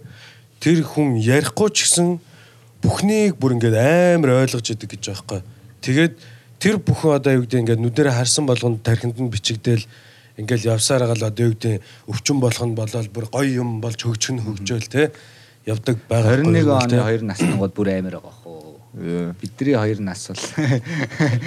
[0.61, 2.21] тэр хүн ярихгүй ч гэсэн
[2.77, 5.41] бүхнийг бүр ингээд амар ойлгож идэг гэж байхгүй.
[5.81, 6.13] Тэгээд
[6.61, 9.81] тэр бүхэн одоо юу гэдэг ингээд нүдэрэ харсан болгонд тархинд нь бичигдээл
[10.37, 14.37] ингээл явсаар гал одоо юу гэдэг өвчин болох нь болоод бүр гоё юм болж хөгжих
[14.37, 15.09] нь хөгжөөл те
[15.65, 16.37] явдаг байгаа.
[16.37, 17.01] 21 байхгүй юу, оны те.
[17.01, 19.33] хоёр наснууд бүр амар байгаа хөө.
[19.41, 20.45] Бидний хоёр нас бол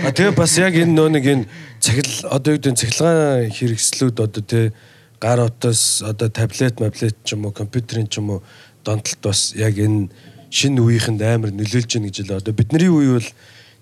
[0.03, 1.47] А тэгээ бас яг энэ нөө нэг энэ
[1.79, 4.75] цахил одоо юу гэдэг нь цахилгаан хэрэгслүүд одоо тий
[5.21, 8.43] гар утас одоо таблет, маблет ч юм уу, компьютерийн ч юм уу
[8.85, 10.09] донтолт бас яг энэ
[10.51, 13.29] шинэ үеийнхэнд амар нөлөөлж байна гэж л одоо бидний үе бол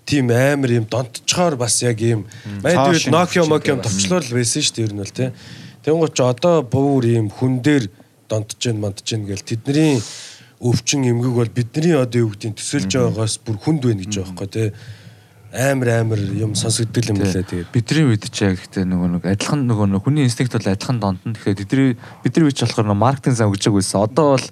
[0.05, 2.27] тийм амар юм донтчоор бас яг юм
[2.59, 5.29] шинэ Nokia Nokia товчлол байсан шүү дээ ер нь бол тий.
[5.87, 7.87] Тэнгуү ч одоо бүр юм хүн дээр
[8.27, 10.03] донтож гэн мантж гэн гэл тэдний
[10.59, 14.49] өвчин эмгэг бол бидний одоо юу гэдгийг төсөөлж байгаагаас бүр хүнд байна гэж байгаа байхгүй
[14.51, 14.67] тий
[15.53, 17.73] амар амар юм сонсогддог юм лээ тэгээд.
[17.73, 21.33] бидний үед ч яг гэхдээ нөгөө нэг адилхан нөгөө нэг хүний инстинкт бол адилхан дондон.
[21.33, 23.97] Тэгэхээр бидний бидний үед ч болохоор нөгөө маркетинг сан өгч байгүйсэн.
[23.97, 24.45] Одоо бол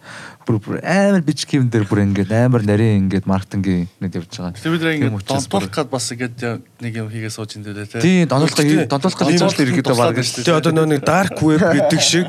[0.47, 4.57] бүр бүр амар бичиг юм дээр бүр ингээд амар нарийн ингээд маркетингийн нэг явж байгаа.
[4.57, 6.37] Тэгээ бид Тийм ингэ учраас донтуулах гээд бас ингээд
[6.81, 8.01] нэг юм хийгээ сууж энэ дээ тий.
[8.01, 12.27] Тийм донтолгоо донтолгоо хийж байгаа иргэдээ баг Тэгээ одоо нөө нэг dark web гэдэг шиг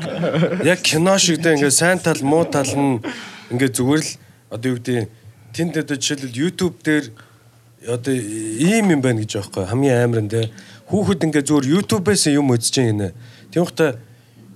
[0.61, 3.01] яг кино шиг дээ ингээд сайн тал муу тал нь
[3.49, 4.11] ингээд зүгээр л
[4.53, 5.09] одоо юу гэдэг
[5.57, 7.28] тэнд одоо жишээлбэл YouTube дээр
[7.87, 10.51] одоо ийм юм байна гэж аахгүй хамгийн амар нь те
[10.91, 13.13] хүүхэд ингээд зүгээр YouTube-ээс юм үзэж гинэ.
[13.53, 13.95] Тийм ухта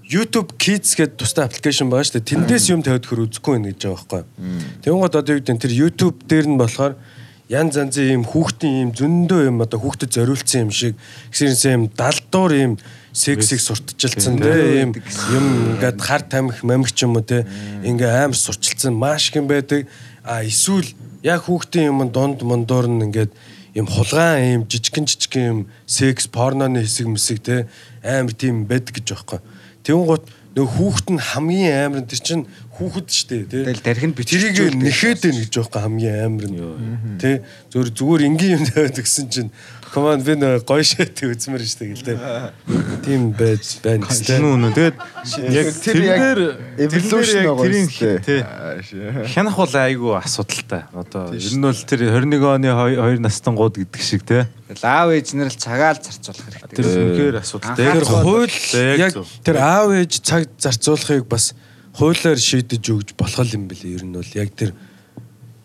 [0.04, 2.30] YouTube Kids гэдэг тустай аппликейшн байгаа шүү дээ.
[2.36, 4.24] Тэндээс юм тавьд хөр үзэхгүй байна гэж байгаа байхгүй.
[4.84, 6.94] Тийм гот одоо юу гэдэг тэр YouTube дээр нь болохоор
[7.48, 10.96] янз янзын юм хүүхдийн юм зөндөө юм одоо хүүхдэд зориулсан юм шиг
[11.32, 12.74] гисэрнсэн юм далдуур юм
[13.14, 14.92] сексиг сурталчилсан те юм
[15.32, 15.46] юм
[15.78, 17.46] ингээд хар тамхи мамх ч юм уу те
[17.84, 19.86] ингээ амар сурчилсан маш их юм байдаг
[20.24, 20.88] а эсвэл
[21.24, 23.32] яг хүүхдийн юм дунд мондоор нь ингээд
[23.74, 27.56] юм хулгайн юм жижигэн жижигэн юм секс порноны хэсэг мэсэг те
[28.04, 29.40] амар тийм байдаг гэж байхгүй.
[29.88, 33.64] Тэгүн гот нөгөө хүүхэд нь хамгийн амар нь чинь хүүхэд штэ тий.
[33.70, 36.58] Тэгэл тархинд бичиж Тэрийг нэхэд байна гэж байхгүй хамгийн амар нь.
[37.22, 37.36] Тий.
[37.70, 39.52] Зүгээр зүгээр энгийн юм тавиад гэсэн чинь
[39.94, 42.18] команд би нөгөө гоё шат үзмэр штэ гэл тий.
[43.06, 44.42] Тийм байж байна гэстэй.
[44.42, 44.74] Шинэ үнэ.
[44.74, 44.98] Тэгээд
[45.54, 46.24] яг тэр яг
[46.90, 48.18] тэрийн үстэй.
[48.26, 48.42] тий.
[49.38, 50.90] Хянах бол айгүй асуудалтай.
[50.98, 54.50] Одоо ер нь бол тэр 21 оны 2 настангууд гэдэг шиг тий.
[54.82, 56.74] Аав ээж нар л цагаал зарцуулах хэрэгтэй.
[56.74, 57.86] Тэр үнэхээр асуудалтай.
[57.86, 58.58] Тэр хууль
[58.98, 59.14] яг
[59.46, 61.54] тэр аав ээж цаг зарцуулахыг бас
[61.94, 64.74] хуулиар шийдэж өгж болох юм бэлээ ер нь бол яг тэр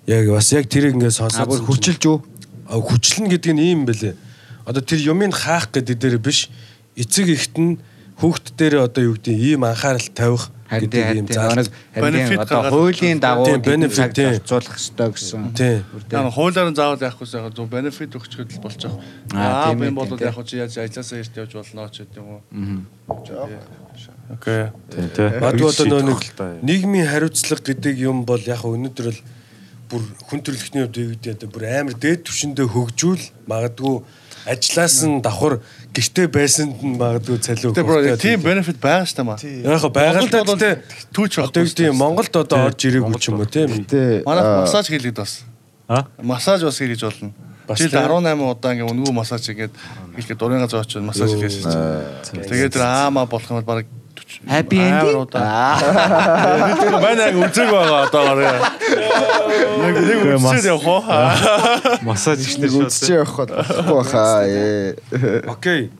[0.06, 2.18] яг бас яг тэрийг ингээд сонсоод бүр хүчилж үү?
[2.68, 4.14] Хүчлэн гэдэг нь ийм бэлээ.
[4.68, 6.52] Одоо тэр юмыг хаах гэдэг дээр биш
[6.96, 7.80] эцэг ихт нь
[8.20, 11.36] хүүхд дээр одоо юу гэдэг ийм анхаарал тавих гэдэг Benefit
[11.96, 13.88] харин одоо хуулийн дагуу тийм.
[14.36, 15.40] зарцуулах хэрэгтэй гэсэн.
[15.56, 16.28] Тийм.
[16.28, 19.00] Хуулиар нь заавал яахгүйс яг зөв бенефит өгчгöd л болж байгаа.
[19.32, 22.42] Аа, тийм бол яг чи яаж ажилласаа эрт явж болно ч гэдэг юм уу.
[24.28, 24.68] Окей.
[24.92, 25.28] тий.
[25.40, 26.20] Бадгүй одоо нэг
[26.60, 29.20] нийгмийн хариуцлага гэдэг юм бол яг өнөөдөр л
[29.88, 34.04] бүр хүн төрөлхтний гэдэг одоо бүр амар дээд түвшиндээ хөгжүүл магадгүй
[34.44, 35.60] ажлаас нь давхар
[35.96, 37.72] гэрте байсанд нь магадгүй цалиу.
[37.72, 39.40] Тэгээ тийм бенефит байгаа шүү дээ маа.
[39.40, 40.70] Яг Монголд бол тэ
[41.12, 43.72] түүч одоо юм Монголд одоо орж ирээгүй ч юм уу тийм.
[44.28, 45.44] Манай массаж хийлгэд бас.
[45.88, 46.04] А?
[46.20, 47.32] Массаж бас хийж болно.
[47.76, 48.04] Жилд тийм.
[48.04, 49.72] 18 удаа ингээ өнгөө массаж хийгээд
[50.16, 52.48] ихлэ дурын газар очиж массаж шүү дээ.
[52.48, 53.86] Тэгээд тэр аамаа болох юм бол баг
[54.48, 55.26] Happy ending.
[55.28, 58.72] Тэр манай үзэг байгаа одоо гараа.
[59.82, 61.02] Нэг нэг үзээд явах уу?
[62.06, 62.88] Массаж шууд.
[62.88, 64.42] үзчих явах болохгүй хаа.
[64.46, 64.96] ээ.
[65.48, 65.90] Окей.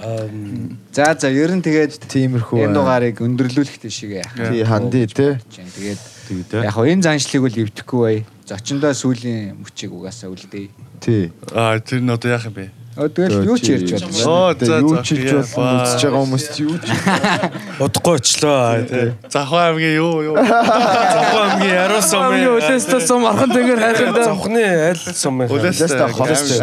[0.00, 2.64] Ам За за ер нь тэгээд Тиймэрхүү.
[2.66, 4.32] энэ дугаарыг өндөрлүүлэх тийшээ яах.
[4.50, 5.38] Тий ханди те.
[5.46, 8.16] Тэгээд яг хоо энэ заншлыг бол эвдэхгүй бай.
[8.48, 10.72] Зочиндоо сүүлийн мөчийг угаасаа үлдээ.
[11.04, 11.30] Тий.
[11.54, 12.70] Аа тэр нь одоо яах юм бэ?
[12.90, 14.10] Тэгэл юу ч ярьж байна.
[14.26, 16.90] Оо Тэ за юу ч хийж болно үзэж байгаа хүмүүс юу ч
[17.86, 19.14] удахгүй очлоо тий.
[19.30, 20.34] Завхаа аймгийн юу юу.
[20.34, 22.34] Завхан амгийн яруу сум.
[22.34, 24.26] Үлээстэй сум архан тэнгэр хайрхан да.
[24.26, 25.54] Завхны аль сум юм.
[25.54, 26.58] Үлээстэй холстой.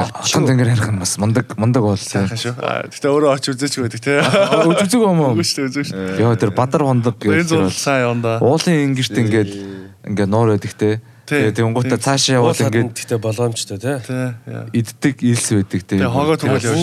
[0.00, 2.00] Архан тэнгэр хайрхан бас мундаг мундаг бол.
[2.00, 4.24] Гэтэ өөрөө очиж үзээч байдаг те.
[4.64, 5.36] Үзэг юм уу?
[5.36, 6.24] Үгүй шүү үзэг шүү.
[6.24, 9.50] Яа тэр бадар хондог гэж уулын ингэрт ингээд
[10.08, 10.96] ингээд нуур байдаг те.
[10.96, 11.11] Тий.
[11.22, 13.94] Тэгээд тэнгуутаа цаашаа явал Уулаад ингээд гэхдээ боломжтой тий.
[14.02, 14.34] Тэ.
[14.42, 14.66] яа.
[14.74, 15.94] иддэг илс байдаг те.
[16.02, 16.82] Тэгээ хогоо түгэл явж.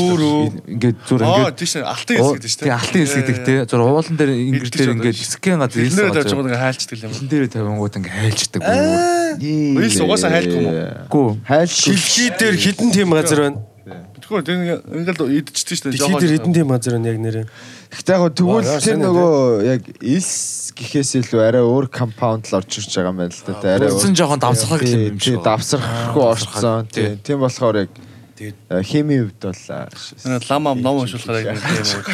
[0.64, 2.64] Ингээд зүр Аа ингээд тийш алтан хэсэг гэдэг шүү.
[2.64, 3.56] Тий алтан хэсэг гэдэг те.
[3.68, 6.24] Зүр уулан дээр ингэрт дээр ингээд скэн газар илс тавьж байгаа.
[6.24, 7.12] байгаа ингээ хайлцдаг юм.
[7.28, 8.62] Дээр тавингууд ингээд хайлчдаг.
[9.44, 10.80] Илс угаасаа хайлтгүй юм уу?
[11.12, 11.30] Гүү.
[11.44, 11.96] хайлшгүй.
[12.00, 13.60] Шилжий дээр хідэн тийм газар байна.
[14.24, 15.92] Тэгвэл тэр ингээл идчихдэг шүү.
[16.00, 17.46] Дэлхий дээр хідэн тийм газар байна яг нэрээ.
[17.90, 22.94] Гэхдээ яг тэгвэл тэр нөгөө яг илс гэхээс илүү арай өөр компаунд л орж ирж
[22.94, 23.54] байгаа юм байна л да.
[23.66, 25.42] Арай Урдсан жоохон давсгах Тий, юм шиг.
[25.42, 26.86] давсрахгүй орцсон.
[26.94, 27.18] Тий.
[27.26, 27.90] Тийм болохоор яг
[28.40, 28.56] Тэгээд
[28.88, 29.60] химийн хувьд бол
[30.24, 32.08] Энэ лама ном уншуулахаар юм уу.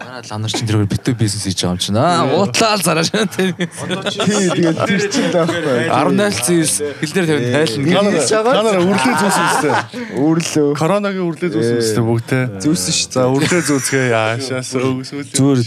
[0.00, 2.00] Манай лам нар чинь тэр битүү бизнес хийж байгаа юм чинь.
[2.00, 3.28] Аа уутлаа л зараа шин.
[3.28, 5.92] тий тэгээд тэр чинь таахгүй.
[5.92, 8.24] 18 зис хил дээр тавиад тайлна.
[8.24, 9.72] Та нараа үрлээ зүүсэн үстэй.
[10.16, 10.68] Үүрлөө.
[10.80, 12.44] Коронагийн үрлээ зүүсэн үстэй бүгдээ.
[12.64, 15.28] Зүүсэн шүү За үрлээ зүүцгээ яашаас өгсүүл.
[15.28, 15.60] зүгээр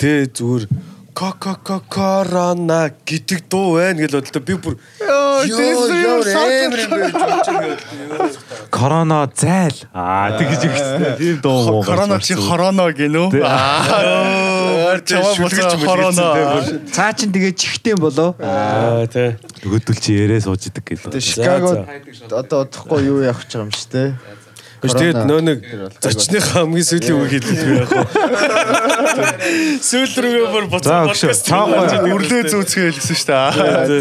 [0.00, 0.64] тэ зүгээр
[1.14, 5.30] коко корона гэдэг дуу байна гэж бодлоо би бүр ёо
[8.70, 9.74] Корона зайл.
[9.92, 11.16] Аа тэгж өгсөн.
[11.18, 11.82] Тийм дуу муу.
[11.84, 13.42] Корона чи хороно гинөө.
[13.42, 16.26] Аа чамаа боцоо хороно.
[16.92, 18.34] Цаа чин тэгээ чихтэй болоо.
[18.40, 21.20] аа тэ Нөгөөдөл чи ярээ сууж идэг гэлээ.
[21.20, 21.84] Шикаго
[22.32, 24.08] одоо удахгүй юу явах гэж байгаа юм шүү дээ.
[24.80, 25.58] Биш тэгээд нөө нэг
[26.00, 27.90] зочныхаа хамгийн сүүлийн үг хэлдэг би яг.
[29.84, 34.00] Сүүл рүүгээ бүр буцаа подкаст үрлээ зүүцгээ хэлсэн шүү дээ.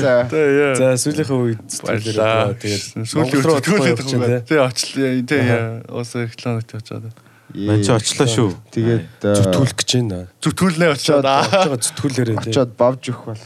[0.80, 0.96] За.
[0.96, 2.56] Сүүлийнхээ үед Баярлаа.
[2.56, 4.40] тэгээд Сүүлийн төгөөлөд очихын байгаа.
[4.40, 4.56] те.
[4.56, 5.12] Тэ очлоо.
[5.28, 5.84] Тэ.
[5.92, 7.12] Уусаа рекламт очоод.
[7.50, 8.50] Ман ч очлоо шүү.
[8.72, 10.20] Тэгээд зүтгүүлэх гэж байна.
[10.40, 11.26] Зүтгүүлнэ очоод.
[11.26, 13.44] Очоод зүтгүүлээрээ очоод бавж өгөх бол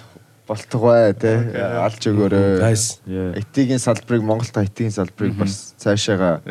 [0.47, 2.75] болтугай тий алж өгөөрэй.
[3.39, 6.43] IT-ийн салбарыг Монголд IT-ийн салбарыг бас цаашаага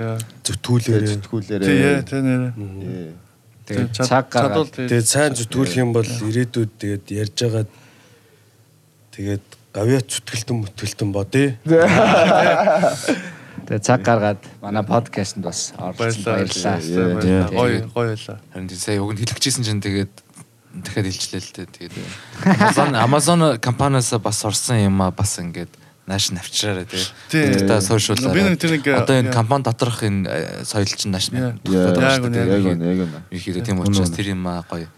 [0.44, 1.20] зүтгүүлээрэй.
[1.60, 2.01] Тэ яа.
[2.01, 2.56] Тэ нэрэ.
[2.56, 3.12] Ээ.
[3.69, 7.69] Тэгээд цаг гаргаад тэгээд сайн зүтгүүлэх юм бол ирээдүйд тэгээд ярьж байгаа
[9.12, 9.44] тэгээд
[9.77, 11.52] гавьяа зүтгэлтэн мөтгэлтэн бодъё.
[13.69, 16.81] тэгээд цаг гаргаад манай подкастэнд бас оролцсон баярлалаа.
[17.52, 18.40] Гоё гоё байлаа.
[18.52, 20.22] Харин сая уг нь хэлчихсэн чинь тэгээд
[20.81, 21.66] дахиад хэлчлээ л дээ.
[21.69, 21.94] Тэгээд
[22.49, 25.69] Amazon Amazon компаниас бас орсон юм а бас ингээд
[26.07, 27.05] нааш навчраарэ тий.
[27.31, 27.66] Тий.
[27.66, 28.35] Та сошиаллаа.
[28.35, 31.31] Би нэг нэг, одоо энэ компани доторх энэ э, соёл чинь нааш.
[31.31, 33.20] Яа, Яг үнэ, яг үнэ, яг үнэ.
[33.31, 34.89] ихээр тийм учраас тэр юм а гоё.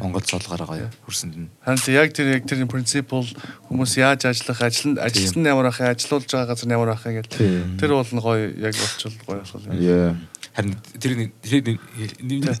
[0.00, 1.48] Монгол цолгоороо гоё хөрсөнд нь.
[1.60, 3.28] Харин яг тэр яг тэр принципл
[3.68, 7.76] хүмүүс яаж ажиллах, ажил ажилтан ямар ахын, ажилуулж байгаа газар ямар ахын гэдэг.
[7.76, 9.76] Тэр бол нь гоё яг болчвол гоё болох юм.
[9.76, 10.16] Яа.
[10.56, 11.76] Харин тэр нэг тэр
[12.24, 12.56] нэг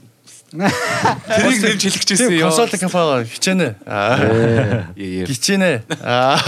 [0.54, 2.48] Тэрийг нэмж хэлчихсэн Тийм ёо.
[2.48, 3.68] консалтинг компани хичээнэ.
[3.86, 4.86] Аа.
[4.94, 5.26] Яа.
[5.26, 5.72] Хичээнэ.
[5.98, 6.38] Аа.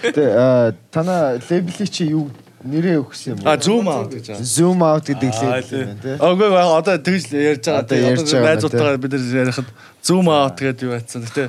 [0.00, 2.32] Тэ а, танаа лейбли чи юу
[2.64, 3.62] нэрээ өгсөн юм А уу?
[3.62, 4.42] зум аут гэж байгаа.
[4.42, 6.16] Zoom out гэдэг лейбл юм тий.
[6.16, 7.84] Окей одоо тэгж ярьж байгаа.
[7.84, 9.68] Одоо ярьж байгаа найзуудтайгаа бид нар ярихад
[10.02, 11.22] зум аут гэдэг юу байсан.
[11.28, 11.44] Гэтэ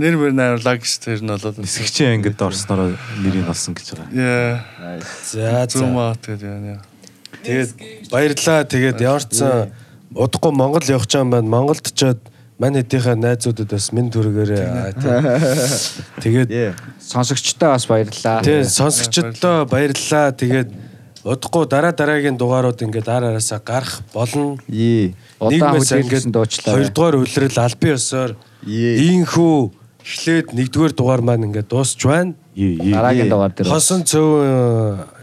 [0.00, 4.64] нэр мөр найрлаа гэж тэр нь бол Нисгчийн ангид орснороо нэрийг олсон гэж байгаа.
[4.72, 4.98] яа
[5.28, 6.02] За зум за.
[6.10, 6.80] аут гэдэг юм яа.
[7.44, 7.70] Тэгээд
[8.10, 8.64] баярлаа.
[8.66, 9.70] Тэгээд яварцсан
[10.14, 11.46] удахгүй Монгол явах гэж байна.
[11.46, 12.20] Монголд очиод
[12.60, 13.90] мань хэдийнхээ найзуудад бас.
[13.90, 16.46] Аа, тий.
[16.46, 16.76] Тэгээд.
[17.00, 18.42] Сонсогчтой бас баярлалаа.
[18.44, 20.32] тий сонсогчдоо баярлалаа.
[20.36, 20.68] Тэгээд
[21.24, 24.60] удахгүй дараа дараагийн дугаарууд ингээд ар араасаа гарах болно.
[24.68, 26.74] Нийгмээс хүлээлгсэн дуучлаа.
[26.76, 29.56] Хоёрдугаар үлрэл албан ёсоор ийхүү
[30.04, 32.36] эхлээд нэгдүгээр дугаар маань ингээд дуусч байна.
[32.56, 33.68] Дараагийн дугаар дээр.
[33.68, 34.28] Хосон цөв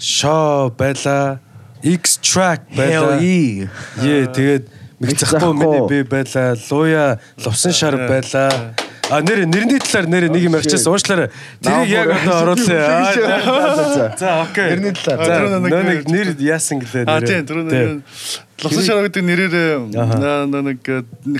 [0.02, 1.42] шоу байла.
[1.84, 3.20] X track байла.
[3.22, 4.66] Ее тэгээд
[5.00, 6.56] мэгцэхгүй миний би байла.
[6.72, 8.74] Луя лувсан шар байла.
[9.10, 11.30] А нэр нэрний талаар нэр нэг юм ярьчихсан уушлаарай.
[11.64, 14.12] Тэрийг яг одоо оруулъя.
[14.20, 14.76] За окей.
[14.76, 15.64] Нэрний талаар.
[15.64, 18.04] Нэг- нэр яасан гэлээ А тийм түрүү нэг
[18.58, 20.82] Лусан шараа гэдэг нэрээр нэг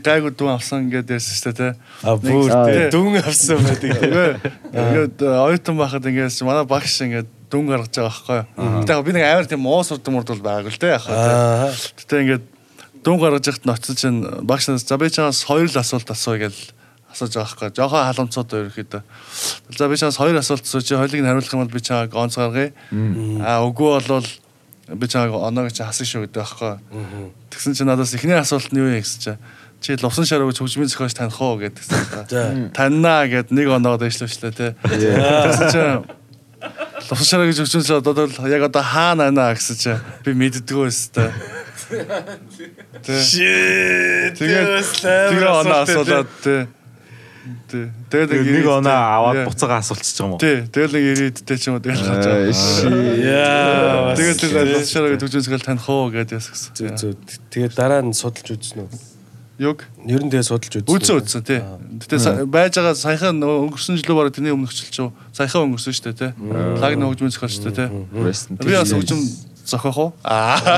[0.06, 1.74] гайгүй дүү авсан гэдэг ярьсан шүү дээ.
[2.06, 2.54] А бүр
[2.94, 4.38] дүн авсан байдаг.
[4.70, 8.84] Тэгээд оюутан байхад ингээс манай багш ингээд дүн гаргаж байгаа байхгүй.
[8.84, 11.16] Гэтэ би нэг амар тийм муу сурд мурд бол байгагүй л дээ яг хаа.
[11.16, 11.72] Аа.
[11.72, 12.46] Гэтэ ингээд
[13.04, 16.56] дүн гаргаж яхад ноцсон чинь багш нас за би чаас хоёр л асуулт асуу гэж
[17.08, 17.70] асууж байгаа байхгүй.
[17.72, 19.02] Жохоо халамцууд ерөөхдөө.
[19.80, 22.76] За би чаас хоёр асуулт асууж хоёулыг нь хариулах юм бол би чааг онц гаргая.
[23.40, 24.28] Аа үгүй болвол
[24.92, 26.74] би чааг оноог чи хасах шүү гэдэг байхгүй.
[27.52, 29.40] Тэгсэн чинь надаас эхний асуулт нь юу юм гэсэн чинь
[29.80, 32.28] чи лувсан шараа гэж хөгжмийн зохиолч таних уу гэдгсэн.
[32.28, 32.44] За.
[32.74, 34.76] Таньнаа гэд нэг оноо дэвшлвчлээ те.
[34.84, 35.96] Тэгсэн чинь
[37.10, 40.88] лувсан шараа гэж хөгжмийн зохиолч одоо л яг одоо хаана байна гэсэн чинь би мэддэггүй
[40.92, 41.32] өстэй.
[43.04, 46.28] Тэгээд тэгээ оноо асуулаад.
[46.44, 46.68] Тэ.
[48.12, 50.40] Тэгээд нэг оноо аваад буцаага асуулчих юм уу?
[50.44, 52.92] Тий, тэгэл нэг ирээдтэй ч юм уу тэгэл ши.
[53.24, 54.12] Яа.
[54.20, 56.76] Тэгээд тэгэл лувсан шараа гэж хөгжмийн зохиолч таних уу гэдээ ясгсэн.
[56.76, 57.16] Зүг зүг.
[57.48, 59.17] Тэгээд дараа нь судалж үзсэн үү?
[59.58, 60.94] Юг тэгээд судалж үзсэн.
[60.94, 61.66] Үзсэн үзсэн тий.
[61.98, 65.18] Гэтэ байж байгаа саяхан өнгөрсөн жилөө бараг тэрний өмнө өчилч юу?
[65.34, 66.30] Саяхан өнгөрсөн шүү дээ тий.
[66.78, 67.90] Лаг нэг хөгжмийн зохиолчтой тий.
[68.22, 69.18] Rest in Би бас хөгжим
[69.66, 70.14] зохиох уу?
[70.22, 70.62] Аа.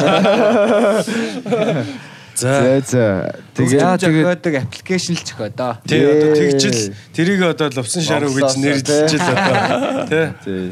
[2.39, 2.79] За.
[2.87, 5.83] За Тэгээд зохиодог аппликейшн л зохиодоо.
[5.83, 10.07] Тий одоо тэгжил тэрийг одоо лувсан шаруу гэж Монголоос нэрлэж л одоо.
[10.11, 10.31] Тий.
[10.47, 10.71] тий.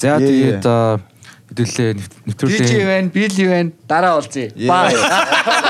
[0.00, 1.04] За тэгээд хэдүүлээ
[1.48, 1.92] Би чи
[2.24, 2.88] нэвтрүүлээ.
[2.88, 3.68] байна, би л байна.
[3.84, 4.48] Дараа уулзъя.
[4.64, 4.96] Бай.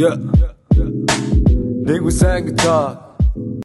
[0.00, 0.16] yeah,
[1.84, 3.09] dig with sang guitar.